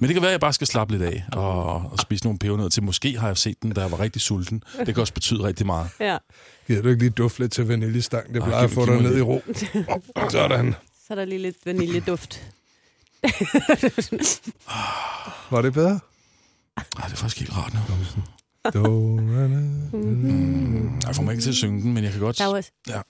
Men 0.00 0.08
det 0.08 0.14
kan 0.14 0.22
være, 0.22 0.30
at 0.30 0.32
jeg 0.32 0.40
bare 0.40 0.52
skal 0.52 0.66
slappe 0.66 0.92
lidt 0.98 1.02
af 1.02 1.24
og, 1.32 1.74
og 1.74 1.98
spise 1.98 2.24
nogle 2.24 2.38
pebernødder 2.38 2.70
til. 2.70 2.82
Måske 2.82 3.18
har 3.18 3.26
jeg 3.26 3.36
set 3.38 3.62
den, 3.62 3.72
da 3.72 3.80
jeg 3.80 3.90
var 3.90 4.00
rigtig 4.00 4.22
sulten. 4.22 4.62
Det 4.78 4.94
kan 4.94 5.00
også 5.00 5.14
betyde 5.14 5.42
rigtig 5.42 5.66
meget. 5.66 5.88
Ja. 6.00 6.18
Gider 6.66 6.82
du 6.82 6.88
ikke 6.88 7.00
lige 7.02 7.10
dufte 7.10 7.40
lidt 7.40 7.52
til 7.52 7.68
vaniljestang? 7.68 8.34
Det 8.34 8.42
Ej, 8.42 8.46
plejer 8.48 8.62
at 8.64 8.70
giv- 8.70 8.74
få 8.74 8.86
dig 8.86 9.02
ned 9.02 9.18
i 9.18 9.22
ro. 9.22 9.42
Sådan. 10.30 10.74
Så 11.06 11.10
er 11.10 11.14
der 11.14 11.24
lige 11.24 11.38
lidt 11.38 11.56
vaniljeduft. 11.64 12.42
Var 15.50 15.62
det 15.62 15.72
bedre? 15.72 16.00
Ej, 16.76 16.84
det 17.04 17.12
er 17.12 17.16
faktisk 17.16 17.38
helt 17.38 17.52
rart 17.56 17.72
nu. 17.74 17.80
Mm. 19.98 20.98
Jeg 21.06 21.14
får 21.16 21.22
mig 21.22 21.32
ikke 21.32 21.42
til 21.42 21.50
at 21.50 21.56
synge 21.56 21.82
den, 21.82 21.94
men 21.94 22.04
jeg 22.04 22.12
kan 22.12 22.20
godt... 22.20 22.38
Der 22.38 22.46
var... 22.46 22.64
Ja. 22.88 23.00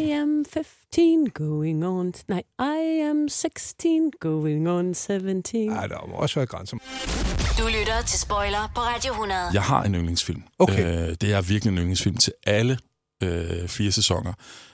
I 0.00 0.12
am 0.12 0.44
15 0.44 1.30
going 1.34 1.84
on... 1.84 2.12
Nej, 2.28 2.42
I 2.58 3.00
am 3.10 3.28
16 3.28 4.10
going 4.20 4.68
on 4.68 4.94
17. 4.94 5.68
Nej, 5.68 5.86
der 5.86 6.06
må 6.08 6.14
også 6.14 6.34
være 6.34 6.46
grænser. 6.46 6.76
Du 7.58 7.66
lytter 7.78 8.02
til 8.02 8.18
Spoiler 8.20 8.72
på 8.74 8.80
Radio 8.80 9.12
100. 9.12 9.40
Jeg 9.52 9.62
har 9.62 9.82
en 9.82 9.94
yndlingsfilm. 9.94 10.42
Okay. 10.58 11.08
Øh, 11.08 11.16
det 11.20 11.32
er 11.32 11.40
virkelig 11.40 11.72
en 11.72 11.78
yndlingsfilm 11.78 12.16
til 12.16 12.32
alle 12.46 12.78
øh, 13.22 13.68
fire 13.68 13.92
sæsoner. 13.92 14.32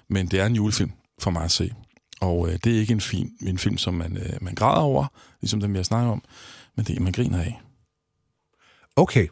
Men 0.09 0.27
det 0.27 0.41
er 0.41 0.47
en 0.47 0.55
julefilm 0.55 0.93
for 1.19 1.31
mig 1.31 1.43
at 1.45 1.51
se. 1.51 1.73
Og 2.21 2.49
øh, 2.49 2.59
det 2.65 2.77
er 2.77 2.81
ikke 2.81 2.93
en, 2.93 3.01
fin, 3.01 3.31
en 3.43 3.59
film, 3.59 3.79
som 3.79 3.95
man, 3.95 4.17
øh, 4.17 4.33
man 4.41 4.55
græder 4.55 4.81
over, 4.81 5.07
ligesom 5.41 5.61
dem, 5.61 5.77
jeg 5.77 5.87
snakker 5.87 6.13
om. 6.13 6.23
Men 6.77 6.85
det 6.85 6.97
er 6.97 7.01
man 7.01 7.13
griner 7.13 7.39
af. 7.39 7.61
Okay. 8.97 9.29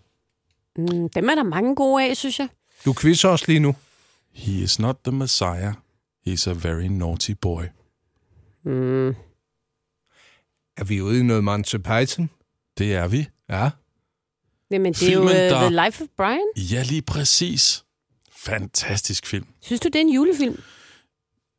Mm, 0.76 1.09
dem 1.09 1.28
er 1.28 1.35
der 1.35 1.42
mange 1.42 1.76
gode 1.76 2.04
af, 2.04 2.16
synes 2.16 2.38
jeg. 2.38 2.48
Du 2.85 2.94
quizzer 3.00 3.28
os 3.28 3.48
lige 3.48 3.61
nu. 3.61 3.74
He 4.33 4.52
is 4.52 4.78
not 4.78 4.96
the 5.04 5.12
Messiah. 5.12 5.72
He's 6.29 6.47
a 6.51 6.53
very 6.53 6.87
naughty 6.87 7.33
boy. 7.41 7.65
Mm. 8.65 9.09
Er 10.77 10.85
vi 10.85 11.01
ude 11.01 11.21
i 11.21 11.23
noget 11.23 11.45
Monty 11.45 11.77
Python? 11.77 12.31
Det 12.79 12.95
er 12.95 13.09
vi. 13.09 13.29
Ja. 13.49 13.71
Jamen, 14.71 14.93
det 14.93 15.03
er 15.09 15.13
jo 15.13 15.19
Filmen, 15.21 15.29
uh, 15.29 15.35
der- 15.37 15.71
The 15.71 15.85
Life 15.87 16.03
of 16.05 16.09
Brian. 16.17 16.47
Ja, 16.57 16.83
lige 16.83 17.03
præcis. 17.03 17.85
Fantastisk 18.33 19.27
film. 19.27 19.47
Synes 19.61 19.81
du, 19.81 19.89
det 19.89 19.97
er 19.97 20.01
en 20.01 20.15
julefilm? 20.15 20.63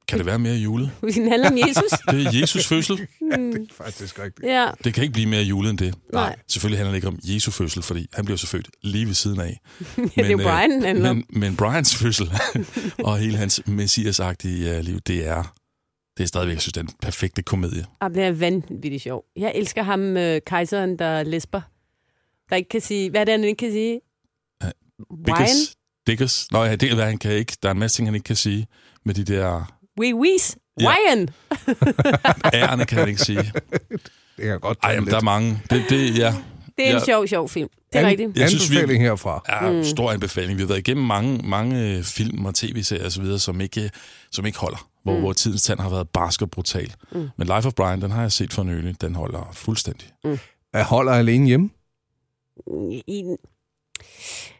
Kan 0.07 0.17
det 0.17 0.25
være 0.25 0.39
mere 0.39 0.55
julet? 0.55 0.91
Den 1.15 1.29
handler 1.29 1.49
om 1.49 1.57
Jesus? 1.57 1.99
Det 2.11 2.27
er 2.27 2.39
Jesus 2.39 2.67
fødsel. 2.67 3.07
Mm. 3.21 3.67
Faktisk 3.71 4.19
rigtigt. 4.19 4.47
Ja. 4.47 4.69
Det 4.83 4.93
kan 4.93 5.03
ikke 5.03 5.13
blive 5.13 5.29
mere 5.29 5.43
julet 5.43 5.69
end 5.69 5.77
det. 5.77 5.95
Nej. 6.13 6.35
Selvfølgelig 6.47 6.79
handler 6.79 6.91
det 6.91 6.97
ikke 6.97 7.07
om 7.07 7.19
Jesu 7.23 7.51
fødsel, 7.51 7.83
fordi 7.83 8.07
han 8.13 8.25
bliver 8.25 8.37
så 8.37 8.47
født 8.47 8.69
lige 8.81 9.05
ved 9.05 9.13
siden 9.13 9.39
af. 9.39 9.59
det 9.95 10.25
er 10.25 10.29
jo 10.29 10.39
øh, 10.39 10.43
Brian, 10.43 10.83
den 10.83 11.05
om. 11.05 11.15
men, 11.15 11.25
men 11.29 11.55
Brians 11.55 11.95
fødsel 11.95 12.31
og 12.99 13.17
hele 13.17 13.37
hans 13.37 13.61
messiasagtige 13.67 14.77
uh, 14.77 14.83
liv, 14.83 14.99
det 14.99 15.27
er, 15.27 15.55
det 16.17 16.23
er 16.23 16.27
stadigvæk, 16.27 16.53
jeg 16.53 16.61
synes, 16.61 16.73
det 16.73 16.81
er 16.81 16.85
en 16.85 16.93
perfekte 17.01 17.41
komedie. 17.41 17.85
Og 17.99 18.09
det 18.09 18.23
er 18.23 18.31
vanvittigt 18.31 19.03
sjov. 19.03 19.25
Jeg 19.35 19.51
elsker 19.55 19.83
ham, 19.83 20.17
øh, 20.17 20.41
kejseren, 20.45 20.99
der 20.99 21.23
lesber. 21.23 21.61
Der 22.49 22.55
ikke 22.55 22.69
kan 22.69 22.81
sige... 22.81 23.09
Hvad 23.09 23.21
er 23.21 23.25
det, 23.25 23.31
han 23.31 23.43
ikke 23.43 23.59
kan 23.59 23.71
sige? 23.71 24.01
Brian? 25.25 25.37
Dickers. 25.37 25.75
Dickers. 26.07 26.51
Nå 26.51 26.63
ja, 26.63 26.75
det 26.75 26.89
kan 26.89 26.97
være, 26.97 27.07
han 27.07 27.17
kan 27.17 27.31
ikke. 27.31 27.57
Der 27.63 27.69
er 27.69 27.73
en 27.73 27.79
masse 27.79 27.97
ting, 27.97 28.07
han 28.07 28.15
ikke 28.15 28.25
kan 28.25 28.35
sige 28.35 28.67
med 29.05 29.13
de 29.13 29.23
der 29.23 29.74
We 29.99 30.15
wees. 30.15 30.57
Ja. 30.81 30.89
Ryan! 30.89 31.29
ærerne, 32.53 32.85
kan 32.85 32.97
han 32.99 33.07
ikke 33.07 33.21
sige. 33.21 33.51
Det 34.37 34.43
kan 34.43 34.59
godt 34.59 34.77
Ej, 34.83 34.91
jamen, 34.91 35.09
der 35.09 35.17
er 35.17 35.21
mange. 35.21 35.61
Det, 35.69 35.83
det, 35.89 36.17
ja. 36.17 36.33
Det 36.77 36.85
er 36.87 36.91
en 36.91 36.97
Ja. 36.97 37.05
sjov, 37.05 37.27
sjov 37.27 37.49
film. 37.49 37.69
Det 37.93 37.95
er 37.95 37.99
An- 37.99 38.05
rigtigt. 38.05 38.37
Jeg 38.37 38.49
synes, 38.49 38.71
vi- 38.71 38.75
Anbefaling 38.77 39.03
herfra. 39.03 39.43
Ja, 39.49 39.69
Mm. 39.69 39.75
mm. 39.77 39.83
stor 39.83 40.11
anbefaling. 40.11 40.57
Vi 40.57 40.61
har 40.63 40.67
været 40.67 40.79
igennem 40.79 41.05
mange, 41.05 41.41
mange 41.49 41.81
øh, 41.97 42.03
film 42.03 42.45
og 42.45 42.55
tv-serier 42.55 43.05
osv., 43.05 43.37
som 43.37 43.61
ikke, 43.61 43.89
som 44.31 44.45
ikke 44.45 44.57
holder. 44.59 44.89
Hvor, 45.03 45.11
Mm. 45.13 45.17
mm. 45.17 45.23
hvor 45.23 45.33
tidens 45.33 45.63
tand 45.63 45.79
har 45.79 45.89
været 45.89 46.09
barsk 46.09 46.41
og 46.41 46.51
brutal. 46.51 46.93
Mm. 47.11 47.19
Mm. 47.19 47.29
Men 47.37 47.47
Life 47.47 47.67
of 47.67 47.73
Brian, 47.73 48.01
den 48.01 48.11
har 48.11 48.21
jeg 48.21 48.31
set 48.31 48.53
for 48.53 48.63
nylig. 48.63 49.01
Den 49.01 49.15
holder 49.15 49.49
fuldstændig. 49.53 50.07
Jeg 50.73 50.85
holder 50.85 51.11
alene 51.13 51.47
hjemme. 51.47 51.69
I, 53.07 53.23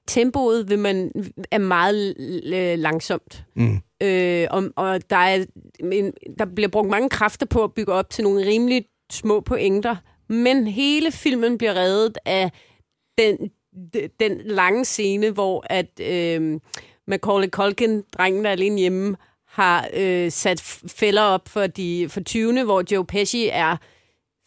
tempoet 0.08 0.70
vil 0.70 0.80
man, 0.80 1.12
er 1.52 1.58
meget 1.58 2.16
øh, 2.54 2.80
langsomt. 2.80 3.44
Mm. 3.56 3.80
Øh, 4.04 4.48
og, 4.52 4.64
og 4.76 5.10
der, 5.10 5.16
er, 5.16 5.46
en, 5.92 6.14
der 6.40 6.46
bliver 6.56 6.70
brugt 6.70 6.90
mange 6.90 7.10
kræfter 7.10 7.46
på 7.46 7.64
at 7.64 7.74
bygge 7.74 7.94
op 7.94 8.10
til 8.10 8.24
nogle 8.24 8.46
rimelig 8.46 8.86
små 9.12 9.40
pointer. 9.40 9.96
Men 10.30 10.68
hele 10.68 11.12
filmen 11.12 11.58
bliver 11.58 11.74
reddet 11.76 12.18
af 12.26 12.52
den, 13.18 13.38
de- 13.94 14.10
den 14.20 14.42
lange 14.46 14.86
scene, 14.86 15.30
hvor 15.30 15.66
at 15.70 16.00
øh, 16.00 16.60
Macaulay 17.08 17.48
Culkin, 17.48 18.02
drengen 18.02 18.44
der 18.44 18.50
er 18.50 18.54
alene 18.54 18.80
hjemme, 18.80 19.16
har 19.48 19.88
øh, 19.94 20.32
sat 20.32 20.62
fælder 20.88 21.22
op 21.22 21.50
for 21.50 21.68
de 21.68 22.10
for 22.10 22.20
20. 22.22 22.64
hvor 22.64 22.84
Joe 22.92 23.06
Pesci 23.06 23.50
er 23.52 23.78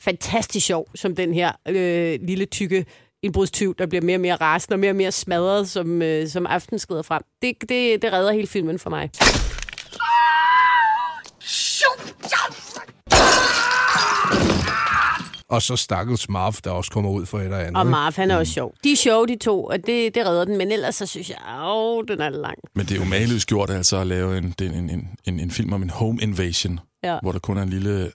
fantastisk 0.00 0.66
sjov, 0.66 0.88
som 0.94 1.16
den 1.16 1.34
her 1.34 1.52
øh, 1.68 2.18
lille 2.22 2.44
tykke 2.44 2.86
indbrudstyv, 3.22 3.74
der 3.78 3.86
bliver 3.86 4.02
mere 4.02 4.16
og 4.16 4.20
mere 4.20 4.36
rasende 4.36 4.74
og 4.74 4.78
mere 4.80 4.90
og 4.90 4.96
mere 4.96 5.12
smadret, 5.12 5.68
som, 5.68 6.02
øh, 6.02 6.28
som 6.28 6.46
aften 6.46 6.78
skrider 6.78 7.02
frem. 7.02 7.22
Det, 7.42 7.52
det, 7.68 8.02
det 8.02 8.12
redder 8.12 8.32
hele 8.32 8.46
filmen 8.46 8.78
for 8.78 8.90
mig. 8.90 9.10
Og 15.50 15.62
så 15.62 15.76
stakkels 15.76 16.28
Marv, 16.28 16.54
der 16.64 16.70
også 16.70 16.90
kommer 16.90 17.10
ud 17.10 17.26
for 17.26 17.38
et 17.38 17.44
eller 17.44 17.58
andet. 17.58 17.76
Og? 17.76 17.86
Marv, 17.86 18.12
han 18.16 18.30
er 18.30 18.36
også 18.36 18.52
sjov. 18.52 18.74
De 18.84 18.92
er 18.92 18.96
sjove, 18.96 19.26
de 19.26 19.36
to, 19.36 19.64
og 19.64 19.76
det, 19.86 20.14
det 20.14 20.26
redder 20.26 20.44
den, 20.44 20.58
men 20.58 20.72
ellers 20.72 20.94
så 20.94 21.06
synes 21.06 21.30
jeg, 21.30 21.38
åh, 21.64 22.04
den 22.08 22.20
er 22.20 22.28
lang. 22.30 22.56
Men 22.74 22.86
det 22.86 22.92
er 22.94 22.98
jo 22.98 23.04
mageløst 23.04 23.46
gjort 23.48 23.70
altså 23.70 23.96
at 23.96 24.06
lave 24.06 24.38
en, 24.38 24.54
en, 24.62 24.90
en, 24.90 25.08
en, 25.24 25.40
en 25.40 25.50
film 25.50 25.72
om 25.72 25.82
en 25.82 25.90
home 25.90 26.18
invasion, 26.22 26.80
Ja. 27.04 27.18
hvor 27.22 27.32
der 27.32 27.38
kun 27.38 27.58
er 27.58 27.62
en 27.62 27.68
lille 27.68 28.12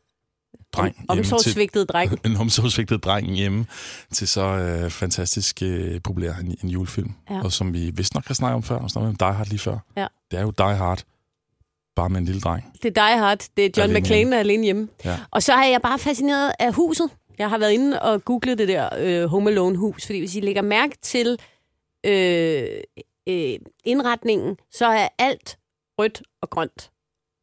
dreng 0.74 0.96
hjemme 0.96 1.10
Omsorgsvigtet 1.10 1.89
dreng. 1.89 2.20
en 2.26 2.38
omsorgsvigtet 2.38 3.04
dreng 3.04 3.36
hjemme 3.36 3.66
til 4.12 4.28
så 4.28 4.42
øh, 4.42 4.89
fantastisk 4.89 5.62
øh, 5.62 6.02
populær 6.02 6.34
en, 6.34 6.56
en 6.63 6.70
julefilm. 6.70 7.12
Ja. 7.30 7.42
Og 7.44 7.52
som 7.52 7.74
vi 7.74 7.92
vist 7.94 8.13
nok 8.13 8.28
har 8.28 8.34
snakket 8.34 8.56
om 8.56 8.63
før, 8.63 8.76
og 8.76 8.89
snakket 8.89 9.10
om 9.10 9.16
Die 9.16 9.34
Hard 9.34 9.48
lige 9.48 9.60
før. 9.60 9.78
Ja. 9.98 10.08
Det 10.32 10.39
er 10.39 10.44
jo 10.44 10.52
Die 10.52 10.76
Hard 10.76 11.04
bare 11.96 12.10
med 12.10 12.20
en 12.20 12.26
lille 12.26 12.42
dreng. 12.42 12.63
Det 12.84 12.98
er 12.98 13.08
Die 13.08 13.18
Hard. 13.18 13.46
Det 13.58 13.66
er 13.66 13.70
John 13.78 13.89
Alene 13.89 14.00
McClane, 14.00 14.32
der 14.32 14.36
er 14.36 14.39
alene 14.39 14.63
hjemme. 14.63 14.88
Ja. 15.06 15.20
Og 15.32 15.44
så 15.44 15.54
er 15.54 15.66
jeg 15.66 15.82
bare 15.82 16.00
fascineret 16.00 16.54
af 16.60 16.74
huset. 16.74 17.10
Jeg 17.38 17.50
har 17.50 17.58
været 17.58 17.72
inde 17.72 18.02
og 18.02 18.26
googlet 18.26 18.58
det 18.58 18.68
der 18.68 18.89
øh, 18.98 19.26
Home 19.26 19.50
Alone-hus, 19.50 20.06
fordi 20.06 20.20
hvis 20.20 20.36
I 20.36 20.39
lægger 20.39 20.62
mærke 20.62 20.98
til 21.02 21.39
øh, 22.06 22.68
øh, 23.30 23.60
indretningen, 23.84 24.58
så 24.72 24.86
er 24.86 25.08
alt 25.20 25.58
rødt 26.00 26.22
og 26.42 26.50
grønt 26.50 26.92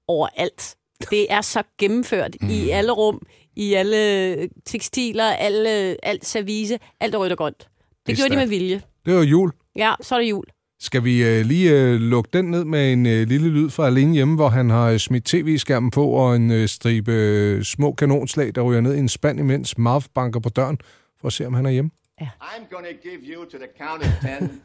overalt. 0.09 0.77
Det 1.11 1.33
er 1.33 1.41
så 1.41 1.63
gennemført 1.79 2.37
mm. 2.41 2.49
i 2.49 2.71
alle 2.71 2.93
rum, 2.93 3.23
i 3.57 3.75
alle 3.75 4.49
tekstiler, 4.67 5.25
alle, 5.25 5.97
alt 6.03 6.27
service, 6.27 6.79
alt 7.01 7.15
er 7.15 7.19
rødt 7.19 7.33
og 7.33 7.39
grønt. 7.39 7.59
Det, 7.59 7.67
er 7.67 8.01
det 8.07 8.17
gjorde 8.17 8.31
de 8.31 8.37
med 8.37 8.47
vilje. 8.47 8.83
Det 9.07 9.15
var 9.15 9.23
jul. 9.23 9.53
Ja, 9.77 9.95
så 10.01 10.15
er 10.15 10.19
det 10.19 10.31
jul. 10.31 10.45
Skal 10.81 11.05
vi 11.05 11.25
øh, 11.25 11.45
lige 11.45 11.73
øh, 11.73 12.01
lukke 12.01 12.31
den 12.33 12.45
ned 12.45 12.65
med 12.65 12.93
en 12.93 13.07
øh, 13.07 13.29
lille 13.29 13.49
lyd 13.49 13.71
fra 13.71 13.87
alene 13.87 14.15
hjemme, 14.15 14.37
hvor 14.37 14.49
han 14.49 14.71
har 14.71 14.91
øh, 14.91 14.99
smidt 14.99 15.25
tv-skærmen 15.25 15.91
på 15.91 16.07
og 16.07 16.37
en 16.37 16.51
øh, 16.51 16.69
stribe 16.69 17.13
øh, 17.13 17.65
små 17.65 17.93
kanonslag, 17.93 18.55
der 18.55 18.63
ryger 18.63 18.81
ned 18.81 18.95
i 18.95 18.99
en 18.99 19.09
spand, 19.09 19.41
imens 19.41 19.79
Marv 19.79 20.03
banker 20.15 20.41
på 20.41 20.49
døren 20.49 20.79
for 21.21 21.27
at 21.27 21.33
se, 21.33 21.47
om 21.47 21.55
han 21.55 21.67
er 21.67 21.71
hjemme. 21.71 21.91
I'm 22.21 22.69
going 22.71 22.85
to 22.85 23.09
give 23.09 23.21
you 23.23 23.45
to 23.45 23.59
the 23.59 23.69
count 23.79 24.03
of 24.03 24.11
ten 24.21 24.63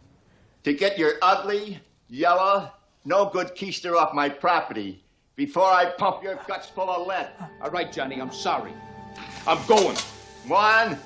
to 0.65 0.71
get 0.71 0.91
your 0.97 1.11
ugly, 1.31 1.77
yellow, 2.11 2.55
no 3.05 3.29
good 3.31 3.49
keister 3.55 3.91
off 3.91 4.11
my 4.13 4.29
property 4.41 5.04
before 5.35 5.71
I 5.81 5.85
pump 5.99 6.23
your 6.23 6.37
guts 6.47 6.67
full 6.75 6.89
of 6.89 7.07
lead. 7.07 7.27
All 7.61 7.71
right, 7.71 7.91
Johnny, 7.97 8.21
I'm 8.21 8.31
sorry. 8.31 8.73
I'm 9.47 9.59
going. 9.67 9.97
One, 10.47 10.97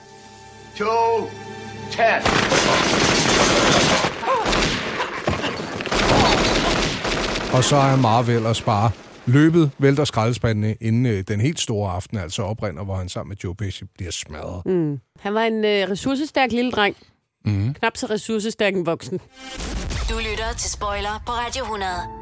two, 0.76 1.30
ten. 1.92 2.22
Og 7.54 7.64
så 7.64 7.76
er 7.76 7.96
Marv 7.96 8.30
ellers 8.30 8.62
bare 8.62 8.92
løbet, 9.26 9.72
vælter 9.78 10.04
skraldespandene, 10.04 10.76
inden 10.82 11.06
øh, 11.06 11.24
den 11.28 11.42
helt 11.42 11.60
store 11.60 11.92
aften 11.92 12.18
altså 12.18 12.44
oprinder, 12.44 12.84
hvor 12.84 12.96
han 12.96 13.10
sammen 13.10 13.30
med 13.30 13.38
Joe 13.44 13.56
Pesci 13.56 13.84
bliver 13.98 14.12
smadret. 14.12 14.66
Mm. 14.66 15.00
Han 15.20 15.34
var 15.34 15.44
en 15.44 15.66
øh, 15.66 15.90
ressourcestærk 15.90 16.52
lille 16.52 16.72
dreng. 16.72 16.96
Mm. 17.46 17.74
Knap 17.74 17.98
så 17.98 18.06
ressourcestærk 18.06 18.76
en 18.76 18.86
voksen. 18.86 19.20
Du 20.10 20.18
lytter 20.18 20.54
til 20.58 20.72
Spoiler 20.72 21.24
på 21.26 21.32
Radio 21.32 21.64
100. 21.64 22.19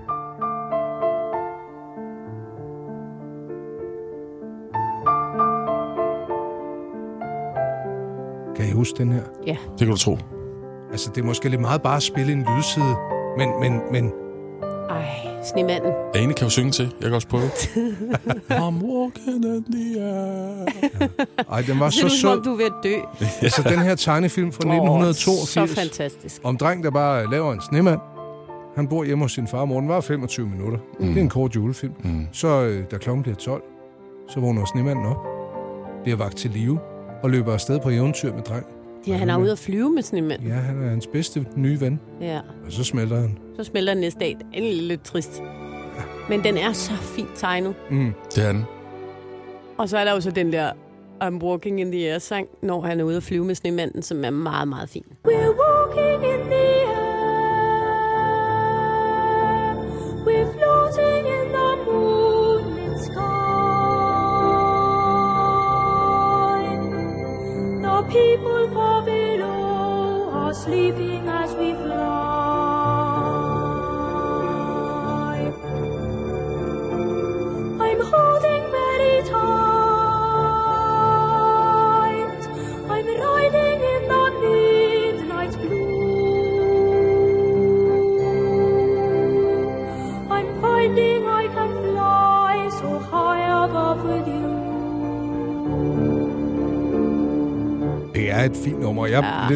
Kan 8.58 8.67
I 8.67 8.72
huske 8.72 8.98
den 8.98 9.12
her? 9.12 9.22
Ja. 9.48 9.58
Det 9.72 9.80
kan 9.80 9.88
du 9.88 9.98
tro. 9.98 10.17
Altså, 10.91 11.12
det 11.15 11.22
er 11.22 11.26
måske 11.26 11.50
lidt 11.50 11.62
meget 11.62 11.82
bare 11.82 11.96
at 11.96 12.04
spille 12.04 12.32
en 12.34 12.46
lydside, 12.58 12.96
men, 13.38 13.50
men, 13.60 13.82
men 13.91 14.12
Ej, 14.89 15.06
snemanden. 15.43 15.91
Ane 16.15 16.34
kan 16.34 16.43
jo 16.46 16.50
synge 16.50 16.72
til. 16.72 16.86
Jeg 17.02 17.10
kan 17.10 17.13
også 17.13 17.28
prøve. 17.28 17.43
I'm 18.63 18.84
walking 18.86 19.46
in 19.46 19.63
the 19.72 20.04
air. 20.04 20.65
Ej, 21.52 21.62
den 21.67 21.80
var 21.80 21.86
Det 21.86 21.93
så 21.93 22.00
ser 22.00 22.06
ud, 22.06 22.10
som 22.10 22.30
om 22.32 22.38
sød. 22.38 22.43
du 22.43 22.54
er 22.54 22.58
ved 22.58 22.65
at 22.65 22.74
dø. 22.84 23.26
Altså, 23.41 23.63
den 23.63 23.80
her 23.80 23.96
tegnefilm 23.96 24.52
fra 24.52 24.63
Åh, 24.70 24.74
1982. 24.76 25.50
så 25.50 25.67
fantastisk. 25.82 26.41
Om 26.43 26.58
dreng, 26.58 26.84
der 26.84 26.91
bare 26.91 27.32
laver 27.32 27.54
en 27.54 27.62
snemand. 27.62 28.00
Han 28.76 28.88
bor 28.88 29.04
hjemme 29.04 29.24
hos 29.24 29.32
sin 29.32 29.48
far 29.48 29.58
og 29.60 29.67
mor. 29.67 29.80
Den 29.80 29.89
var 29.89 30.02
25 30.02 30.48
minutter. 30.48 30.78
Mm. 31.00 31.08
Det 31.08 31.17
er 31.17 31.22
en 31.22 31.30
kort 31.30 31.56
julefilm. 31.56 31.93
Mm. 32.04 32.28
Så 32.32 32.48
øh, 32.63 32.84
da 32.91 32.98
klokken 32.98 33.24
bliver 33.24 33.36
12, 33.36 33.63
så 34.30 34.39
vågner 34.39 34.65
snemanden 34.65 35.06
op, 35.06 35.17
bliver 36.04 36.17
vagt 36.17 36.38
til 36.38 36.52
live 36.52 36.80
og 37.23 37.30
løber 37.30 37.53
afsted 37.53 37.80
på 37.80 37.89
eventyr 37.89 38.34
med 38.34 38.41
dreng. 38.41 38.65
Ja, 39.08 39.17
han 39.17 39.30
er 39.30 39.38
ude 39.38 39.51
at 39.51 39.60
flyve 39.60 39.89
med 39.89 40.03
snemanden. 40.03 40.47
Ja, 40.47 40.53
han 40.53 40.84
er 40.84 40.89
hans 40.89 41.08
bedste 41.08 41.45
nye 41.56 41.82
ven. 41.82 41.99
Ja. 42.21 42.39
Og 42.65 42.71
så 42.71 42.84
smelter 42.84 43.19
han. 43.21 43.38
Så 43.56 43.63
smelter 43.63 43.93
den 43.93 44.01
næste 44.01 44.19
dag. 44.19 44.38
Det 44.53 44.77
er 44.77 44.82
lidt 44.82 45.03
trist. 45.03 45.41
Men 46.30 46.43
den 46.43 46.58
er 46.58 46.73
så 46.73 46.93
fint 46.93 47.30
tegnet. 47.36 47.75
Mm. 47.89 48.13
Det 48.36 48.45
er 48.45 48.51
den. 48.51 48.63
Og 49.77 49.89
så 49.89 49.97
er 49.97 50.03
der 50.03 50.12
jo 50.12 50.21
så 50.21 50.32
den 50.32 50.53
der 50.53 50.71
I'm 51.23 51.43
Walking 51.43 51.82
in 51.82 51.91
the 51.91 52.12
Air 52.12 52.19
sang, 52.19 52.47
når 52.63 52.82
han 52.82 52.99
er 52.99 53.03
ude 53.03 53.17
at 53.17 53.23
flyve 53.23 53.45
med 53.45 53.56
snemanden, 53.56 54.01
som 54.01 54.25
er 54.25 54.30
meget, 54.30 54.67
meget 54.67 54.89
fin. 54.89 55.06
We're 55.27 55.66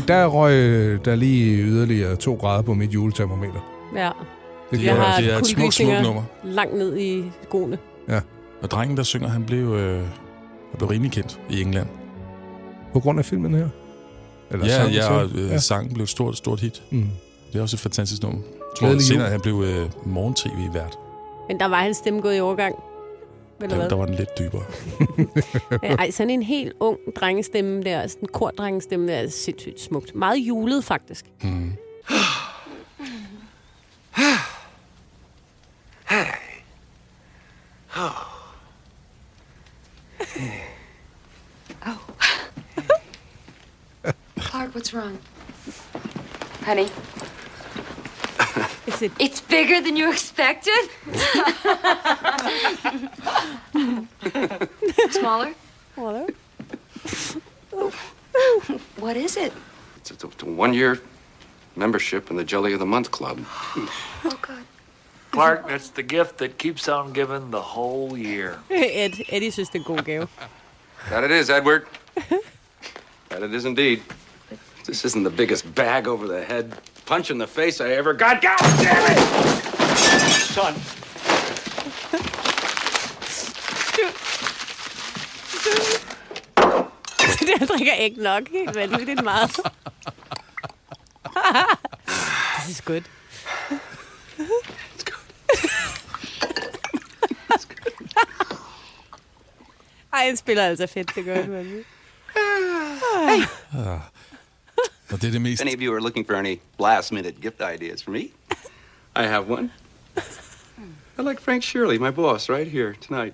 der 0.08 0.26
røg 0.28 0.54
der 1.06 1.16
lige 1.16 1.58
yderligere 1.64 2.16
to 2.16 2.34
grader 2.36 2.62
på 2.62 2.74
mit 2.74 2.94
juletermometer. 2.94 3.90
Ja. 3.96 4.10
Det 4.72 4.80
Det 4.80 4.90
er, 4.90 4.96
jeg. 4.96 5.16
det 5.20 5.34
er 5.34 5.38
et 5.38 5.48
smukt, 5.48 5.74
smukt 5.74 6.02
nummer. 6.04 6.24
Langt 6.44 6.78
ned 6.78 6.98
i 6.98 7.24
skoene. 7.44 7.78
Ja. 8.10 8.20
Og 8.62 8.72
drengen, 8.72 8.98
der 8.98 9.04
synger, 9.04 9.28
han 9.28 9.44
blev, 9.44 9.74
øh, 9.74 10.00
han 10.00 10.08
blev 10.78 10.90
rimelig 10.90 11.12
kendt 11.12 11.40
i 11.50 11.62
England. 11.62 11.88
På 12.94 13.00
grund 13.00 13.20
af 13.20 13.26
filmen 13.26 13.54
her? 13.54 13.68
Eller 14.52 14.66
ja, 14.66 14.76
sangen 14.76 14.94
ja, 14.94 15.14
og 15.14 15.30
øh, 15.36 15.60
sangen 15.60 15.94
blev 15.94 16.04
et 16.04 16.10
stort, 16.10 16.38
stort 16.38 16.60
hit. 16.60 16.84
Mm. 16.92 17.08
Det 17.54 17.58
er 17.58 17.62
også 17.62 17.76
et 17.76 17.80
fantastisk 17.80 18.24
nummer. 18.24 18.40
Jeg 18.82 18.90
tror, 18.90 19.00
senere 19.00 19.30
han 19.30 19.42
blev 19.42 19.64
øh, 19.68 19.90
morgen-tv-vært. 20.06 20.98
Men 21.48 21.60
der 21.60 21.66
var 21.66 21.78
hans 21.82 21.98
stemme 21.98 22.22
gået 22.22 22.38
i 22.38 22.40
overgang. 22.40 22.76
Eller 23.62 23.68
Der, 23.70 23.76
hvad? 23.76 23.90
der 23.90 23.96
var 23.96 24.06
den 24.06 24.16
lidt 24.16 24.30
dybere. 24.40 24.64
Ej, 26.00 26.12
sådan 26.12 26.30
en 26.30 26.44
helt 26.44 26.74
ung 26.80 26.98
drengesstemme 27.16 27.84
der, 27.84 28.08
sådan 28.08 28.24
en 28.24 28.28
kordrengestemme 28.34 29.08
der, 29.08 29.18
er 29.18 29.30
sindssygt 29.30 29.82
smukt. 29.82 30.16
Meget 30.16 30.38
julet, 30.38 30.84
faktisk. 30.84 31.26
Mm. 31.44 31.74
Clark, 44.40 44.74
what's 44.74 44.94
wrong? 44.94 45.18
Honey? 46.66 46.88
Is 48.88 49.02
it... 49.02 49.12
It's 49.20 49.42
bigger 49.42 49.82
than 49.82 49.96
you 49.96 50.12
expected? 50.12 50.74
Smaller? 55.12 55.54
Smaller? 55.96 56.28
What 58.98 59.18
is 59.18 59.38
it? 59.38 59.54
It's 59.98 60.12
a, 60.12 60.28
it's 60.28 60.44
a 60.44 60.46
one-year 60.46 61.00
membership 61.76 62.30
in 62.30 62.38
the 62.38 62.44
Jelly 62.44 62.74
of 62.74 62.80
the 62.80 62.86
Month 62.86 63.12
Club. 63.12 63.40
Oh, 64.24 64.40
God. 64.42 64.64
Clark, 65.32 65.68
that's 65.68 65.90
the 65.90 66.04
gift 66.04 66.38
that 66.40 66.58
keeps 66.58 66.90
on 66.90 67.14
giving 67.14 67.52
the 67.52 67.62
whole 67.62 68.18
year. 68.18 68.60
Ed, 68.70 69.14
Eddie 69.30 69.52
synes, 69.52 69.70
det 69.70 69.82
er 69.90 69.98
en 69.98 70.04
god. 70.04 70.28
That 71.10 71.24
it 71.24 71.32
is, 71.32 71.50
Edward. 71.50 71.86
that 73.30 73.42
it 73.42 73.54
is 73.54 73.66
indeed. 73.66 74.02
This 74.86 75.06
isn't 75.06 75.24
the 75.24 75.30
biggest 75.30 75.74
bag 75.74 76.08
over 76.08 76.28
the 76.28 76.44
head 76.44 76.74
punch 77.06 77.32
in 77.32 77.38
the 77.38 77.48
face 77.48 77.80
I 77.82 77.92
ever 77.92 78.14
got. 78.14 78.42
God 78.42 78.60
damn 78.60 79.12
it! 79.12 79.20
Son, 80.54 80.74
drikker 87.78 87.94
ikke 87.94 88.24
nok. 88.24 88.50
Helt 88.50 88.76
vanvittigt 88.76 89.24
meget. 89.24 89.52
This 92.58 92.70
is 92.70 92.82
good. 92.82 93.02
Ej, 100.14 100.26
han 100.26 100.38
spiller 100.38 100.64
altså 100.64 100.88
fedt, 100.88 101.16
det 101.16 101.26
gør 101.26 101.36
han. 101.36 101.86
Ah. 102.36 104.00
Og 105.12 105.22
det 105.22 105.28
er 105.28 105.32
det 105.32 105.42
mest... 105.42 105.62
Any 105.62 105.76
of 105.76 105.82
you 105.82 105.94
are 105.94 106.02
looking 106.02 106.28
for 106.28 106.36
any 106.36 106.60
last-minute 106.80 107.42
gift 107.42 107.62
ideas 107.76 108.04
for 108.04 108.12
me? 108.12 108.32
I 109.16 109.24
have 109.24 109.50
one. 109.52 109.72
I 111.18 111.22
like 111.22 111.42
Frank 111.42 111.64
Shirley, 111.64 111.98
my 111.98 112.12
boss, 112.12 112.50
right 112.50 112.68
here 112.68 112.94
tonight. 112.94 113.34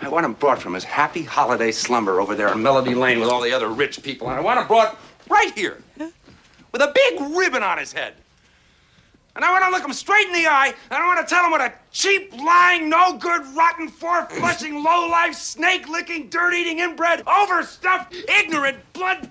I 0.00 0.08
want 0.08 0.24
him 0.26 0.34
brought 0.34 0.60
from 0.60 0.74
his 0.74 0.84
happy 0.84 1.22
holiday 1.22 1.72
slumber 1.72 2.20
over 2.20 2.34
there 2.34 2.48
in 2.52 2.62
Melody 2.62 2.94
Lane 2.94 3.20
with 3.20 3.28
all 3.28 3.40
the 3.40 3.52
other 3.52 3.68
rich 3.68 4.02
people, 4.02 4.28
and 4.28 4.38
I 4.38 4.42
want 4.42 4.60
him 4.60 4.66
brought 4.66 4.98
right 5.28 5.52
here 5.54 5.82
with 6.72 6.82
a 6.82 6.92
big 6.94 7.36
ribbon 7.36 7.62
on 7.62 7.78
his 7.78 7.92
head. 7.92 8.14
And 9.34 9.44
I 9.44 9.50
want 9.50 9.64
to 9.64 9.70
look 9.70 9.84
him 9.84 9.92
straight 9.92 10.26
in 10.28 10.32
the 10.32 10.46
eye, 10.46 10.72
and 10.90 11.02
I 11.02 11.06
want 11.06 11.26
to 11.26 11.34
tell 11.34 11.44
him 11.44 11.50
what 11.50 11.60
a 11.60 11.72
cheap, 11.92 12.32
lying, 12.42 12.88
no 12.88 13.18
good, 13.18 13.46
rotten, 13.54 13.88
four 13.88 14.24
flushing, 14.26 14.82
low 14.82 15.08
life, 15.08 15.34
snake 15.34 15.88
licking, 15.90 16.30
dirt 16.30 16.54
eating, 16.54 16.78
inbred, 16.78 17.22
overstuffed, 17.26 18.14
ignorant, 18.14 18.78
blood 18.94 19.28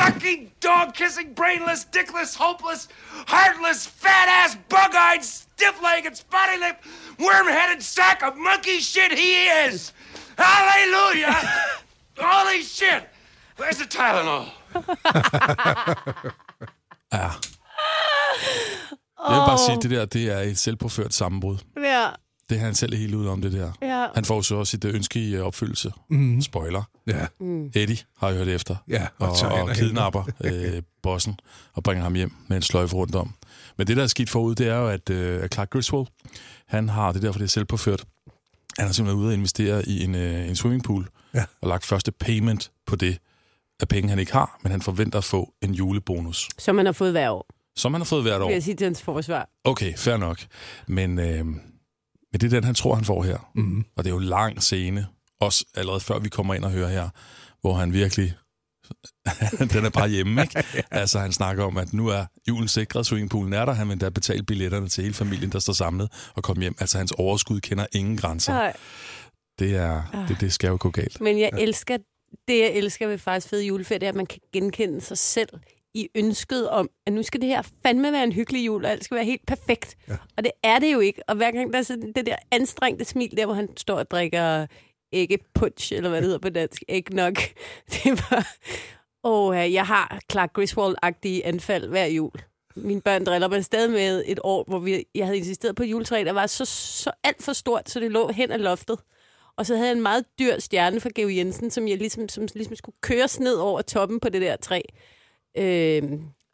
sucking, 0.00 0.50
dog 0.60 0.94
kissing, 0.94 1.34
brainless, 1.34 1.84
dickless, 1.84 2.34
hopeless, 2.34 2.88
heartless, 3.26 3.86
fat 3.86 4.28
ass, 4.28 4.56
bug 4.68 4.94
eyed, 4.94 5.24
stiff 5.24 5.82
legged, 5.82 6.16
spotty 6.16 6.58
lipped, 6.58 6.84
worm 7.18 7.46
headed 7.46 7.82
sack 7.82 8.22
of 8.22 8.36
monkey 8.36 8.78
shit 8.80 9.12
he 9.12 9.46
is. 9.66 9.92
Hallelujah! 10.38 11.36
Holy 12.18 12.62
shit! 12.62 13.08
Where's 13.56 13.78
the 13.78 13.84
Tylenol? 13.84 14.46
Ja. 17.12 17.30
Jeg 19.28 19.36
vil 19.36 19.46
bare 19.46 19.58
sige, 19.58 19.76
at 19.76 19.82
det 19.82 19.90
der 19.90 20.04
det 20.04 20.30
er 20.30 20.38
et 20.38 20.58
selvpåført 20.58 21.14
sammenbrud. 21.14 21.58
Ja. 21.76 22.08
Det 22.50 22.56
er 22.56 22.60
han 22.60 22.74
selv 22.74 22.96
helt 22.96 23.14
ude 23.14 23.28
om, 23.28 23.42
det 23.42 23.52
der. 23.52 23.72
Ja. 23.82 24.06
Han 24.14 24.24
får 24.24 24.36
jo 24.36 24.42
så 24.42 24.54
også 24.54 24.70
sit 24.70 24.84
øh, 24.84 24.94
ønske 24.94 25.20
i 25.20 25.34
øh, 25.34 25.42
opfyldelse. 25.42 25.92
Mhm. 26.10 26.42
Spoiler. 26.42 26.82
Ja. 27.06 27.26
Mm. 27.40 27.66
Eddie 27.74 27.96
har 28.18 28.32
hørt 28.32 28.48
efter. 28.48 28.76
Ja, 28.88 29.06
og 29.18 29.28
og, 29.42 29.62
og, 29.62 29.70
kidnapper 29.74 30.24
øh, 30.44 30.82
bossen 31.02 31.40
og 31.72 31.82
bringer 31.82 32.02
ham 32.02 32.14
hjem 32.14 32.32
med 32.48 32.56
en 32.56 32.62
sløjfe 32.62 32.96
rundt 32.96 33.14
om. 33.14 33.34
Men 33.76 33.86
det, 33.86 33.96
der 33.96 34.02
er 34.02 34.06
sket 34.06 34.30
forud, 34.30 34.54
det 34.54 34.68
er 34.68 34.76
jo, 34.76 34.88
at, 34.88 35.10
øh, 35.10 35.42
at 35.42 35.54
Clark 35.54 35.70
Griswold, 35.70 36.06
han 36.66 36.88
har, 36.88 37.12
det 37.12 37.16
er 37.18 37.20
derfor, 37.26 37.38
det 37.38 37.44
er 37.44 37.48
selvpåført, 37.50 38.04
han 38.78 38.88
er 38.88 38.92
simpelthen 38.92 39.20
ude 39.22 39.28
og 39.30 39.34
investere 39.34 39.88
i 39.88 40.04
en, 40.04 40.14
øh, 40.14 40.48
en 40.48 40.56
swimmingpool, 40.56 41.08
Ja. 41.34 41.44
og 41.60 41.68
lagt 41.68 41.86
første 41.86 42.12
payment 42.12 42.70
på 42.86 42.96
det 42.96 43.18
af 43.80 43.88
penge, 43.88 44.08
han 44.08 44.18
ikke 44.18 44.32
har, 44.32 44.58
men 44.62 44.72
han 44.72 44.82
forventer 44.82 45.18
at 45.18 45.24
få 45.24 45.52
en 45.62 45.74
julebonus, 45.74 46.48
Som 46.58 46.74
man 46.74 46.86
har 46.86 46.92
fået 46.92 47.10
hver 47.12 47.30
år, 47.30 47.46
som 47.76 47.94
han 47.94 48.00
har 48.00 48.04
fået 48.06 48.22
hvert 48.22 48.42
år. 48.42 48.46
vil 48.46 48.54
jeg 48.54 48.62
sige 48.62 48.74
til 48.74 48.84
hans 48.84 49.02
forsvar. 49.02 49.48
Okay, 49.64 49.94
fair 49.96 50.16
nok. 50.16 50.38
Men, 50.86 51.18
øh, 51.18 51.44
men 52.32 52.40
det 52.40 52.46
er 52.46 52.50
den, 52.50 52.64
han 52.64 52.74
tror, 52.74 52.94
han 52.94 53.04
får 53.04 53.22
her. 53.22 53.50
Mhm. 53.54 53.84
Og 53.96 54.04
det 54.04 54.10
er 54.10 54.14
jo 54.14 54.18
lang 54.18 54.62
scene, 54.62 55.06
også 55.40 55.64
allerede 55.74 56.00
før 56.00 56.18
vi 56.18 56.28
kommer 56.28 56.54
ind 56.54 56.64
og 56.64 56.70
hører 56.70 56.88
her, 56.88 57.08
hvor 57.60 57.74
han 57.74 57.92
virkelig... 57.92 58.34
den 59.72 59.84
er 59.84 59.90
bare 59.90 60.08
hjemme, 60.08 60.42
ikke? 60.42 60.64
Altså, 60.90 61.18
han 61.18 61.32
snakker 61.32 61.64
om, 61.64 61.76
at 61.76 61.92
nu 61.92 62.08
er 62.08 62.26
julen 62.48 62.68
sikret, 62.68 63.06
swimmingpoolen 63.06 63.52
er 63.52 63.64
der, 63.64 63.72
han 63.72 63.88
vil 63.88 64.00
da 64.00 64.08
betale 64.08 64.42
billetterne 64.42 64.88
til 64.88 65.02
hele 65.02 65.14
familien, 65.14 65.52
der 65.52 65.58
står 65.58 65.72
samlet 65.72 66.30
og 66.34 66.42
komme 66.42 66.62
hjem. 66.62 66.74
Altså, 66.80 66.98
hans 66.98 67.12
overskud 67.12 67.60
kender 67.60 67.86
ingen 67.92 68.16
grænser. 68.16 68.52
Nej. 68.52 68.76
Det, 69.58 69.76
er, 69.76 70.24
det, 70.28 70.40
det 70.40 70.52
skal 70.52 70.68
jo 70.68 70.76
gå 70.80 70.90
galt. 70.90 71.20
Men 71.20 71.40
jeg 71.40 71.50
elsker, 71.58 71.96
det 72.48 72.58
jeg 72.58 72.70
elsker 72.72 73.06
ved 73.06 73.18
faktisk 73.18 73.48
fede 73.48 73.64
juleferie, 73.66 73.98
det 73.98 74.06
er, 74.06 74.10
at 74.10 74.16
man 74.16 74.26
kan 74.26 74.40
genkende 74.52 75.00
sig 75.00 75.18
selv 75.18 75.48
i 75.94 76.08
ønsket 76.14 76.68
om, 76.68 76.90
at 77.06 77.12
nu 77.12 77.22
skal 77.22 77.40
det 77.40 77.48
her 77.48 77.62
fandme 77.82 78.12
være 78.12 78.24
en 78.24 78.32
hyggelig 78.32 78.66
jul, 78.66 78.84
og 78.84 78.90
alt 78.90 79.04
skal 79.04 79.14
være 79.14 79.24
helt 79.24 79.46
perfekt. 79.46 79.96
Ja. 80.08 80.16
Og 80.36 80.44
det 80.44 80.52
er 80.62 80.78
det 80.78 80.92
jo 80.92 81.00
ikke. 81.00 81.22
Og 81.28 81.36
hver 81.36 81.50
gang 81.50 81.72
der 81.72 81.78
er 81.78 81.82
sådan 81.82 82.12
det 82.12 82.26
der 82.26 82.36
anstrengte 82.50 83.04
smil, 83.04 83.36
der 83.36 83.46
hvor 83.46 83.54
han 83.54 83.76
står 83.76 83.94
og 83.94 84.10
drikker 84.10 84.66
æggepunch, 85.12 85.92
eller 85.92 86.08
hvad 86.08 86.18
det 86.18 86.26
hedder 86.26 86.38
på 86.38 86.48
dansk, 86.48 86.82
eggnog, 86.88 87.36
det 87.92 88.22
var... 88.30 88.56
Og 89.22 89.72
jeg 89.72 89.86
har 89.86 90.20
Clark 90.32 90.58
Griswold-agtige 90.58 91.44
anfald 91.44 91.88
hver 91.88 92.06
jul. 92.06 92.32
Mine 92.76 93.00
børn 93.00 93.26
driller 93.26 93.48
mig 93.48 93.64
stadig 93.64 93.90
med 93.90 94.24
et 94.26 94.38
år, 94.42 94.64
hvor 94.68 94.78
vi, 94.78 95.04
jeg 95.14 95.26
havde 95.26 95.38
insisteret 95.38 95.76
på 95.76 95.82
et 95.82 95.86
juletræ, 95.86 96.22
der 96.26 96.32
var 96.32 96.46
så, 96.46 96.64
så 96.64 97.10
alt 97.24 97.42
for 97.42 97.52
stort, 97.52 97.90
så 97.90 98.00
det 98.00 98.10
lå 98.10 98.28
hen 98.28 98.50
ad 98.50 98.58
loftet. 98.58 98.98
Og 99.56 99.66
så 99.66 99.74
havde 99.74 99.88
jeg 99.88 99.96
en 99.96 100.02
meget 100.02 100.24
dyr 100.38 100.58
stjerne 100.58 101.00
fra 101.00 101.10
Geo 101.14 101.28
Jensen, 101.28 101.70
som 101.70 101.88
jeg 101.88 101.98
ligesom, 101.98 102.28
som 102.28 102.46
ligesom 102.54 102.76
skulle 102.76 102.96
køres 103.00 103.40
ned 103.40 103.54
over 103.54 103.82
toppen 103.82 104.20
på 104.20 104.28
det 104.28 104.42
der 104.42 104.56
træ. 104.56 104.80
Øh, 105.58 106.02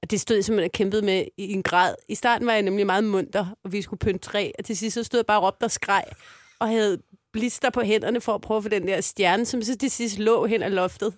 og 0.02 0.10
det 0.10 0.20
stod 0.20 0.36
jeg 0.36 0.44
simpelthen 0.44 0.68
og 0.68 0.72
kæmpede 0.72 1.02
med 1.02 1.24
i 1.36 1.52
en 1.52 1.62
grad. 1.62 1.94
I 2.08 2.14
starten 2.14 2.46
var 2.46 2.52
jeg 2.52 2.62
nemlig 2.62 2.86
meget 2.86 3.04
munter, 3.04 3.46
og 3.64 3.72
vi 3.72 3.82
skulle 3.82 3.98
pynte 3.98 4.18
træ, 4.18 4.50
og 4.58 4.64
til 4.64 4.76
sidst 4.76 4.94
så 4.94 5.04
stod 5.04 5.18
jeg 5.18 5.26
bare 5.26 5.38
og 5.38 5.42
råbte 5.42 5.64
og 5.64 5.70
skreg, 5.70 6.04
og 6.58 6.68
havde 6.68 6.98
blister 7.32 7.70
på 7.70 7.80
hænderne 7.80 8.20
for 8.20 8.34
at 8.34 8.40
prøve 8.40 8.58
at 8.58 8.62
få 8.62 8.68
den 8.68 8.88
der 8.88 9.00
stjerne, 9.00 9.44
som 9.44 9.62
så 9.62 9.76
til 9.76 9.90
sidst 9.90 10.18
lå 10.18 10.46
hen 10.46 10.62
ad 10.62 10.70
loftet. 10.70 11.14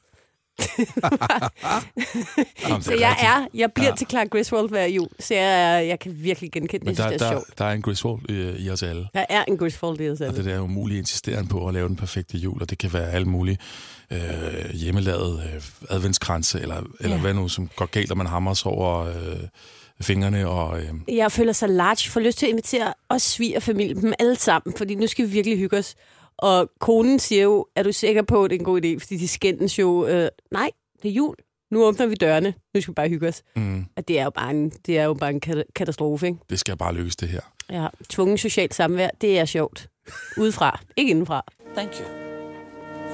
Så 2.81 2.91
det 2.93 3.01
jeg 3.01 3.17
er, 3.21 3.47
jeg 3.55 3.73
bliver 3.73 3.89
Ja. 3.89 3.95
til 3.97 4.07
Clark 4.11 4.31
Griswold 4.31 4.69
hver 4.69 4.85
jul, 4.87 5.09
så 5.21 5.35
jeg, 5.35 5.87
jeg 5.89 5.99
kan 5.99 6.13
virkelig 6.17 6.53
genkende 6.53 6.85
Men 6.87 6.95
det. 6.95 6.99
Jeg 6.99 7.11
der, 7.11 7.17
det 7.19 7.23
er 7.23 7.31
der, 7.31 7.33
sjovt. 7.35 7.59
der 7.59 7.65
er 7.65 7.73
en 7.73 7.83
Griswold 7.83 8.31
i, 8.31 8.65
i 8.65 8.71
os 8.71 8.83
alle. 8.83 9.09
Der 9.15 9.25
er 9.29 9.45
en 9.45 9.57
Griswold 9.59 10.01
i 10.01 10.11
os 10.11 10.21
Og 10.21 10.27
alle. 10.27 10.37
det 10.39 10.45
der 10.45 10.55
er 10.55 10.61
umuligt 10.61 10.99
insisteren 10.99 11.47
på 11.47 11.69
at 11.69 11.75
lave 11.75 11.89
den 11.89 11.97
perfekte 11.97 12.39
jul, 12.39 12.63
og 12.63 12.71
det 12.71 12.79
kan 12.79 12.93
være 12.93 13.11
alle 13.13 13.27
mulige 13.29 13.59
øh, 14.11 14.19
hjemmelavet 14.75 15.43
øh, 15.55 15.63
adventskranse, 15.91 16.61
eller, 16.61 16.83
eller 17.01 17.17
Ja. 17.17 17.21
hvad 17.23 17.35
nu, 17.35 17.49
som 17.49 17.69
går 17.77 17.87
galt, 17.87 18.11
og 18.11 18.17
man 18.17 18.27
hammer 18.27 18.55
sig 18.55 18.73
over 18.73 19.05
øh, 19.07 19.15
fingrene. 20.01 20.49
Og, 20.49 20.81
øh, 20.81 20.89
Jeg 21.17 21.33
føler 21.33 21.53
sig 21.53 21.69
large, 21.69 22.11
får 22.11 22.21
lyst 22.21 22.39
til 22.39 22.47
at 22.47 22.51
invitere 22.51 22.95
os 23.09 23.23
svigerfamilie, 23.23 23.95
dem 23.95 24.13
alle 24.19 24.37
sammen, 24.37 24.75
fordi 24.79 24.95
nu 24.95 25.07
skal 25.07 25.27
vi 25.27 25.31
virkelig 25.31 25.59
hygge 25.59 25.79
os. 25.79 25.95
Og 26.39 26.71
konen 26.81 27.19
siger 27.19 27.43
jo, 27.43 27.67
er 27.77 27.83
du 27.83 27.93
sikker 27.93 28.23
på, 28.23 28.45
at 28.45 28.51
det 28.51 28.57
er 28.57 28.61
en 28.61 28.65
god 28.65 28.85
idé? 28.85 28.99
Fordi 29.01 29.17
de 29.17 29.29
skændes 29.29 29.79
jo, 29.79 30.07
øh, 30.07 30.29
nej, 30.51 30.71
det 31.03 31.09
er 31.09 31.13
jul. 31.13 31.35
Nu 31.71 31.85
åbner 31.85 32.07
vi 32.07 32.15
dørene. 32.15 32.55
Nu 32.75 32.81
skal 32.81 32.93
vi 32.93 32.95
bare 32.95 33.09
hygge 33.09 33.29
os. 33.29 33.43
mm, 33.57 33.85
Og 33.97 34.09
det 34.09 34.19
er 34.19 34.25
jo 34.25 34.31
bare 34.31 34.51
en, 34.51 34.71
det 34.71 34.99
er 34.99 35.05
jo 35.05 35.15
bare 35.15 35.31
en 35.31 35.41
kata- 35.47 35.73
katastrofe, 35.75 36.27
ikke? 36.27 36.39
det 36.51 36.59
skal 36.59 36.77
bare 36.77 36.95
lykkes, 36.95 37.17
det 37.17 37.29
her. 37.29 37.41
Ja, 37.71 37.87
tvungen 38.09 38.39
socialt 38.39 38.75
samvær, 38.75 39.09
det 39.21 39.39
er 39.39 39.45
sjovt. 39.45 39.89
Udefra, 40.39 40.81
ikke 40.97 41.11
indenfra. 41.11 41.45
Thank 41.77 41.91
you. 42.01 42.07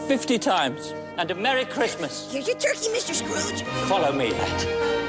50 0.08 0.26
times. 0.38 0.94
And 1.18 1.30
a 1.30 1.34
Merry 1.34 1.64
Christmas. 1.72 2.28
Here's 2.32 2.48
your 2.48 2.58
turkey, 2.60 2.88
Mr. 2.94 3.14
Scrooge. 3.14 3.64
Follow 3.88 4.12
me, 4.16 4.24
lad. 4.28 5.03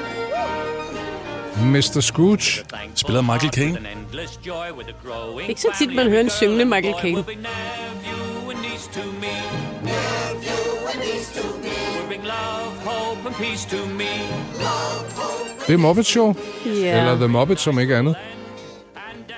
Mr. 1.64 2.00
Scrooge. 2.00 2.64
Spiller 2.94 3.22
Michael 3.22 3.52
Caine? 3.52 3.78
Ikke 5.48 5.60
så 5.60 5.68
tit, 5.78 5.94
man 5.94 6.08
hører 6.08 6.20
en 6.20 6.30
syngende 6.30 6.64
Michael 6.64 6.94
Caine. 7.00 7.24
Det 15.66 15.74
er 15.74 15.76
Muppet 15.76 16.06
Show. 16.06 16.34
Ja. 16.66 16.98
Eller 16.98 17.16
The 17.16 17.28
Muppet, 17.28 17.60
som 17.60 17.78
ikke 17.78 17.96
andet. 17.96 18.16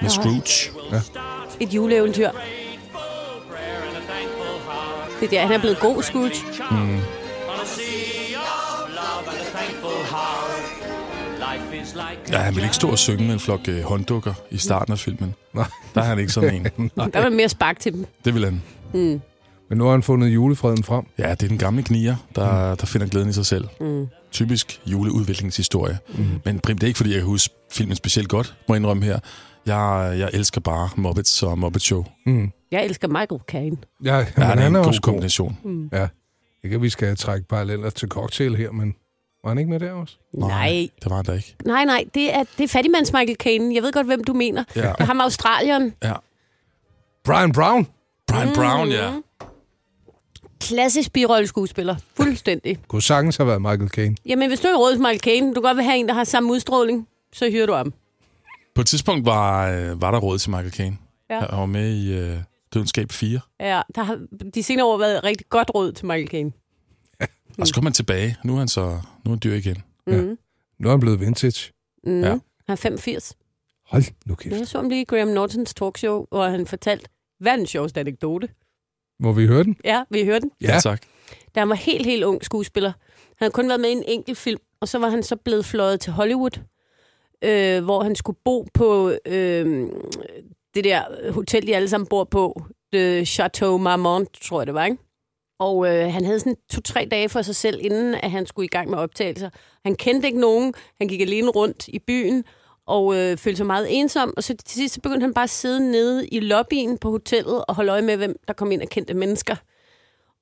Med 0.02 0.10
Scrooge. 0.10 0.70
Ja. 0.92 1.00
Et 1.60 1.74
juleeventyr. 1.74 2.30
Det 5.20 5.26
er 5.26 5.30
der, 5.30 5.40
han 5.40 5.52
er 5.52 5.58
blevet 5.58 5.78
god, 5.80 6.02
Scrooge. 6.02 6.34
Mm. 6.70 6.97
Ja, 12.32 12.38
han 12.38 12.54
vil 12.56 12.62
ikke 12.62 12.74
stå 12.76 12.88
og 12.90 12.98
synge 12.98 13.24
med 13.24 13.34
en 13.34 13.40
flok 13.40 13.60
øh, 13.68 13.82
hånddukker 13.82 14.34
i 14.50 14.56
starten 14.58 14.92
af 14.92 14.98
filmen. 14.98 15.34
Nej. 15.54 15.64
Der 15.94 16.00
er 16.00 16.04
han 16.04 16.18
ikke 16.18 16.32
sådan 16.32 16.54
en. 16.54 16.64
Der 17.12 17.22
var 17.22 17.28
mere 17.30 17.48
spark 17.48 17.80
til 17.80 17.92
dem. 17.92 18.06
Det 18.24 18.34
vil 18.34 18.44
han. 18.44 18.62
Mm. 18.94 19.20
Men 19.68 19.78
nu 19.78 19.84
har 19.84 19.90
han 19.90 20.02
fundet 20.02 20.28
julefreden 20.28 20.84
frem. 20.84 21.04
Ja, 21.18 21.30
det 21.30 21.42
er 21.42 21.48
den 21.48 21.58
gamle 21.58 21.82
knier, 21.82 22.16
der, 22.34 22.74
der 22.74 22.86
finder 22.86 23.06
glæden 23.06 23.28
i 23.28 23.32
sig 23.32 23.46
selv. 23.46 23.68
Mm. 23.80 24.06
Typisk 24.32 24.80
juleudviklingshistorie. 24.86 25.98
Mm. 26.18 26.24
Men 26.44 26.60
prim, 26.60 26.78
det 26.78 26.82
er 26.82 26.88
ikke, 26.88 26.96
fordi 26.96 27.10
jeg 27.10 27.18
kan 27.18 27.26
huske 27.26 27.54
filmen 27.72 27.96
specielt 27.96 28.28
godt, 28.28 28.56
må 28.68 28.74
jeg 28.74 28.80
indrømme 28.80 29.04
her. 29.04 29.18
Jeg, 29.66 30.14
jeg 30.18 30.30
elsker 30.32 30.60
bare 30.60 30.88
Muppets 30.96 31.42
og 31.42 31.58
Muppet 31.58 31.82
Show. 31.82 32.04
Mm. 32.26 32.50
Jeg 32.72 32.84
elsker 32.84 33.08
Michael 33.08 33.40
Caine. 33.48 33.76
Ja, 34.04 34.16
Ja, 34.18 34.24
men 34.24 34.26
det 34.36 34.42
er 34.42 34.44
han 34.46 34.58
en 34.58 34.76
er 34.76 34.78
god 34.80 34.86
også 34.86 35.00
god. 35.00 35.12
kombination. 35.12 35.58
Mm. 35.64 35.88
Ja. 35.92 36.08
Ikke, 36.64 36.74
at 36.76 36.82
vi 36.82 36.88
skal 36.88 37.16
trække 37.16 37.46
paralleller 37.48 37.90
til 37.90 38.08
cocktail 38.08 38.56
her, 38.56 38.70
men 38.72 38.94
var 39.42 39.50
han 39.50 39.58
ikke 39.58 39.70
med 39.70 39.80
der 39.80 39.92
også? 39.92 40.16
Nej. 40.32 40.88
Det 41.02 41.10
var 41.10 41.16
han 41.16 41.24
da 41.24 41.32
ikke. 41.32 41.54
Nej, 41.64 41.84
nej, 41.84 42.04
det 42.14 42.34
er, 42.34 42.44
det 42.58 42.64
er 42.64 42.68
fattigmands 42.68 43.12
Michael 43.12 43.36
Caine. 43.36 43.74
Jeg 43.74 43.82
ved 43.82 43.92
godt, 43.92 44.06
hvem 44.06 44.24
du 44.24 44.32
mener. 44.32 44.64
Ja. 44.76 44.80
Det 44.80 44.94
er 44.98 45.04
ham 45.04 45.20
Australien. 45.20 45.94
Ja. 46.02 46.12
Brian 47.24 47.52
Brown. 47.52 47.86
Brian 48.28 48.54
Brown, 48.54 48.88
ja. 48.88 49.12
Klassisk 50.60 51.12
birolleskuespiller. 51.12 51.96
Fuldstændig. 52.16 52.78
Kunne 52.88 53.02
sagtens 53.02 53.36
have 53.36 53.46
været 53.46 53.62
Michael 53.62 53.88
Caine. 53.88 54.16
Jamen, 54.26 54.48
hvis 54.48 54.60
du 54.60 54.68
er 54.68 54.76
råd 54.76 54.92
til 54.92 55.00
Michael 55.00 55.20
Caine, 55.20 55.48
du 55.48 55.54
kan 55.54 55.62
godt 55.62 55.76
vil 55.76 55.84
have 55.84 55.96
en, 55.98 56.08
der 56.08 56.14
har 56.14 56.24
samme 56.24 56.52
udstråling, 56.52 57.08
så 57.32 57.50
hyrer 57.50 57.66
du 57.66 57.72
ham. 57.72 57.92
På 58.74 58.80
et 58.80 58.86
tidspunkt 58.86 59.26
var, 59.26 59.70
øh, 59.70 60.02
var 60.02 60.10
der 60.10 60.18
råd 60.18 60.38
til 60.38 60.50
Michael 60.50 60.72
Caine. 60.72 60.96
Ja. 61.30 61.40
Han 61.40 61.58
var 61.58 61.66
med 61.66 61.90
i 61.94 62.12
øh, 62.12 62.36
Dødenskab 62.74 63.12
4. 63.12 63.40
Ja, 63.60 63.82
der 63.94 64.02
har 64.02 64.18
de 64.54 64.62
senere 64.62 64.86
år 64.86 64.98
været 64.98 65.24
rigtig 65.24 65.46
godt 65.48 65.70
råd 65.74 65.92
til 65.92 66.06
Michael 66.06 66.28
Caine. 66.28 66.52
Og 67.58 67.66
så 67.66 67.74
kom 67.74 67.84
han 67.84 67.92
tilbage. 67.92 68.36
Nu 68.44 68.54
er 68.54 68.58
han 68.58 68.68
så 68.68 68.80
nu 69.24 69.30
er 69.30 69.34
han 69.34 69.40
dyr 69.44 69.54
igen. 69.54 69.82
Mm. 70.06 70.38
Nu 70.78 70.88
er 70.88 70.90
han 70.90 71.00
blevet 71.00 71.20
vintage. 71.20 71.72
Mm. 72.04 72.20
Ja. 72.20 72.28
Han 72.28 72.40
er 72.68 72.76
85. 72.76 73.36
Hold 73.86 74.04
nu 74.26 74.34
kæft. 74.34 74.56
Jeg 74.56 74.68
så 74.68 74.78
ham 74.78 74.88
lige 74.88 75.00
i 75.00 75.04
Graham 75.04 75.28
Nortons 75.28 75.74
talkshow, 75.74 76.26
hvor 76.30 76.48
han 76.48 76.66
fortalte 76.66 77.08
verdens 77.40 77.70
sjoveste 77.70 78.00
anekdote. 78.00 78.48
Må 79.20 79.32
vi 79.32 79.46
høre 79.46 79.64
den? 79.64 79.76
Ja, 79.84 80.04
vil 80.10 80.20
I 80.20 80.24
høre 80.24 80.40
den? 80.40 80.50
Ja. 80.60 80.78
tak. 80.82 81.02
Da 81.54 81.60
han 81.60 81.68
var 81.68 81.74
helt, 81.74 82.06
helt 82.06 82.24
ung 82.24 82.44
skuespiller. 82.44 82.92
Han 83.26 83.36
havde 83.38 83.52
kun 83.52 83.68
været 83.68 83.80
med 83.80 83.88
i 83.88 83.92
en 83.92 84.02
enkelt 84.06 84.38
film, 84.38 84.60
og 84.80 84.88
så 84.88 84.98
var 84.98 85.08
han 85.08 85.22
så 85.22 85.36
blevet 85.36 85.64
fløjet 85.64 86.00
til 86.00 86.12
Hollywood, 86.12 86.60
øh, 87.44 87.84
hvor 87.84 88.02
han 88.02 88.16
skulle 88.16 88.38
bo 88.44 88.66
på 88.74 89.12
øh, 89.26 89.88
det 90.74 90.84
der 90.84 91.32
hotel, 91.32 91.66
de 91.66 91.76
alle 91.76 91.88
sammen 91.88 92.06
bor 92.06 92.24
på. 92.24 92.62
The 92.92 93.24
Chateau 93.24 93.78
Marmont, 93.78 94.28
tror 94.42 94.60
jeg 94.60 94.66
det 94.66 94.74
var, 94.74 94.84
ikke? 94.84 94.96
Og 95.58 95.86
øh, 95.88 96.12
han 96.12 96.24
havde 96.24 96.40
sådan 96.40 96.56
to-tre 96.70 97.08
dage 97.10 97.28
for 97.28 97.42
sig 97.42 97.56
selv, 97.56 97.78
inden 97.82 98.14
at 98.14 98.30
han 98.30 98.46
skulle 98.46 98.66
i 98.66 98.68
gang 98.68 98.90
med 98.90 98.98
optagelser. 98.98 99.50
Han 99.84 99.94
kendte 99.94 100.28
ikke 100.28 100.40
nogen. 100.40 100.74
Han 100.98 101.08
gik 101.08 101.20
alene 101.20 101.48
rundt 101.50 101.88
i 101.88 101.98
byen, 101.98 102.44
og 102.86 103.16
øh, 103.16 103.36
følte 103.36 103.56
sig 103.56 103.66
meget 103.66 103.86
ensom. 103.90 104.34
Og 104.36 104.44
så 104.44 104.56
til 104.56 104.78
sidst 104.78 104.94
så 104.94 105.00
begyndte 105.00 105.24
han 105.24 105.34
bare 105.34 105.44
at 105.44 105.50
sidde 105.50 105.90
nede 105.90 106.28
i 106.28 106.40
lobbyen 106.40 106.98
på 106.98 107.10
hotellet 107.10 107.64
og 107.68 107.74
holde 107.74 107.92
øje 107.92 108.02
med, 108.02 108.16
hvem 108.16 108.36
der 108.48 108.54
kom 108.54 108.72
ind 108.72 108.82
af 108.82 108.88
kendte 108.88 109.14
mennesker. 109.14 109.56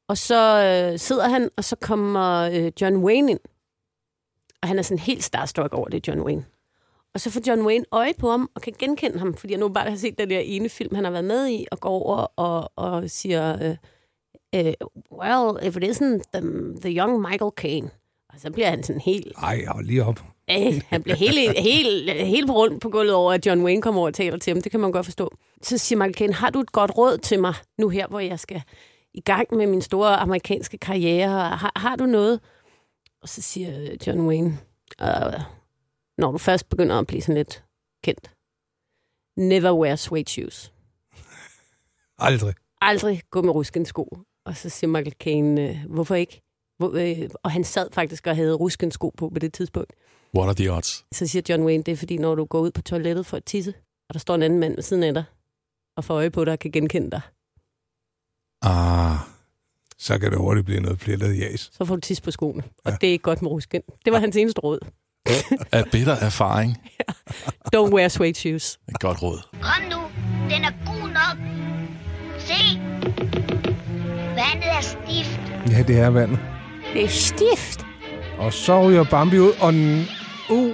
Og 0.08 0.18
så 0.18 0.62
øh, 0.62 0.98
sidder 0.98 1.28
han, 1.28 1.50
og 1.56 1.64
så 1.64 1.76
kommer 1.76 2.50
øh, 2.52 2.72
John 2.80 2.96
Wayne 2.96 3.30
ind. 3.30 3.40
Og 4.62 4.68
han 4.68 4.78
er 4.78 4.82
sådan 4.82 4.98
helt 4.98 5.24
starstruck 5.24 5.74
over 5.74 5.88
det, 5.88 6.08
John 6.08 6.20
Wayne. 6.20 6.44
Og 7.14 7.20
så 7.20 7.30
får 7.30 7.40
John 7.46 7.66
Wayne 7.66 7.84
øje 7.92 8.14
på 8.18 8.30
ham 8.30 8.50
og 8.54 8.62
kan 8.62 8.72
genkende 8.78 9.18
ham, 9.18 9.34
fordi 9.34 9.52
han 9.52 9.60
nu 9.60 9.68
bare 9.68 9.90
har 9.90 9.96
set 9.96 10.18
den 10.18 10.30
der 10.30 10.38
ene 10.38 10.68
film, 10.68 10.94
han 10.94 11.04
har 11.04 11.10
været 11.10 11.24
med 11.24 11.48
i, 11.48 11.66
og 11.72 11.80
går 11.80 11.90
over 11.90 12.26
og, 12.36 12.72
og 12.76 13.10
siger, 13.10 13.68
øh, 13.70 13.76
øh, 14.56 14.72
well, 15.12 15.66
if 15.68 15.76
it 15.76 15.84
isn't 15.84 16.22
the, 16.34 16.42
the 16.80 16.98
young 16.98 17.20
Michael 17.20 17.52
Caine. 17.56 17.90
Og 18.28 18.40
så 18.40 18.50
bliver 18.50 18.70
han 18.70 18.82
sådan 18.82 19.00
helt... 19.00 19.32
Ej, 19.38 19.64
hold 19.68 19.86
lige 19.86 20.04
op. 20.04 20.20
Øh, 20.50 20.82
han 20.86 21.02
bliver 21.02 21.16
helt, 21.16 21.58
helt, 21.58 22.12
helt 22.12 22.50
rundt 22.50 22.82
på 22.82 22.88
gulvet 22.88 23.14
over, 23.14 23.32
at 23.32 23.46
John 23.46 23.64
Wayne 23.64 23.82
kommer 23.82 24.00
over 24.00 24.08
og 24.08 24.14
taler 24.14 24.38
til 24.38 24.52
ham. 24.52 24.62
Det 24.62 24.70
kan 24.70 24.80
man 24.80 24.92
godt 24.92 25.06
forstå. 25.06 25.36
Så 25.62 25.78
siger 25.78 25.98
Michael 25.98 26.14
Caine, 26.14 26.34
har 26.34 26.50
du 26.50 26.60
et 26.60 26.72
godt 26.72 26.98
råd 26.98 27.18
til 27.18 27.40
mig 27.40 27.54
nu 27.78 27.88
her, 27.88 28.06
hvor 28.06 28.20
jeg 28.20 28.40
skal 28.40 28.62
i 29.14 29.20
gang 29.20 29.54
med 29.54 29.66
min 29.66 29.82
store 29.82 30.16
amerikanske 30.16 30.78
karriere? 30.78 31.56
Har, 31.56 31.72
har 31.76 31.96
du 31.96 32.06
noget? 32.06 32.40
Og 33.22 33.28
så 33.28 33.42
siger 33.42 33.96
John 34.06 34.20
Wayne, 34.20 34.58
uh, 35.02 35.40
når 36.18 36.32
du 36.32 36.38
først 36.38 36.68
begynder 36.68 36.98
at 36.98 37.06
blive 37.06 37.22
sådan 37.22 37.34
lidt 37.34 37.64
kendt, 38.04 38.30
never 39.36 39.72
wear 39.72 39.96
suede 39.96 40.30
shoes. 40.30 40.72
Aldrig. 42.18 42.54
Aldrig 42.80 43.22
gå 43.30 43.42
med 43.42 43.54
ruskensko. 43.54 44.18
Og 44.46 44.56
så 44.56 44.68
siger 44.68 44.88
Michael 44.88 45.14
Caine, 45.20 45.70
øh, 45.70 45.76
hvorfor 45.88 46.14
ikke? 46.14 46.42
Hvor, 46.78 46.92
øh, 46.94 47.30
og 47.42 47.50
han 47.50 47.64
sad 47.64 47.88
faktisk 47.92 48.26
og 48.26 48.36
havde 48.36 48.52
ruskensko 48.54 49.12
på 49.18 49.28
på 49.28 49.38
det 49.38 49.52
tidspunkt. 49.52 49.92
What 50.36 50.46
are 50.48 50.54
the 50.54 50.72
odds? 50.72 51.04
Så 51.12 51.26
siger 51.26 51.42
John 51.48 51.64
Wayne, 51.64 51.82
det 51.82 51.92
er 51.92 51.96
fordi, 51.96 52.18
når 52.18 52.34
du 52.34 52.44
går 52.44 52.60
ud 52.60 52.70
på 52.70 52.82
toilettet 52.82 53.26
for 53.26 53.36
at 53.36 53.44
tisse, 53.44 53.74
og 54.08 54.14
der 54.14 54.18
står 54.18 54.34
en 54.34 54.42
anden 54.42 54.58
mand 54.60 54.74
ved 54.74 54.82
siden 54.82 55.02
af 55.02 55.14
dig, 55.14 55.24
og 55.96 56.04
får 56.04 56.14
øje 56.14 56.30
på 56.30 56.44
dig 56.44 56.52
og 56.52 56.58
kan 56.58 56.70
genkende 56.72 57.10
dig, 57.10 57.20
Ah, 58.62 59.16
så 59.98 60.18
kan 60.18 60.30
det 60.30 60.38
hurtigt 60.38 60.66
blive 60.66 60.80
noget 60.80 60.98
plettet 60.98 61.38
jas. 61.38 61.70
så 61.72 61.84
får 61.84 61.94
du 61.94 62.00
tisse 62.00 62.22
på 62.22 62.30
skoene. 62.30 62.62
Og 62.84 62.92
det 63.00 63.06
er 63.08 63.12
ikke 63.12 63.22
godt 63.22 63.42
med 63.42 63.50
rusken. 63.50 63.82
Det 64.04 64.12
var 64.12 64.18
hans 64.18 64.36
eneste 64.36 64.60
råd. 64.60 64.78
Af 65.72 65.84
bitter 65.92 66.12
erfaring. 66.16 66.76
Don't 67.76 67.92
wear 67.94 68.08
suede 68.08 68.34
shoes. 68.34 68.78
Et 68.88 69.00
godt 69.00 69.22
råd. 69.22 69.38
Kom 69.52 69.82
nu, 69.90 69.98
den 70.50 70.64
er 70.64 70.72
god 70.86 71.08
nok. 71.08 71.36
Se, 72.38 73.65
vandet 74.36 74.70
er 74.70 74.80
stift. 74.80 75.40
Ja, 75.70 75.82
det 75.82 75.98
er 75.98 76.10
vandet. 76.10 76.38
Det 76.92 77.04
er 77.04 77.08
stift. 77.08 77.86
Og 78.38 78.52
så 78.52 78.88
ryger 78.88 79.04
Bambi 79.04 79.38
ud, 79.38 79.52
og... 79.60 79.74
Uh, 80.50 80.70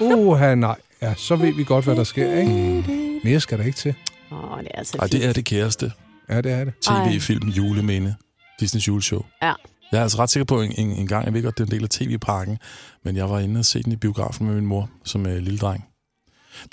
uh, 0.00 0.42
uh, 0.42 0.58
nej. 0.58 0.76
Ja, 1.02 1.14
så 1.14 1.36
ved 1.36 1.54
vi 1.54 1.64
godt, 1.64 1.84
hvad 1.84 1.96
der 1.96 2.04
sker, 2.04 2.38
ikke? 2.38 3.20
Mere 3.24 3.40
skal 3.40 3.58
der 3.58 3.64
ikke 3.64 3.76
til. 3.76 3.94
Åh, 4.32 4.58
det 4.58 4.68
er 4.74 4.78
altså 4.78 4.96
Og 5.00 5.12
det 5.12 5.26
er 5.26 5.32
det 5.32 5.44
kæreste. 5.44 5.92
Ja, 6.28 6.40
det 6.40 6.52
er 6.52 6.64
det. 6.64 6.74
TV-film 6.82 7.48
Juleminde. 7.48 8.14
Disney's 8.62 8.86
juleshow. 8.88 9.22
Ja. 9.42 9.52
Jeg 9.92 9.98
er 9.98 10.02
altså 10.02 10.18
ret 10.18 10.30
sikker 10.30 10.44
på, 10.44 10.62
en, 10.62 10.72
en, 10.78 10.90
en 10.90 11.06
gang, 11.06 11.24
jeg 11.24 11.34
ved 11.34 11.42
godt, 11.42 11.58
det 11.58 11.64
er 11.64 11.66
en 11.66 11.72
del 11.72 11.82
af 11.82 11.88
tv-parken, 11.88 12.58
men 13.04 13.16
jeg 13.16 13.30
var 13.30 13.38
inde 13.38 13.58
og 13.58 13.64
se 13.64 13.82
den 13.82 13.92
i 13.92 13.96
biografen 13.96 14.46
med 14.46 14.54
min 14.54 14.66
mor 14.66 14.90
som 15.04 15.26
øh, 15.26 15.36
lille 15.36 15.58
dreng. 15.58 15.84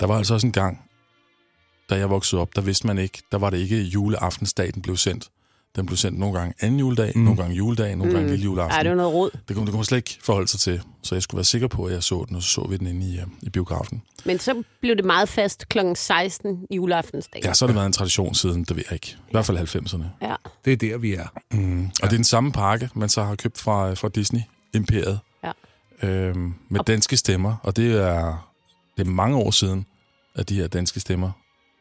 Der 0.00 0.06
var 0.06 0.18
altså 0.18 0.34
også 0.34 0.46
en 0.46 0.52
gang, 0.52 0.87
da 1.90 1.96
jeg 1.96 2.10
voksede 2.10 2.42
op, 2.42 2.56
der 2.56 2.62
vidste 2.62 2.86
man 2.86 2.98
ikke, 2.98 3.22
der 3.32 3.38
var 3.38 3.50
det 3.50 3.58
ikke 3.58 3.82
juleaftensdag, 3.82 4.74
den 4.74 4.82
blev 4.82 4.96
sendt. 4.96 5.28
Den 5.76 5.86
blev 5.86 5.96
sendt 5.96 6.18
nogle 6.18 6.38
gange 6.38 6.54
anden 6.60 6.80
juledag, 6.80 7.12
mm. 7.14 7.22
nogle 7.22 7.42
gange 7.42 7.56
juledag, 7.56 7.96
nogle 7.96 8.12
gange 8.12 8.28
lille 8.30 8.44
juleaften. 8.44 8.76
Ej, 8.76 8.82
det 8.82 8.90
var 8.90 8.96
noget 8.96 9.12
råd. 9.12 9.30
Det 9.30 9.56
kunne, 9.56 9.66
det 9.66 9.72
kunne 9.72 9.78
man 9.78 9.84
slet 9.84 9.98
ikke 9.98 10.18
forholde 10.22 10.48
sig 10.48 10.60
til, 10.60 10.82
så 11.02 11.14
jeg 11.14 11.22
skulle 11.22 11.38
være 11.38 11.44
sikker 11.44 11.68
på, 11.68 11.84
at 11.84 11.92
jeg 11.92 12.02
så 12.02 12.24
den, 12.28 12.36
og 12.36 12.42
så 12.42 12.48
så 12.48 12.66
vi 12.68 12.76
den 12.76 12.86
inde 12.86 13.06
i, 13.06 13.18
øh, 13.18 13.26
i 13.42 13.50
biografen. 13.50 14.02
Men 14.24 14.38
så 14.38 14.62
blev 14.80 14.96
det 14.96 15.04
meget 15.04 15.28
fast 15.28 15.68
kl. 15.68 15.78
16 15.94 16.66
juleaftensdag. 16.70 17.40
Ja, 17.44 17.54
så 17.54 17.64
har 17.64 17.66
det 17.66 17.76
været 17.76 17.86
en 17.86 17.92
tradition 17.92 18.34
siden, 18.34 18.64
det 18.64 18.76
ved 18.76 18.84
jeg 18.90 18.92
ikke. 18.92 19.16
I 19.18 19.30
hvert 19.30 19.46
fald 19.46 19.58
90'erne. 19.58 20.04
Ja. 20.22 20.34
Det 20.64 20.72
er 20.72 20.76
der, 20.76 20.98
vi 20.98 21.14
er. 21.14 21.26
Mm. 21.50 21.84
Og 21.84 21.90
det 22.02 22.02
er 22.02 22.08
den 22.08 22.24
samme 22.24 22.52
pakke, 22.52 22.90
man 22.94 23.08
så 23.08 23.22
har 23.22 23.34
købt 23.34 23.58
fra, 23.58 23.94
fra 23.94 24.08
Disney 24.08 24.40
Imperiet. 24.74 25.20
Ja. 25.44 25.52
Øhm, 26.08 26.54
med 26.68 26.80
danske 26.86 27.16
stemmer, 27.16 27.56
og 27.62 27.76
det 27.76 27.92
er, 28.02 28.48
det 28.96 29.06
er 29.06 29.10
mange 29.10 29.36
år 29.36 29.50
siden, 29.50 29.86
at 30.34 30.48
de 30.48 30.54
her 30.54 30.66
danske 30.66 31.00
stemmer. 31.00 31.30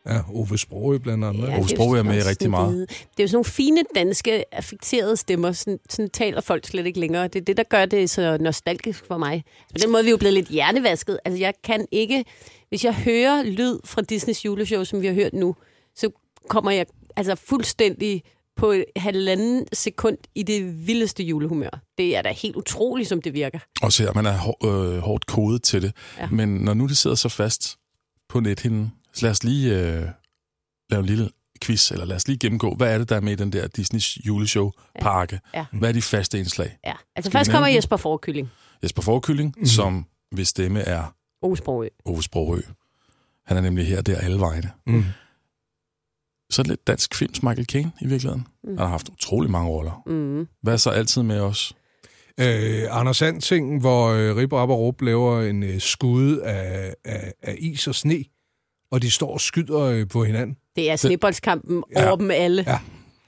Ja, 0.07 0.19
Ove 0.33 0.57
Sprogø 0.57 0.97
blandt 0.97 1.25
andet. 1.25 1.41
Ja, 1.41 1.47
Ja, 1.47 1.53
Ove 1.57 1.63
det 1.63 1.69
Sprogøe 1.69 1.99
er 1.99 2.03
med 2.03 2.25
rigtig 2.25 2.49
meget. 2.49 2.79
Det, 2.79 2.89
det 2.89 3.19
er 3.19 3.23
jo 3.23 3.27
sådan 3.27 3.35
nogle 3.35 3.45
fine 3.45 3.83
danske 3.95 4.55
affekterede 4.55 5.17
stemmer. 5.17 5.51
Sådan, 5.51 5.79
sådan 5.89 6.09
taler 6.09 6.41
folk 6.41 6.65
slet 6.67 6.85
ikke 6.85 6.99
længere. 6.99 7.27
Det 7.27 7.35
er 7.35 7.45
det, 7.45 7.57
der 7.57 7.63
gør 7.63 7.85
det 7.85 8.09
så 8.09 8.37
nostalgisk 8.41 9.05
for 9.07 9.17
mig. 9.17 9.43
På 9.71 9.77
den 9.81 9.91
måde 9.91 9.99
er 9.99 10.03
vi 10.03 10.09
jo 10.09 10.17
blevet 10.17 10.33
lidt 10.33 10.47
hjernevasket. 10.49 11.19
Altså, 11.25 11.39
jeg 11.39 11.53
kan 11.63 11.85
ikke... 11.91 12.25
Hvis 12.69 12.85
jeg 12.85 12.93
hører 12.95 13.43
lyd 13.43 13.79
fra 13.85 14.01
Disneys 14.01 14.45
juleshow, 14.45 14.83
som 14.83 15.01
vi 15.01 15.07
har 15.07 15.13
hørt 15.13 15.33
nu, 15.33 15.55
så 15.95 16.09
kommer 16.49 16.71
jeg 16.71 16.85
altså 17.15 17.35
fuldstændig 17.35 18.23
på 18.57 18.71
et 18.71 18.85
halvanden 18.95 19.65
sekund 19.73 20.17
i 20.35 20.43
det 20.43 20.87
vildeste 20.87 21.23
julehumør. 21.23 21.79
Det 21.97 22.17
er 22.17 22.21
da 22.21 22.31
helt 22.31 22.55
utroligt, 22.55 23.09
som 23.09 23.21
det 23.21 23.33
virker. 23.33 23.59
Og 23.81 23.93
så 23.93 24.03
her, 24.03 24.13
man 24.13 24.25
er 24.25 24.37
hår, 24.37 24.65
øh, 24.65 24.97
hårdt 24.97 25.25
kodet 25.25 25.63
til 25.63 25.81
det. 25.81 25.91
Ja. 26.17 26.21
Ja. 26.23 26.29
Men 26.29 26.49
når 26.49 26.73
nu 26.73 26.87
det 26.87 26.97
sidder 26.97 27.15
så 27.15 27.29
fast 27.29 27.77
på 28.29 28.39
nethinden, 28.39 28.91
så 29.17 29.25
lad 29.25 29.31
os 29.31 29.43
lige 29.43 29.79
øh, 29.79 30.07
lave 30.89 30.99
en 30.99 31.05
lille 31.05 31.29
quiz, 31.61 31.91
eller 31.91 32.05
lad 32.05 32.15
os 32.15 32.27
lige 32.27 32.37
gennemgå, 32.37 32.75
hvad 32.75 32.93
er 32.93 32.97
det, 32.97 33.09
der 33.09 33.15
er 33.15 33.21
med 33.21 33.31
i 33.31 33.35
den 33.35 33.51
der 33.53 33.67
Disneys 33.67 34.17
juleshow-pakke? 34.25 35.39
Ja. 35.53 35.65
Hvad 35.73 35.89
er 35.89 35.93
de 35.93 36.01
faste 36.01 36.39
indslag? 36.39 36.77
Ja. 36.85 36.93
Altså, 37.15 37.29
Skal 37.29 37.39
først 37.39 37.51
kommer? 37.51 37.67
Jesper 37.67 37.97
Forkylling. 37.97 38.49
Jesper 38.83 39.01
Forkylling, 39.01 39.55
mm. 39.57 39.65
som 39.65 40.05
hvis 40.31 40.47
stemme 40.47 40.79
er 40.81 41.15
Ove 41.41 41.57
Sprogø. 41.57 41.87
Ove 42.05 42.23
Sprogø. 42.23 42.61
Han 43.45 43.57
er 43.57 43.61
nemlig 43.61 43.87
her, 43.87 44.01
der 44.01 44.17
alle 44.17 44.39
vegne. 44.39 44.71
Mm. 44.87 45.05
Så 46.49 46.61
er 46.61 46.65
lidt 46.65 46.87
dansk 46.87 47.15
films 47.15 47.43
Michael 47.43 47.65
Caine 47.65 47.91
i 48.01 48.07
virkeligheden. 48.07 48.47
Mm. 48.63 48.69
Han 48.69 48.77
har 48.77 48.87
haft 48.87 49.09
utrolig 49.09 49.51
mange 49.51 49.69
roller. 49.69 50.03
Mm. 50.05 50.47
Hvad 50.61 50.73
er 50.73 50.77
så 50.77 50.89
altid 50.89 51.23
med 51.23 51.39
os? 51.39 51.73
Øh, 52.39 52.83
Anders 52.89 53.17
Sand-ting, 53.17 53.79
hvor 53.79 54.07
øh, 54.07 54.35
Rip 54.35 54.53
og 54.53 54.69
Rup 54.69 55.01
laver 55.01 55.41
en 55.41 55.63
øh, 55.63 55.79
skud 55.79 56.37
af, 56.37 56.93
af, 57.05 57.33
af 57.41 57.55
is 57.59 57.87
og 57.87 57.95
sne, 57.95 58.23
og 58.91 59.01
de 59.01 59.11
står 59.11 59.33
og 59.33 59.41
skyder 59.41 59.79
øh, 59.81 60.07
på 60.07 60.23
hinanden. 60.23 60.55
Det 60.75 60.91
er 60.91 60.95
sneboldskampen 60.95 61.83
Ja. 61.95 62.07
over 62.07 62.15
dem 62.17 62.31
alle. 62.31 62.63
Ja. 62.67 62.79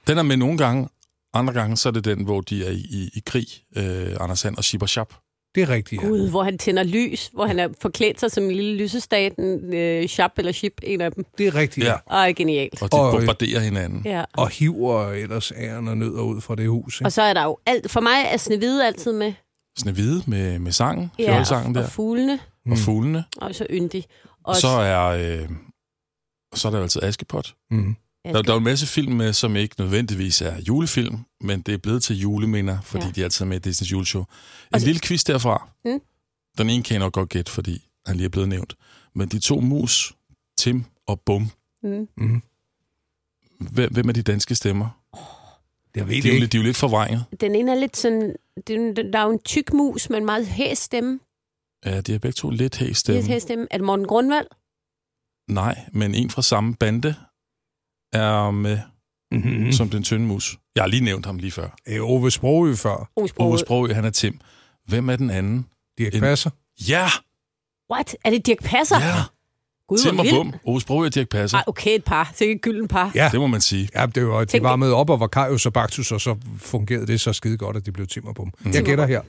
Den 0.06 0.18
er 0.18 0.22
med 0.22 0.36
nogle 0.36 0.58
gange. 0.58 0.88
Andre 1.34 1.52
gange, 1.52 1.76
så 1.76 1.88
er 1.88 1.92
det 1.92 2.04
den, 2.04 2.24
hvor 2.24 2.40
de 2.40 2.64
er 2.66 2.70
i, 2.70 2.74
i, 2.90 3.10
i 3.14 3.22
krig, 3.26 3.46
øh, 3.76 4.16
Anders 4.20 4.38
Sand 4.40 4.56
og 4.56 4.64
Shibber 4.64 4.86
Shab. 4.86 5.12
Det 5.54 5.62
er 5.62 5.68
rigtigt, 5.68 6.02
ja. 6.02 6.06
Gud, 6.08 6.30
hvor 6.30 6.42
han 6.42 6.58
tænder 6.58 6.82
lys, 6.82 7.30
hvor 7.34 7.46
han 7.46 7.58
er 7.58 7.68
forklædt 7.80 8.20
sig 8.20 8.30
som 8.30 8.44
en 8.44 8.50
lille 8.50 8.76
lysestaten, 8.76 9.74
øh, 9.74 10.08
Shab 10.08 10.30
eller 10.38 10.52
Ship, 10.52 10.72
en 10.82 11.00
af 11.00 11.12
dem. 11.12 11.24
Det 11.38 11.46
er 11.46 11.54
rigtigt, 11.54 11.86
ja. 11.86 11.94
Og 12.06 12.34
genialt. 12.36 12.82
Og 12.82 12.92
de 12.92 12.96
Og, 13.00 13.06
øh, 13.14 13.18
bombarderer 13.20 13.60
hinanden. 13.60 14.02
Ja. 14.04 14.24
Og 14.36 14.48
hiver 14.48 15.10
ellers 15.12 15.52
æren 15.56 15.88
og 15.88 15.96
nødder 15.98 16.22
ud 16.22 16.40
fra 16.40 16.54
det 16.56 16.68
hus. 16.68 17.00
Ikke? 17.00 17.06
Og 17.06 17.12
så 17.12 17.22
er 17.22 17.34
der 17.34 17.44
jo 17.44 17.58
alt. 17.66 17.90
For 17.90 18.00
mig 18.00 18.24
er 18.32 18.36
Snevide 18.36 18.86
altid 18.86 19.12
med. 19.12 19.32
Snevide 19.78 20.22
med, 20.26 20.58
med 20.58 20.72
sangen, 20.72 21.10
Ja, 21.18 21.40
og, 21.40 21.74
der, 21.74 21.82
og 21.84 21.90
fuglene. 21.90 22.38
og 22.70 22.78
fuglene. 22.78 23.24
Og 23.36 23.54
så 23.54 23.66
yndig. 23.70 24.04
Og 24.44 24.56
så 24.56 24.68
er, 24.68 25.00
øh, 25.06 25.48
så 26.54 26.68
er 26.68 26.72
der 26.72 26.78
jo 26.78 26.82
altid 26.82 27.02
Askepot. 27.02 27.54
Mm. 27.70 27.96
Der, 28.24 28.32
der 28.42 28.50
er 28.50 28.54
jo 28.54 28.58
en 28.58 28.64
masse 28.64 28.86
film 28.86 29.12
med, 29.12 29.32
som 29.32 29.56
ikke 29.56 29.74
nødvendigvis 29.78 30.40
er 30.42 30.60
julefilm, 30.60 31.18
men 31.40 31.60
det 31.62 31.74
er 31.74 31.78
blevet 31.78 32.02
til 32.02 32.16
juleminder, 32.20 32.80
fordi 32.80 33.04
Ja. 33.04 33.10
de 33.10 33.24
altid 33.24 33.44
er 33.44 33.48
med 33.48 33.66
i 33.66 33.70
Disney's 33.70 33.90
juleshow. 33.92 34.22
En 34.22 34.28
Og 34.72 34.80
så- 34.80 34.86
lille 34.86 35.00
quiz 35.00 35.24
derfra. 35.24 35.68
Mm. 35.84 36.00
Den 36.58 36.70
ene 36.70 36.82
kan 36.82 36.94
jeg 36.94 36.98
nok 37.00 37.12
godt 37.12 37.28
gætte, 37.28 37.52
fordi 37.52 37.88
han 38.06 38.16
lige 38.16 38.24
er 38.24 38.28
blevet 38.28 38.48
nævnt. 38.48 38.76
Men 39.14 39.28
de 39.28 39.38
to 39.38 39.60
mus, 39.60 40.14
Tim 40.58 40.84
og 41.06 41.20
Bum, 41.20 41.50
Mm. 41.82 42.08
Mm. 42.16 42.42
hvem, 43.60 43.92
hvem 43.92 44.08
er 44.08 44.12
de 44.12 44.22
danske 44.22 44.54
stemmer? 44.54 44.88
Jeg 45.94 46.08
ved 46.08 46.14
De 46.16 46.22
det 46.22 46.24
er, 46.24 46.28
jo, 46.28 46.34
ikke. 46.34 46.40
lidt- 46.44 46.52
de 46.52 46.56
er 46.56 46.60
jo 46.60 46.66
lidt 46.66 46.76
forvrænget. 46.76 47.24
Den 47.40 47.54
ene 47.54 47.70
er 47.72 47.74
lidt 47.80 47.96
sådan... 47.96 48.36
Den, 48.66 48.96
den- 48.96 49.12
der 49.12 49.18
er 49.18 49.22
jo 49.24 49.30
en 49.32 49.38
tyk 49.38 49.72
mus 49.72 50.10
med 50.10 50.18
en 50.18 50.24
meget 50.24 50.46
hæs 50.46 50.78
stemme. 50.78 51.20
Ja, 51.84 52.00
de 52.00 52.14
er 52.14 52.18
begge 52.18 52.32
to 52.32 52.50
lidt 52.50 52.76
hæs 52.76 52.96
Stemme. 52.98 53.22
Hæs 53.22 53.42
stemme. 53.42 53.66
Er 53.70 53.76
det 53.76 53.86
Morten 53.86 54.06
Grundvald? 54.06 54.46
Nej, 55.48 55.78
men 55.92 56.14
en 56.14 56.30
fra 56.30 56.42
samme 56.42 56.74
bande 56.74 57.14
er 58.12 58.50
med 58.50 58.78
Mm-hmm. 59.32 59.72
som 59.72 59.88
den 59.90 60.02
tynde 60.02 60.26
mus. 60.26 60.58
Jeg 60.74 60.82
har 60.82 60.88
lige 60.88 61.04
nævnt 61.04 61.26
ham 61.26 61.38
lige 61.38 61.50
før. 61.50 61.68
Øh, 61.88 62.00
Ove 62.02 62.30
Sprogø 62.30 62.74
før. 62.74 63.10
Ove 63.16 63.28
Sprogøe. 63.28 63.58
Ove 63.68 63.94
han 63.94 64.04
er 64.04 64.10
Tim. 64.10 64.40
Hvem 64.86 65.08
er 65.10 65.16
den 65.16 65.30
anden? 65.30 65.66
Dirk 65.98 66.14
En- 66.14 66.20
Passer. 66.20 66.50
Ja! 66.88 67.08
What? 67.92 68.16
Er 68.24 68.30
det 68.30 68.46
Dirk 68.46 68.62
Passer? 68.64 68.96
Ja! 69.00 69.14
Gud, 69.88 69.98
Tim 69.98 70.18
og. 70.18 70.26
Bum. 70.30 70.54
Ove 70.64 70.80
Sprogøe 70.80 71.06
og 71.08 71.14
Dirk 71.14 71.28
Passer. 71.28 71.58
Ej, 71.58 71.64
okay, 71.66 71.94
et 71.94 72.04
par. 72.04 72.32
Så 72.34 72.44
ikke 72.44 72.54
et 72.54 72.62
gylden 72.62 72.88
par. 72.88 73.12
Ja. 73.14 73.28
Det 73.32 73.40
må 73.40 73.46
man 73.46 73.60
sige. 73.60 73.88
Ja, 73.94 74.06
det 74.06 74.26
var, 74.26 74.44
de 74.44 74.62
var 74.62 74.76
med 74.76 74.92
op 74.92 75.10
og 75.10 75.20
var 75.20 75.26
Kajus 75.26 75.66
og 75.66 75.72
Baktus, 75.72 76.12
og 76.12 76.20
så 76.20 76.36
fungerede 76.58 77.06
det 77.06 77.20
så 77.20 77.32
skide 77.32 77.58
godt, 77.58 77.76
at 77.76 77.86
de 77.86 77.92
blev 77.92 78.06
timmer 78.06 78.32
på 78.32 78.42
dem. 78.44 78.52
Mm. 78.60 78.70
Jeg 78.74 78.84
gætter 78.84 79.06
her. 79.06 79.22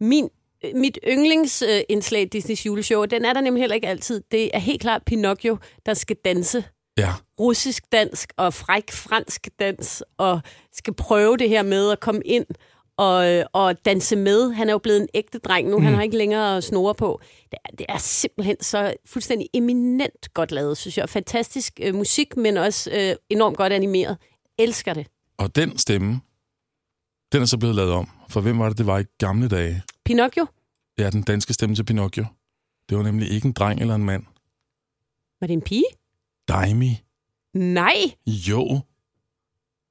Min, 0.00 0.28
mit 0.74 0.98
yndlingsindslag 1.08 2.22
i 2.22 2.24
Disneys 2.24 2.66
juleshow, 2.66 3.04
den 3.04 3.24
er 3.24 3.32
der 3.32 3.40
nemlig 3.40 3.62
heller 3.62 3.74
ikke 3.74 3.88
altid. 3.88 4.22
Det 4.30 4.50
er 4.54 4.58
helt 4.58 4.80
klart 4.80 5.02
Pinocchio, 5.06 5.58
der 5.86 5.94
skal 5.94 6.16
danse 6.24 6.64
Ja. 6.98 7.12
russisk 7.40 7.82
dansk 7.92 8.32
og 8.36 8.54
fræk 8.54 8.92
fransk 8.92 9.48
dans, 9.60 10.02
og 10.18 10.40
skal 10.72 10.94
prøve 10.94 11.36
det 11.36 11.48
her 11.48 11.62
med 11.62 11.90
at 11.90 12.00
komme 12.00 12.20
ind 12.24 12.46
og, 12.96 13.44
og 13.52 13.84
danse 13.84 14.16
med. 14.16 14.52
Han 14.52 14.68
er 14.68 14.72
jo 14.72 14.78
blevet 14.78 15.00
en 15.00 15.08
ægte 15.14 15.38
dreng 15.38 15.68
nu. 15.68 15.78
Mm. 15.78 15.84
Han 15.84 15.94
har 15.94 16.02
ikke 16.02 16.16
længere 16.16 16.62
snore 16.62 16.94
på. 16.94 17.20
Det 17.50 17.58
er, 17.64 17.76
det 17.76 17.86
er 17.88 17.98
simpelthen 17.98 18.56
så 18.62 18.94
fuldstændig 19.06 19.48
eminent 19.54 20.34
godt 20.34 20.52
lavet, 20.52 20.76
synes 20.76 20.98
jeg. 20.98 21.08
Fantastisk 21.08 21.80
øh, 21.82 21.94
musik, 21.94 22.36
men 22.36 22.56
også 22.56 22.90
øh, 22.92 23.16
enormt 23.30 23.56
godt 23.56 23.72
animeret. 23.72 24.16
Elsker 24.58 24.94
det. 24.94 25.06
Og 25.38 25.56
den 25.56 25.78
stemme, 25.78 26.20
den 27.32 27.42
er 27.42 27.46
så 27.46 27.58
blevet 27.58 27.76
lavet 27.76 27.92
om. 27.92 28.08
For 28.28 28.40
hvem 28.40 28.58
var 28.58 28.68
det, 28.68 28.78
det 28.78 28.86
var 28.86 28.98
i 28.98 29.04
gamle 29.18 29.48
dage? 29.48 29.82
Pinocchio, 30.04 30.46
Ja, 30.98 31.10
den 31.10 31.22
danske 31.22 31.52
stemme 31.52 31.76
til 31.76 31.84
Pinocchio. 31.84 32.24
Det 32.88 32.96
var 32.98 33.04
nemlig 33.04 33.30
ikke 33.30 33.46
en 33.46 33.52
dreng 33.52 33.80
eller 33.80 33.94
en 33.94 34.04
mand. 34.04 34.22
var 35.40 35.46
det 35.46 35.54
en 35.54 35.60
pige? 35.62 35.84
Daimi. 36.48 37.00
Nej, 37.54 37.94
Jo, 38.26 38.80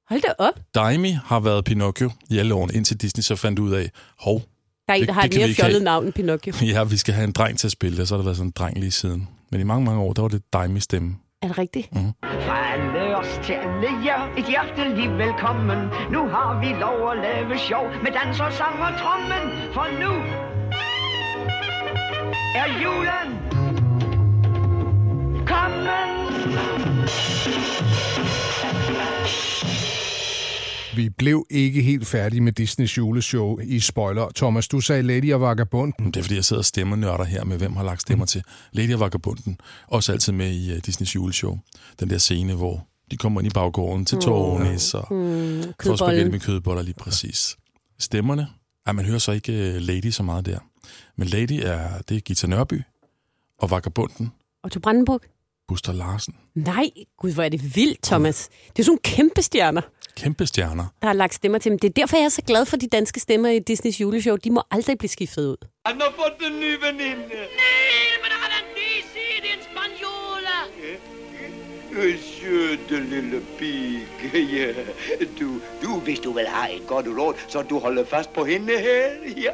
hold 0.08 0.20
da 0.20 0.32
op. 0.38 0.60
Daimi 0.74 1.10
har 1.24 1.40
været 1.40 1.64
Pinocchio 1.64 2.10
i 2.30 2.38
alle 2.38 2.54
årene, 2.54 2.72
indtil 2.74 2.96
Disney 3.00 3.22
så 3.22 3.36
fandt 3.36 3.58
ud 3.58 3.72
af, 3.72 3.90
hov, 4.18 4.40
Der 4.40 4.44
er 4.88 4.94
en, 4.94 5.00
Det- 5.00 5.08
der 5.08 5.14
har 5.14 5.22
det 5.22 5.26
et 5.28 5.32
kan 5.32 5.38
vi 5.38 5.42
mere 5.42 5.48
ikke 5.48 5.62
have. 5.62 5.70
fjollet 5.70 5.82
navn 5.84 6.04
end 6.04 6.12
Pinocchio. 6.12 6.54
ja, 6.74 6.84
vi 6.84 6.96
skal 6.96 7.14
have 7.14 7.24
en 7.24 7.32
dreng 7.32 7.58
til 7.58 7.68
at 7.68 7.72
spille 7.72 7.96
det, 7.96 8.02
og 8.02 8.08
så 8.08 8.14
har 8.14 8.18
der 8.18 8.24
været 8.24 8.36
sådan 8.36 8.48
en 8.48 8.52
dreng 8.56 8.78
lige 8.78 8.90
siden. 8.90 9.28
Men 9.50 9.60
i 9.60 9.64
mange, 9.64 9.84
mange 9.84 10.00
år, 10.02 10.12
der 10.12 10.22
var 10.22 10.28
det 10.28 10.52
Daimi 10.52 10.80
stemme. 10.80 11.16
Er 11.42 11.48
det 11.48 11.58
rigtigt? 11.58 11.92
Mm. 11.94 12.12
Fra 12.22 13.03
os 13.24 13.46
til 13.46 13.52
alle 13.52 13.90
jer, 14.04 14.22
et 14.38 14.46
hjertelig 14.52 15.18
velkommen. 15.18 15.78
Nu 16.14 16.20
har 16.34 16.60
vi 16.60 16.70
lov 16.84 17.10
at 17.10 17.16
lave 17.18 17.58
sjov 17.58 17.86
med 18.02 18.12
dans 18.12 18.40
og 18.40 18.52
sang 18.52 18.78
og 18.88 18.92
trommen. 19.00 19.44
For 19.74 19.86
nu 20.02 20.12
er 22.60 22.68
julen 22.82 23.28
kommet. 25.46 26.04
Vi 30.96 31.08
blev 31.08 31.46
ikke 31.50 31.82
helt 31.82 32.06
færdige 32.06 32.40
med 32.40 32.52
Disneys 32.52 32.98
juleshow 32.98 33.58
i 33.58 33.80
spoiler. 33.80 34.28
Thomas, 34.36 34.68
du 34.68 34.80
sagde 34.80 35.02
Lady 35.02 35.32
og 35.32 35.40
Vagabunden. 35.40 36.06
Det 36.06 36.16
er 36.16 36.22
fordi, 36.22 36.34
jeg 36.34 36.44
sidder 36.44 36.60
og 36.60 36.64
stemmer 36.64 36.96
nørder 36.96 37.24
her 37.24 37.44
med, 37.44 37.58
hvem 37.58 37.76
har 37.76 37.84
lagt 37.84 38.00
stemmer 38.00 38.26
til. 38.26 38.42
Lady 38.72 38.94
og 38.94 39.00
Vagabunden, 39.00 39.58
også 39.88 40.12
altid 40.12 40.32
med 40.32 40.50
i 40.50 40.72
uh, 40.72 40.78
Disneys 40.86 41.14
juleshow. 41.14 41.58
Den 42.00 42.10
der 42.10 42.18
scene, 42.18 42.54
hvor 42.54 42.86
de 43.10 43.16
kommer 43.16 43.40
ind 43.40 43.46
i 43.46 43.54
baggården 43.54 44.04
til 44.04 44.18
Tårnis 44.18 44.94
og 44.94 45.06
Mm, 45.14 45.62
får 45.82 45.96
spaghetti 45.96 46.30
med 46.30 46.40
kødboller 46.40 46.82
lige 46.82 46.94
præcis. 46.94 47.56
Stemmerne, 47.98 48.48
ja, 48.86 48.92
man 48.92 49.04
hører 49.04 49.18
så 49.18 49.32
ikke 49.32 49.52
uh, 49.52 49.82
Lady 49.82 50.10
så 50.10 50.22
meget 50.22 50.46
der. 50.46 50.58
Men 51.16 51.28
Lady 51.28 51.60
er, 51.62 51.88
det 52.08 52.16
er 52.16 52.20
Gita 52.20 52.46
Nørby, 52.46 52.82
og 53.58 53.70
Vagabunden, 53.70 54.32
Otto 54.64 54.80
Brandenburg? 54.80 55.20
Buster 55.68 55.92
Larsen. 55.92 56.34
Nej, 56.54 56.90
gud, 57.18 57.32
hvor 57.32 57.42
er 57.42 57.48
det 57.48 57.76
vildt, 57.76 58.02
Thomas. 58.02 58.48
Det 58.76 58.78
er 58.82 58.84
sådan 58.84 58.98
kæmpe 59.04 59.42
stjerner, 59.42 59.80
Kæmpe 60.16 60.46
stjerner. 60.46 60.86
der 61.02 61.06
har 61.08 61.12
lagt 61.14 61.34
stemmer 61.34 61.58
til 61.58 61.70
dem. 61.70 61.78
Det 61.78 61.88
er 61.88 61.92
derfor, 61.92 62.16
jeg 62.16 62.24
er 62.24 62.28
så 62.28 62.42
glad 62.42 62.66
for 62.66 62.76
de 62.76 62.86
danske 62.88 63.20
stemmer 63.20 63.48
i 63.48 63.58
Disneys 63.58 64.00
juleshow. 64.00 64.36
De 64.36 64.50
må 64.50 64.62
aldrig 64.70 64.98
blive 64.98 65.08
skiftet 65.08 65.46
ud. 65.46 65.56
Han 65.86 65.96
har 66.00 66.12
fået 66.16 66.50
en 66.52 66.60
ny 66.60 66.72
veninde. 66.86 67.28
Nej, 67.28 68.12
men 68.22 68.30
han 68.42 68.50
er 68.58 68.62
ny 68.78 68.83
Søde 71.94 73.04
lille 73.10 73.40
pige, 73.58 74.06
ja. 74.34 74.72
Du, 75.40 75.60
du, 75.82 76.00
hvis 76.00 76.18
du 76.18 76.32
vil 76.32 76.46
have 76.46 76.76
et 76.76 76.86
godt 76.86 77.06
råd, 77.06 77.34
så 77.48 77.62
du 77.62 77.78
holder 77.78 78.04
fast 78.04 78.32
på 78.32 78.44
hende 78.44 78.72
her, 78.78 79.10
ja. 79.36 79.52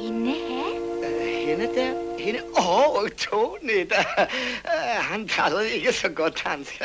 Hende 0.00 0.30
her? 0.30 0.80
Hende 1.46 1.64
der? 1.74 1.92
Hende? 2.18 2.40
Åh, 2.58 2.94
oh, 2.96 3.08
Tony, 3.08 3.88
der. 3.88 4.26
Han 5.12 5.28
taler 5.28 5.60
ikke 5.60 5.92
så 5.92 6.08
godt 6.08 6.42
dansk. 6.44 6.82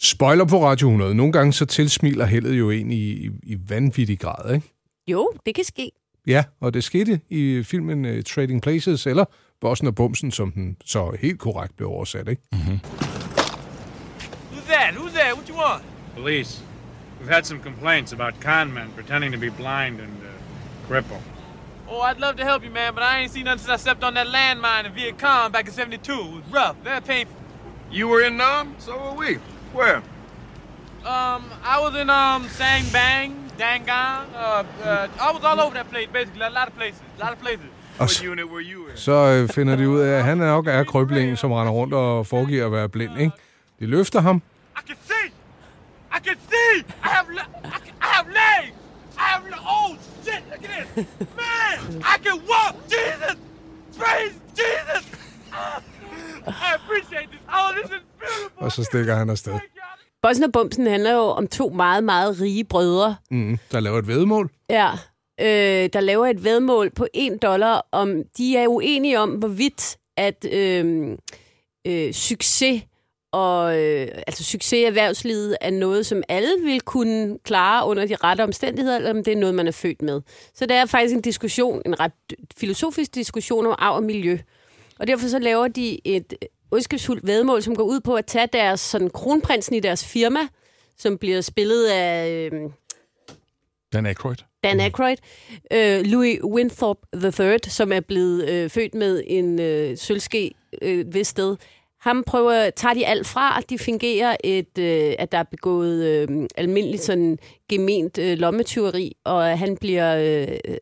Spoiler 0.00 0.44
på 0.44 0.64
Radio 0.64 0.88
100. 0.88 1.14
Nogle 1.14 1.32
gange 1.32 1.52
så 1.52 1.66
tilsmiler 1.66 2.24
heldet 2.24 2.58
jo 2.58 2.70
en 2.70 2.90
i, 2.90 2.96
i, 2.96 3.30
i 3.42 3.56
vanvittig 3.68 4.18
grad, 4.18 4.54
ikke? 4.54 4.66
Jo, 5.08 5.32
det 5.46 5.54
kan 5.54 5.64
ske. 5.64 5.90
Ja, 6.26 6.44
og 6.60 6.74
det 6.74 6.84
skete 6.84 7.20
i 7.30 7.62
filmen 7.62 8.04
uh, 8.04 8.22
Trading 8.22 8.62
Places, 8.62 9.06
eller 9.06 9.24
Bossen 9.60 9.86
og 9.86 9.94
Bumsen, 9.94 10.30
som 10.30 10.52
den 10.52 10.76
så 10.84 11.16
helt 11.20 11.38
korrekt 11.38 11.76
blev 11.76 11.88
oversat, 11.88 12.28
ikke? 12.28 12.42
Mm-hmm. 12.54 12.80
Who's 14.52 14.66
that? 14.68 14.94
Who's 14.94 15.12
that? 15.12 15.34
What 15.36 15.48
you 15.48 15.56
want? 15.56 15.82
Police. 16.16 16.62
We've 17.20 17.34
had 17.34 17.44
some 17.44 17.60
complaints 17.62 18.12
about 18.12 18.34
con 18.40 18.72
men 18.72 18.92
pretending 18.94 19.32
to 19.32 19.38
be 19.38 19.50
blind 19.50 20.00
and 20.00 20.16
uh, 20.22 20.88
crippled. 20.88 21.22
Oh, 21.88 22.00
I'd 22.00 22.20
love 22.20 22.36
to 22.36 22.44
help 22.44 22.64
you, 22.64 22.70
man, 22.70 22.94
but 22.94 23.02
I 23.02 23.18
ain't 23.20 23.32
seen 23.32 23.44
nothing 23.44 23.58
since 23.58 23.70
I 23.70 23.76
stepped 23.76 24.04
on 24.04 24.14
that 24.14 24.26
landmine 24.26 24.86
in 24.86 24.92
Viet 24.92 25.18
Cong 25.18 25.52
back 25.52 25.66
in 25.66 25.72
72. 25.72 26.12
It 26.12 26.18
was 26.18 26.42
rough, 26.50 26.76
very 26.84 27.00
painful. 27.00 27.36
You 27.90 28.08
were 28.08 28.22
in 28.26 28.36
Nam? 28.36 28.74
So 28.78 28.98
were 28.98 29.14
we. 29.14 29.34
Where? 29.72 30.02
Um, 31.04 31.44
I 31.62 31.78
was 31.80 31.94
in, 31.94 32.10
um, 32.10 32.48
Sang 32.48 32.84
Bang, 32.92 33.45
Dangang, 33.58 34.26
uh, 34.34 34.64
uh, 34.84 35.26
I 35.26 35.32
was 35.34 35.44
all 35.44 35.60
over 35.60 35.74
that 35.74 35.88
place, 35.90 36.08
basically, 36.12 36.42
a 36.42 36.50
lot 36.50 36.68
of 36.68 36.74
places, 36.74 37.00
a 37.18 37.24
lot 37.24 37.32
of 37.32 37.38
places. 37.38 37.66
Og 37.98 38.10
så, 38.98 39.46
finder 39.54 39.76
de 39.76 39.88
ud 39.88 40.00
af, 40.00 40.18
at 40.18 40.24
han 40.24 40.40
er 40.40 40.46
nok 40.46 40.66
er 40.66 40.84
krøblingen, 40.84 41.36
som 41.36 41.52
render 41.52 41.72
rundt 41.72 41.94
og 41.94 42.26
foregiver 42.26 42.66
at 42.66 42.72
være 42.72 42.88
blind, 42.88 43.18
ikke? 43.18 43.32
De 43.80 43.86
løfter 43.86 44.20
ham, 44.20 44.36
I 44.78 44.80
can 44.86 44.96
see! 45.06 45.26
I 46.16 46.18
can 46.26 46.36
see! 46.50 46.84
I 47.04 47.08
have, 47.08 47.26
I, 47.32 47.68
can, 47.84 47.94
I 48.02 48.06
have 48.16 48.26
legs! 48.28 48.72
I 49.18 49.20
have, 49.20 49.42
le- 49.50 49.64
oh, 49.76 49.96
shit, 50.24 50.42
look 50.50 50.64
at 50.64 50.86
this! 50.94 51.06
Man, 51.36 52.02
I 52.02 52.16
can 52.24 52.38
walk! 52.52 52.74
Jesus! 52.88 53.36
Praise 53.98 54.34
Jesus! 54.60 55.04
I 56.46 56.74
appreciate 56.74 57.28
this. 57.30 57.40
Oh, 57.52 57.72
this 57.76 57.90
is 57.90 58.02
beautiful. 58.20 58.64
og 58.64 58.72
så 58.72 58.84
stikker 58.84 59.14
han 59.14 59.30
afsted. 59.30 59.52
Bossen 60.22 60.44
og 60.44 60.52
Bumsen 60.52 60.86
handler 60.86 61.12
jo 61.12 61.20
om 61.22 61.46
to 61.48 61.68
meget, 61.68 62.04
meget 62.04 62.40
rige 62.40 62.64
brødre, 62.64 63.16
Mm, 63.30 63.58
der 63.72 63.80
laver 63.80 63.98
et 63.98 64.06
vedmål. 64.08 64.50
ja, 64.70 64.90
øh, 65.40 65.88
der 65.92 66.00
laver 66.00 66.26
et 66.26 66.44
vedmål 66.44 66.90
på 66.90 67.06
1 67.14 67.42
dollar. 67.42 67.86
Om, 67.92 68.22
de 68.38 68.56
er 68.56 68.66
uenige 68.68 69.20
om, 69.20 69.30
hvorvidt 69.30 69.96
at 70.16 70.46
øh, 70.52 71.08
øh, 71.86 72.12
succes 72.12 72.82
og 73.32 73.82
øh, 73.82 74.08
altså 74.26 74.44
succes 74.44 74.72
i 74.72 74.82
erhvervslivet 74.84 75.56
er 75.60 75.70
noget, 75.70 76.06
som 76.06 76.22
alle 76.28 76.50
vil 76.64 76.80
kunne 76.80 77.38
klare 77.44 77.86
under 77.88 78.06
de 78.06 78.14
rette 78.16 78.42
omstændigheder, 78.42 78.96
eller 78.96 79.10
om 79.10 79.24
det 79.24 79.32
er 79.32 79.36
noget, 79.36 79.54
man 79.54 79.66
er 79.66 79.72
født 79.72 80.02
med. 80.02 80.20
Så 80.54 80.66
det 80.66 80.76
er 80.76 80.86
faktisk 80.86 81.14
en 81.14 81.22
diskussion, 81.22 81.82
en 81.86 82.00
ret 82.00 82.12
filosofisk 82.58 83.14
diskussion 83.14 83.66
om 83.66 83.74
arv 83.78 83.94
og 83.96 84.02
miljø. 84.02 84.38
Og 84.98 85.06
derfor 85.06 85.28
så 85.28 85.38
laver 85.38 85.68
de 85.68 86.00
et 86.04 86.34
ondskabsfuldt 86.70 87.26
vedmål, 87.26 87.62
som 87.62 87.76
går 87.76 87.84
ud 87.84 88.00
på 88.00 88.14
at 88.14 88.26
tage 88.26 88.48
deres 88.52 88.80
sådan, 88.80 89.10
kronprinsen 89.10 89.74
i 89.74 89.80
deres 89.80 90.04
firma, 90.04 90.40
som 90.96 91.18
bliver 91.18 91.40
spillet 91.40 91.86
af 91.86 92.30
øh, 92.30 92.52
Dan 93.92 94.06
Aykroyd. 94.06 94.36
Dan 94.64 94.80
Aykroyd, 94.80 95.16
øh, 95.72 96.00
Louis 96.04 96.38
Winthrop 96.44 96.96
III, 97.40 97.58
som 97.68 97.92
er 97.92 98.00
blevet 98.00 98.48
øh, 98.48 98.70
født 98.70 98.94
med 98.94 99.22
en 99.26 99.60
øh, 99.60 99.96
sølvske 99.96 100.50
øh, 100.82 101.14
ved 101.14 101.24
sted. 101.24 101.56
Ham 102.00 102.24
prøver, 102.26 102.70
tager 102.70 102.94
de 102.94 103.06
alt 103.06 103.26
fra, 103.26 103.60
de 103.60 103.78
fingerer, 103.78 104.36
et, 104.44 104.78
øh, 104.78 105.14
at 105.18 105.32
der 105.32 105.38
er 105.38 105.42
begået 105.42 106.04
øh, 106.04 106.48
almindeligt 106.56 107.02
sådan 107.02 107.38
gement 107.68 108.18
øh, 108.18 108.38
lommetyveri, 108.38 109.16
og 109.24 109.58
han 109.58 109.76
bliver 109.76 110.16
øh, 110.16 110.56
øh, 110.64 110.76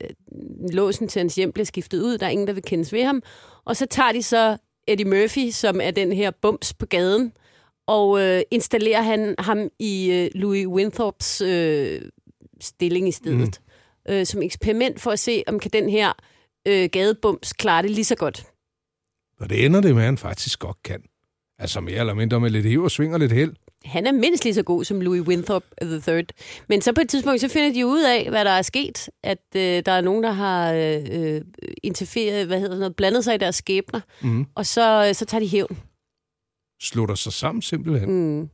låsen 0.72 1.08
til 1.08 1.20
hans 1.20 1.34
hjem 1.34 1.52
bliver 1.52 1.66
skiftet 1.66 2.02
ud. 2.02 2.18
Der 2.18 2.26
er 2.26 2.30
ingen, 2.30 2.46
der 2.46 2.52
vil 2.52 2.62
kendes 2.62 2.92
ved 2.92 3.04
ham. 3.04 3.22
Og 3.64 3.76
så 3.76 3.86
tager 3.86 4.12
de 4.12 4.22
så 4.22 4.56
Eddie 4.86 5.06
Murphy, 5.06 5.50
som 5.50 5.80
er 5.82 5.90
den 5.90 6.12
her 6.12 6.30
bums 6.42 6.74
på 6.74 6.86
gaden, 6.86 7.32
og 7.86 8.20
øh, 8.20 8.42
installerer 8.50 9.02
han 9.02 9.34
ham 9.38 9.68
i 9.78 10.12
øh, 10.12 10.30
Louis 10.34 10.66
Winthrops 10.66 11.40
øh, 11.40 12.02
stilling 12.60 13.08
i 13.08 13.12
stedet. 13.12 13.60
Mm. 14.08 14.14
Øh, 14.14 14.26
som 14.26 14.42
eksperiment 14.42 15.00
for 15.00 15.10
at 15.10 15.18
se, 15.18 15.42
om 15.46 15.58
kan 15.58 15.70
den 15.70 15.90
her 15.90 16.12
øh, 16.68 16.88
gadebums 16.92 17.52
klare 17.52 17.82
det 17.82 17.90
lige 17.90 18.04
så 18.04 18.16
godt. 18.16 18.46
Og 19.40 19.50
det 19.50 19.64
ender 19.64 19.80
det 19.80 19.94
med, 19.94 20.02
at 20.02 20.06
han 20.06 20.18
faktisk 20.18 20.58
godt 20.58 20.82
kan. 20.82 21.02
Altså 21.58 21.80
mere 21.80 21.98
eller 21.98 22.14
mindre 22.14 22.40
med 22.40 22.50
lidt 22.50 22.66
hiv 22.66 22.82
og 22.82 22.90
sving 22.90 23.14
og 23.14 23.20
lidt 23.20 23.32
held. 23.32 23.54
Han 23.84 24.06
er 24.06 24.12
mindst 24.12 24.44
lige 24.44 24.54
så 24.54 24.62
god 24.62 24.84
som 24.84 25.00
Louis 25.00 25.20
Winthrop 25.20 25.64
III. 26.08 26.24
Men 26.68 26.82
så 26.82 26.92
på 26.92 27.00
et 27.00 27.08
tidspunkt, 27.08 27.40
så 27.40 27.48
finder 27.48 27.72
de 27.72 27.86
ud 27.86 28.02
af, 28.02 28.30
hvad 28.30 28.44
der 28.44 28.50
er 28.50 28.62
sket. 28.62 29.10
At 29.22 29.38
øh, 29.56 29.82
der 29.86 29.92
er 29.92 30.00
nogen, 30.00 30.24
der 30.24 30.32
har 30.32 30.72
øh, 30.72 31.04
øh, 31.10 31.40
interfereret, 31.82 32.46
hvad 32.46 32.60
hedder 32.60 32.78
noget, 32.78 32.96
blandet 32.96 33.24
sig 33.24 33.34
i 33.34 33.38
deres 33.38 33.56
skæbner. 33.56 34.00
Mm. 34.22 34.46
Og 34.54 34.66
så, 34.66 35.06
øh, 35.08 35.14
så 35.14 35.24
tager 35.24 35.40
de 35.40 35.48
hævn. 35.48 35.78
Slutter 36.82 37.14
sig 37.14 37.32
sammen 37.32 37.62
simpelthen. 37.62 38.10
Mm. 38.10 38.48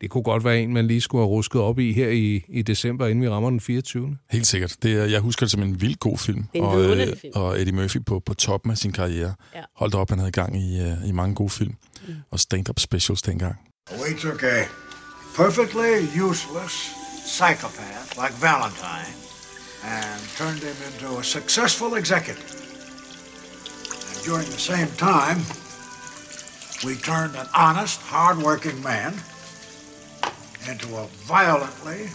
Det 0.00 0.10
kunne 0.10 0.22
godt 0.22 0.44
være 0.44 0.60
en, 0.60 0.72
man 0.72 0.86
lige 0.86 1.00
skulle 1.00 1.22
have 1.22 1.30
rusket 1.30 1.60
op 1.60 1.78
i 1.78 1.92
her 1.92 2.08
i, 2.08 2.44
i 2.48 2.62
december, 2.62 3.06
inden 3.06 3.22
vi 3.22 3.28
rammer 3.28 3.50
den 3.50 3.60
24. 3.60 4.16
Helt 4.30 4.46
sikkert. 4.46 4.76
Det 4.82 4.92
er, 4.92 5.04
jeg 5.04 5.20
husker 5.20 5.46
det 5.46 5.50
som 5.50 5.62
en 5.62 5.80
vild 5.80 5.96
god 5.96 6.18
film. 6.18 6.44
Det 6.52 6.60
er 6.60 6.72
en 6.72 6.90
og, 6.90 6.96
øh, 6.96 7.16
film. 7.16 7.32
og 7.34 7.60
Eddie 7.60 7.74
Murphy 7.74 8.04
på, 8.06 8.20
på 8.20 8.34
toppen 8.34 8.70
af 8.70 8.78
sin 8.78 8.92
karriere. 8.92 9.34
Ja. 9.54 9.60
Holdt 9.76 9.94
op, 9.94 10.10
han 10.10 10.18
havde 10.18 10.32
gang 10.32 10.56
i, 10.56 10.80
uh, 10.80 11.08
i 11.08 11.12
mange 11.12 11.34
gode 11.34 11.50
film. 11.50 11.74
Mm. 12.08 12.14
Og 12.30 12.40
stand-up 12.40 12.78
specials 12.78 13.22
dengang. 13.22 13.71
We 13.90 14.14
took 14.14 14.42
a 14.42 14.68
perfectly 15.34 16.06
useless 16.14 16.72
psychopath 17.24 18.16
like 18.16 18.32
Valentine 18.32 19.12
and 19.84 20.20
turned 20.36 20.60
him 20.60 20.76
into 20.86 21.18
a 21.18 21.24
successful 21.24 21.96
executive. 21.96 22.50
And 24.08 24.24
during 24.24 24.46
the 24.46 24.58
same 24.58 24.88
time, 24.96 25.38
we 26.84 26.94
turned 26.94 27.36
an 27.36 27.48
honest, 27.54 28.00
hard-working 28.00 28.82
man 28.82 29.14
into 30.68 30.96
a 30.96 31.06
violently 31.26 32.08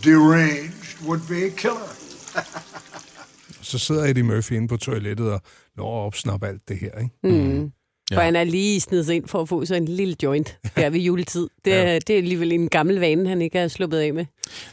deranged 0.00 1.00
would-be 1.04 1.50
killer. 1.50 1.92
Så 3.62 3.78
sidder 3.78 4.04
Eddie 4.04 4.22
Murphy 4.22 4.52
inde 4.52 4.68
på 4.68 4.76
toilettet 4.76 5.32
og 5.32 5.40
når 5.76 6.02
at 6.02 6.06
opsnappe 6.06 6.46
alt 6.46 6.68
det 6.68 6.78
her, 6.78 6.98
ikke? 6.98 7.10
Mm. 7.22 7.72
Ja. 8.12 8.16
For 8.16 8.22
han 8.22 8.36
er 8.36 8.44
lige 8.44 8.80
snedet 8.80 9.10
ind 9.10 9.28
for 9.28 9.42
at 9.42 9.48
få 9.48 9.64
sig 9.64 9.76
en 9.76 9.84
lille 9.88 10.16
joint 10.22 10.58
der 10.76 10.90
ved 10.90 11.00
juletid. 11.00 11.48
Det, 11.64 11.70
ja. 11.86 11.94
det 11.98 12.10
er 12.10 12.16
alligevel 12.18 12.52
en 12.52 12.68
gammel 12.68 12.96
vane, 13.00 13.28
han 13.28 13.42
ikke 13.42 13.58
er 13.58 13.68
sluppet 13.68 13.98
af 13.98 14.14
med. 14.14 14.26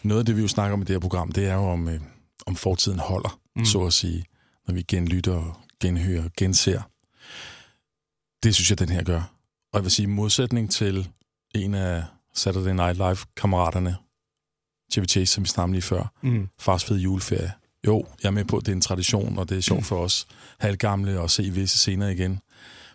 Noget 0.03 0.19
af 0.19 0.25
det, 0.25 0.37
vi 0.37 0.41
jo 0.41 0.47
snakker 0.47 0.73
om 0.73 0.81
i 0.81 0.85
det 0.85 0.93
her 0.93 0.99
program, 0.99 1.31
det 1.31 1.45
er 1.47 1.53
jo 1.53 1.61
om, 1.69 1.87
øh, 1.89 1.99
om 2.45 2.55
fortiden 2.55 2.99
holder, 2.99 3.39
mm. 3.55 3.65
så 3.65 3.85
at 3.85 3.93
sige, 3.93 4.25
når 4.67 4.73
vi 4.73 4.81
genlytter 4.81 5.33
og 5.33 5.55
genhører 5.81 6.23
og 6.23 6.29
genser. 6.37 6.81
Det 8.43 8.55
synes 8.55 8.69
jeg, 8.69 8.79
den 8.79 8.89
her 8.89 9.03
gør. 9.03 9.21
Og 9.73 9.77
jeg 9.77 9.83
vil 9.83 9.91
sige, 9.91 10.03
i 10.03 10.09
modsætning 10.09 10.71
til 10.71 11.07
en 11.55 11.73
af 11.73 12.03
Saturday 12.35 12.71
Night 12.73 12.97
Live-kammeraterne, 12.97 13.95
Chevy 14.91 15.05
Chase, 15.05 15.33
som 15.33 15.43
vi 15.43 15.49
snakkede 15.49 15.73
lige 15.73 15.81
før, 15.81 16.11
Mm. 16.21 16.47
fars 16.59 16.83
fed 16.85 16.97
juleferie. 16.97 17.51
Jo, 17.87 18.05
jeg 18.23 18.27
er 18.27 18.31
med 18.31 18.45
på, 18.45 18.57
at 18.57 18.65
det 18.65 18.71
er 18.71 18.75
en 18.75 18.81
tradition, 18.81 19.37
og 19.37 19.49
det 19.49 19.57
er 19.57 19.61
sjovt 19.61 19.85
for 19.91 19.95
os 20.03 20.27
halvgamle 20.59 21.21
at 21.23 21.31
se 21.31 21.43
visse 21.43 21.77
scener 21.77 22.07
igen. 22.09 22.39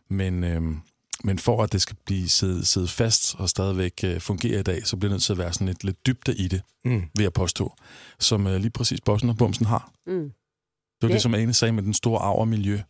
Men, 0.09 0.44
øhm, 0.44 0.80
men 1.24 1.38
for 1.38 1.62
at 1.62 1.72
det 1.72 1.82
skal 1.82 1.96
blive 2.07 2.28
siddet, 2.28 2.66
siddet 2.66 2.90
fast 2.90 3.34
og 3.38 3.48
stadigvæk 3.48 4.00
øh, 4.05 4.20
fungere 4.20 4.61
i 4.61 4.62
dag, 4.62 4.86
så 4.86 4.96
bliver 4.96 5.09
det 5.09 5.14
nødt 5.14 5.22
til 5.22 5.32
at 5.32 5.38
være 5.38 5.52
sådan 5.52 5.66
lidt, 5.66 5.84
lidt 5.84 6.07
dybde 6.07 6.34
i 6.36 6.48
det, 6.48 6.62
Mm. 6.84 7.02
vil 7.16 7.22
jeg 7.22 7.32
påstå, 7.32 7.74
som 8.20 8.46
øh, 8.46 8.57
lige 8.61 8.70
præcis 8.70 9.00
Bossen 9.00 9.28
og 9.30 9.36
Bumsen 9.36 9.66
har. 9.66 9.92
Mm. 10.07 10.32
Det 11.00 11.02
var 11.02 11.09
det, 11.09 11.22
som 11.22 11.34
Ane 11.34 11.55
sagde 11.55 11.72
med 11.72 11.82
den 11.82 11.94
store 11.94 12.20
arv 12.20 12.38
og 12.38 12.48
miljø. 12.48 12.80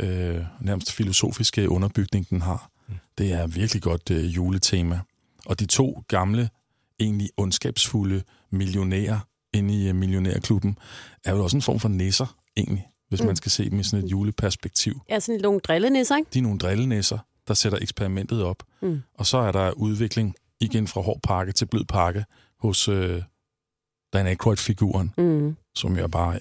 Øh, 0.00 0.44
nærmest 0.60 0.92
filosofiske 0.92 1.68
underbygning, 1.68 2.30
den 2.30 2.42
har. 2.42 2.70
Det 3.18 3.32
er 3.32 3.46
virkelig 3.46 3.82
godt 3.82 4.10
øh, 4.10 4.24
juletema. 4.36 5.00
Og 5.46 5.60
de 5.60 5.66
to 5.66 6.04
gamle, 6.08 6.50
egentlig 7.00 7.30
ondskabsfulde 7.36 8.22
millionærer 8.50 9.18
inde 9.52 9.74
i 9.82 9.88
øh, 9.88 9.94
millionærklubben, 9.94 10.78
er 11.24 11.34
jo 11.34 11.42
også 11.44 11.56
en 11.56 11.62
form 11.62 11.80
for 11.80 11.88
næsser, 11.88 12.36
egentlig, 12.56 12.86
hvis 13.10 13.20
Mm. 13.20 13.26
man 13.26 13.36
skal 13.36 13.50
se 13.50 13.70
dem 13.70 13.80
i 13.80 13.82
sådan 13.82 14.04
et 14.04 14.10
juleperspektiv. 14.10 15.00
Ja, 15.10 15.20
sådan 15.20 15.40
nogle 15.40 15.60
drillenæsser, 15.60 16.16
ikke? 16.16 16.28
De 16.34 16.38
er 16.38 16.42
nogle 16.42 16.58
drillenæsser, 16.58 17.18
der 17.48 17.54
sætter 17.54 17.78
eksperimentet 17.82 18.42
op. 18.44 18.62
Mm. 18.82 19.02
Og 19.14 19.26
så 19.26 19.38
er 19.38 19.52
der 19.52 19.70
udvikling 19.70 20.34
igen 20.60 20.86
fra 20.88 21.00
hård 21.00 21.20
pakke 21.22 21.52
til 21.52 21.66
blød 21.66 21.84
pakke 21.84 22.24
hos 22.58 22.88
øh, 22.88 23.22
Dan 24.12 24.26
Aykroyd-figuren, 24.26 25.12
Mm. 25.18 25.56
som 25.74 25.98
jo 25.98 26.08
bare 26.08 26.38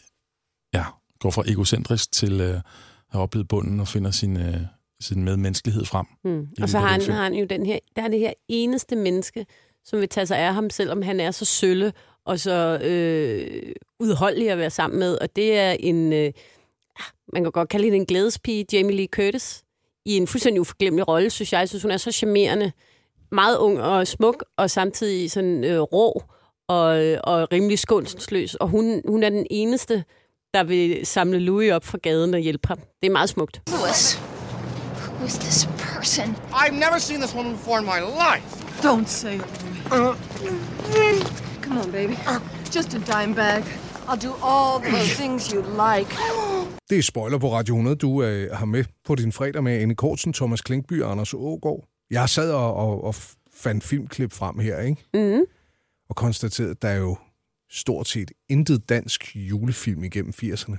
ja, 0.74 0.84
går 1.20 1.32
fra 1.32 1.44
egocentrisk 1.48 2.12
til 2.12 2.42
øh, 2.42 2.56
at 2.56 2.62
have 3.10 3.24
oplevet 3.24 3.48
bunden 3.48 3.80
og 3.80 3.88
finder 3.88 4.12
sin, 4.12 4.38
øh, 4.38 4.58
sin 5.02 5.24
medmenneskelighed 5.24 5.86
frem. 5.86 6.06
Mm. 6.24 6.48
Og 6.62 6.70
så 6.70 6.80
har 6.80 6.88
han, 6.88 7.02
har 7.02 7.24
han 7.24 7.34
jo 7.34 7.46
den 7.46 7.66
her, 7.66 7.80
der 7.96 8.02
er 8.02 8.08
det 8.08 8.20
her 8.20 8.34
eneste 8.48 8.96
menneske, 8.96 9.46
som 9.84 10.00
vil 10.00 10.10
tage 10.10 10.26
sig 10.26 10.38
af 10.38 10.54
ham, 10.54 10.70
selvom 10.70 11.02
han 11.02 11.20
er 11.20 11.32
så 11.32 11.46
sølle 11.46 11.94
og 12.26 12.40
så 12.40 12.80
øh, 12.84 13.72
udholdelig 14.00 14.50
at 14.52 14.58
være 14.58 14.70
sammen 14.70 15.00
med. 15.00 15.18
Og 15.22 15.36
det 15.36 15.58
er 15.58 15.72
en, 15.72 16.14
øh, 16.14 16.32
man 17.34 17.44
kan 17.44 17.52
godt 17.52 17.70
kalde 17.70 17.84
hende 17.84 17.98
en 17.98 18.06
glædespige, 18.06 18.66
Jamie 18.74 18.96
Lee 18.96 19.08
Curtis, 19.08 19.64
i 20.06 20.18
en 20.18 20.28
fuldstændig 20.28 20.62
uforglemmelig 20.62 21.08
rolle, 21.08 21.30
synes 21.30 21.54
jeg. 21.54 21.60
Jeg 21.60 21.70
synes, 21.70 21.82
hun 21.84 21.92
er 21.92 21.98
så 21.98 22.12
charmerende, 22.12 22.72
meget 23.32 23.58
ung 23.58 23.82
og 23.82 24.08
smuk, 24.08 24.46
og 24.58 24.70
samtidig 24.70 25.32
sådan 25.32 25.64
øh, 25.64 25.80
rå 25.80 26.24
og, 26.68 26.88
og 27.24 27.52
rimelig 27.52 27.80
skånselsløs. 27.80 28.56
Og 28.56 28.68
hun, 28.68 29.02
hun 29.08 29.24
er 29.24 29.30
den 29.30 29.48
eneste, 29.50 30.04
der 30.54 30.64
vil 30.64 31.06
samle 31.06 31.40
Louis 31.40 31.72
op 31.72 31.86
fra 31.86 31.98
gaden 32.04 32.34
og 32.34 32.40
hjælpe 32.40 32.68
ham. 32.68 32.78
Det 32.78 33.08
er 33.08 33.12
meget 33.12 33.30
smukt. 33.30 33.62
Louis, 33.68 34.20
who 35.18 35.26
is 35.26 35.38
this 35.38 35.70
person? 35.78 36.36
I've 36.52 36.74
never 36.74 36.98
seen 37.00 37.22
this 37.22 37.36
woman 37.36 37.54
before 37.54 37.80
in 37.80 37.86
my 37.86 38.00
life. 38.00 38.46
Don't 38.82 39.08
say 39.08 39.36
it. 39.36 39.44
Come 41.62 41.78
on, 41.80 41.92
baby. 41.92 42.16
Just 42.76 42.94
a 42.94 43.00
dime 43.00 43.36
bag. 43.36 43.64
I'll 44.10 44.28
do 44.28 44.34
all 44.44 44.92
those 44.92 45.16
things 45.22 45.50
you 45.50 45.62
like. 45.62 46.16
Det 46.90 46.98
er 46.98 47.02
spoiler 47.04 47.38
på 47.38 47.54
Radio 47.54 47.74
100, 47.74 47.96
du 47.96 48.24
øh, 48.24 48.52
har 48.52 48.66
med 48.66 48.84
på 49.06 49.16
din 49.16 49.32
fredag 49.32 49.64
med 49.64 49.82
Anne 49.82 49.96
Kortsen, 49.96 50.34
Thomas 50.34 50.62
Klinkby 50.62 51.02
og 51.02 51.12
Anders 51.12 51.34
Ågaard. 51.34 51.88
Jeg 52.12 52.30
sad 52.30 52.52
og, 52.52 52.74
og, 52.74 53.04
og 53.04 53.16
fandt 53.54 53.84
filmklip 53.84 54.32
frem 54.32 54.60
her, 54.60 54.80
ikke? 54.80 55.06
Mm. 55.14 55.46
Og 56.10 56.16
konstaterede, 56.16 56.72
at 56.72 56.82
der 56.82 56.88
er 56.88 56.98
jo 56.98 57.18
stort 57.72 58.08
set 58.08 58.32
intet 58.50 58.90
dansk 58.90 59.36
julefilm 59.36 60.04
igennem 60.04 60.34
80'erne. 60.44 60.76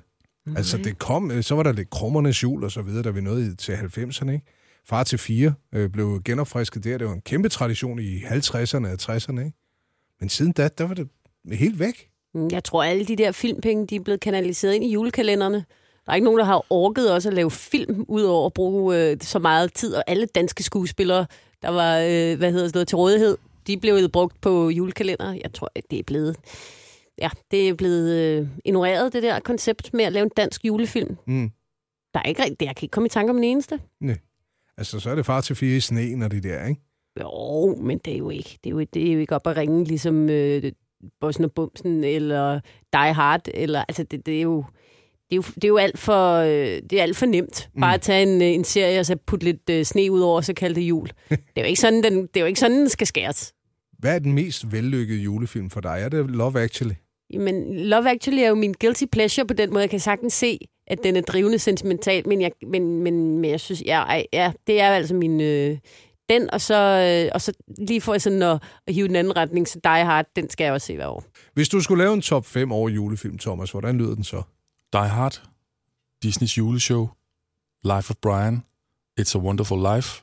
Mm. 0.46 0.56
Altså, 0.56 0.78
det 0.78 0.98
kom, 0.98 1.30
øh, 1.30 1.42
så 1.42 1.54
var 1.54 1.62
der 1.62 1.72
lidt 1.72 1.90
krummernes 1.90 2.42
jul 2.42 2.64
og 2.64 2.70
så 2.70 2.82
videre, 2.82 3.02
da 3.02 3.10
vi 3.10 3.20
nåede 3.20 3.54
til 3.54 3.72
90'erne, 3.72 4.30
ikke? 4.30 4.46
Far 4.86 5.04
til 5.04 5.18
fire 5.18 5.54
øh, 5.74 5.90
blev 5.90 6.22
genopfrisket 6.24 6.84
der. 6.84 6.98
Det 6.98 7.06
var 7.06 7.12
en 7.12 7.20
kæmpe 7.20 7.48
tradition 7.48 7.98
i 7.98 8.18
50'erne 8.18 8.86
og 8.86 8.98
60'erne, 9.02 9.40
ikke? 9.40 9.56
Men 10.20 10.28
siden 10.28 10.52
da, 10.52 10.68
der 10.68 10.84
var 10.84 10.94
det 10.94 11.08
helt 11.52 11.78
væk. 11.78 12.09
Mm, 12.34 12.48
Jeg 12.52 12.64
tror, 12.64 12.82
alle 12.82 13.04
de 13.04 13.16
der 13.16 13.32
filmpenge, 13.32 13.86
de 13.86 13.96
er 13.96 14.00
blevet 14.00 14.20
kanaliseret 14.20 14.74
ind 14.74 14.84
i 14.84 14.92
julekalenderne. 14.92 15.64
Der 16.06 16.12
er 16.12 16.14
ikke 16.14 16.24
nogen, 16.24 16.38
der 16.38 16.44
har 16.44 16.66
orket 16.70 17.12
også 17.12 17.28
at 17.28 17.34
lave 17.34 17.50
film, 17.50 18.04
udover 18.08 18.46
at 18.46 18.52
bruge 18.52 18.96
øh, 19.10 19.16
så 19.20 19.38
meget 19.38 19.74
tid. 19.74 19.94
Og 19.94 20.04
alle 20.06 20.26
danske 20.26 20.62
skuespillere, 20.62 21.26
der 21.62 21.68
var 21.68 21.98
øh, 21.98 22.38
hvad 22.38 22.52
hedder 22.52 22.78
det, 22.78 22.88
til 22.88 22.96
rådighed, 22.96 23.38
de 23.66 23.76
blev 23.76 23.94
jo 23.94 24.08
brugt 24.08 24.40
på 24.40 24.68
julekalender. 24.70 25.32
Jeg 25.32 25.52
tror, 25.54 25.68
det 25.90 25.98
er 25.98 26.02
blevet... 26.02 26.36
Ja, 27.18 27.30
det 27.50 27.68
er 27.68 27.74
blevet 27.74 28.14
øh, 28.18 28.48
ignoreret, 28.64 29.12
det 29.12 29.22
der 29.22 29.40
koncept 29.40 29.94
med 29.94 30.04
at 30.04 30.12
lave 30.12 30.24
en 30.24 30.30
dansk 30.36 30.64
julefilm. 30.64 31.16
Mm. 31.26 31.50
Der 32.14 32.20
er 32.20 32.28
ikke 32.28 32.42
rigtig... 32.44 32.66
Jeg 32.66 32.76
kan 32.76 32.84
ikke 32.84 32.92
komme 32.92 33.06
i 33.06 33.10
tanke 33.10 33.30
om 33.30 33.36
den 33.36 33.44
eneste. 33.44 33.80
Nej. 34.00 34.18
Altså, 34.78 35.00
så 35.00 35.10
er 35.10 35.14
det 35.14 35.26
far 35.26 35.40
til 35.40 35.56
fire 35.56 35.76
i 35.76 35.80
sneen 35.80 36.22
og 36.22 36.30
det 36.30 36.42
der, 36.42 36.66
ikke? 36.66 36.80
Jo, 37.20 37.74
men 37.80 37.98
det 37.98 38.14
er 38.14 38.18
jo 38.18 38.30
ikke, 38.30 38.58
det 38.64 38.70
er 38.70 38.74
jo, 38.74 38.80
det 38.80 39.08
er 39.08 39.12
jo 39.12 39.20
ikke 39.20 39.34
op 39.34 39.46
at 39.46 39.56
ringe, 39.56 39.84
ligesom 39.84 40.28
øh, 40.28 40.72
Bossen 41.20 41.44
og 41.44 41.52
Bumsen, 41.52 42.04
eller 42.04 42.60
Die 42.92 43.12
Hard, 43.12 43.48
eller, 43.54 43.84
altså 43.88 44.02
det, 44.02 44.26
det 44.26 44.38
er 44.38 44.42
jo... 44.42 44.64
Det 45.30 45.36
er, 45.36 45.36
jo, 45.36 45.42
det 45.54 45.64
er 45.64 45.68
jo 45.68 45.76
alt 45.76 45.98
for, 45.98 46.36
øh, 46.36 46.82
det 46.90 46.92
er 46.92 47.02
alt 47.02 47.16
for 47.16 47.26
nemt. 47.26 47.70
Bare 47.80 47.94
at 47.94 48.00
tage 48.00 48.22
en, 48.22 48.42
øh, 48.42 48.48
en 48.48 48.64
serie 48.64 49.00
og 49.00 49.06
så 49.06 49.16
putte 49.26 49.44
lidt 49.44 49.70
øh, 49.70 49.84
sne 49.84 50.10
ud 50.10 50.20
over, 50.20 50.36
og 50.36 50.44
så 50.44 50.54
kalde 50.54 50.74
det 50.74 50.80
jul. 50.80 51.08
Det 51.30 51.38
er 51.56 51.60
jo 51.60 51.66
ikke 51.66 51.80
sådan, 51.80 52.02
den, 52.02 52.22
det 52.22 52.36
er 52.36 52.40
jo 52.40 52.46
ikke 52.46 52.60
sådan, 52.60 52.76
den 52.76 52.88
skal 52.88 53.06
skæres. 53.06 53.54
Hvad 53.98 54.14
er 54.14 54.18
den 54.18 54.32
mest 54.32 54.72
vellykkede 54.72 55.18
julefilm 55.18 55.70
for 55.70 55.80
dig? 55.80 55.98
Er 56.00 56.08
det 56.08 56.30
Love 56.30 56.60
Actually? 56.60 56.94
Men 57.38 57.76
Love 57.76 58.10
Actually 58.10 58.42
er 58.42 58.48
jo 58.48 58.54
min 58.54 58.74
guilty 58.80 59.04
pleasure 59.12 59.46
på 59.46 59.54
den 59.54 59.70
måde. 59.70 59.80
Jeg 59.80 59.90
kan 59.90 60.00
sagtens 60.00 60.32
se, 60.32 60.58
at 60.86 60.98
den 61.02 61.16
er 61.16 61.20
drivende 61.20 61.58
sentimental, 61.58 62.28
men 62.28 62.40
jeg, 62.40 62.50
men, 62.66 63.02
men, 63.02 63.38
men 63.38 63.50
jeg 63.50 63.60
synes, 63.60 63.82
ja, 63.86 63.98
ej, 64.02 64.26
ja, 64.32 64.52
det 64.66 64.80
er 64.80 64.88
altså 64.88 65.14
min... 65.14 65.40
Øh, 65.40 65.78
den, 66.30 66.50
og 66.50 66.60
så, 66.60 66.74
øh, 66.74 67.30
og 67.34 67.40
så 67.40 67.52
lige 67.78 68.00
for 68.00 68.18
sådan 68.18 68.42
at, 68.42 68.62
at 68.86 68.94
hive 68.94 69.08
den 69.08 69.16
anden 69.16 69.36
retning, 69.36 69.68
så 69.68 69.80
Die 69.84 70.04
Hard, 70.04 70.26
den 70.36 70.50
skal 70.50 70.64
jeg 70.64 70.72
også 70.72 70.86
se 70.86 70.96
hver 70.96 71.06
år. 71.06 71.24
Hvis 71.54 71.68
du 71.68 71.80
skulle 71.80 72.04
lave 72.04 72.14
en 72.14 72.22
top 72.22 72.46
5 72.46 72.72
over 72.72 72.88
julefilm, 72.88 73.38
Thomas, 73.38 73.70
hvordan 73.70 73.98
lyder 73.98 74.14
den 74.14 74.24
så? 74.24 74.42
Die 74.92 75.08
Hard, 75.08 75.42
Disneys 76.22 76.58
juleshow, 76.58 77.08
Life 77.84 78.10
of 78.10 78.16
Brian, 78.22 78.62
It's 79.20 79.36
a 79.36 79.38
Wonderful 79.38 79.94
Life. 79.94 80.22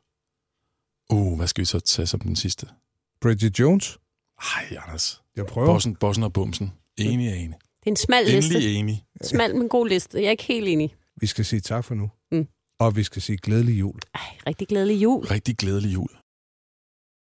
Uh, 1.09 1.37
hvad 1.37 1.47
skal 1.47 1.61
vi 1.61 1.65
så 1.65 1.79
tage 1.79 2.05
som 2.05 2.19
den 2.19 2.35
sidste? 2.35 2.67
Bridget 3.21 3.59
Jones? 3.59 3.99
Ej, 4.55 4.77
Anders. 4.85 5.21
Jeg 5.35 5.45
prøver. 5.45 5.67
Bossen, 5.67 5.95
bossen 5.95 6.23
og 6.23 6.33
bumsen. 6.33 6.73
Enig 6.97 7.27
er 7.27 7.33
enig. 7.33 7.57
Det 7.79 7.85
er 7.85 7.91
en 7.91 7.95
smal 7.95 8.25
liste. 8.25 8.55
Endelig 8.55 8.75
enig. 8.75 9.03
Smal, 9.23 9.55
men 9.55 9.69
god 9.69 9.87
liste. 9.87 10.17
Jeg 10.17 10.25
er 10.25 10.31
ikke 10.31 10.43
helt 10.43 10.67
enig. 10.67 10.95
Vi 11.21 11.27
skal 11.27 11.45
sige 11.45 11.59
tak 11.59 11.85
for 11.85 11.95
nu. 11.95 12.09
Og 12.79 12.95
vi 12.95 13.03
skal 13.03 13.21
sige 13.21 13.37
glædelig 13.37 13.79
jul. 13.79 13.99
Rigtig 14.47 14.67
glædelig 14.67 15.03
jul. 15.03 15.25
Rigtig 15.25 15.57
glædelig 15.57 15.93
jul. 15.93 16.09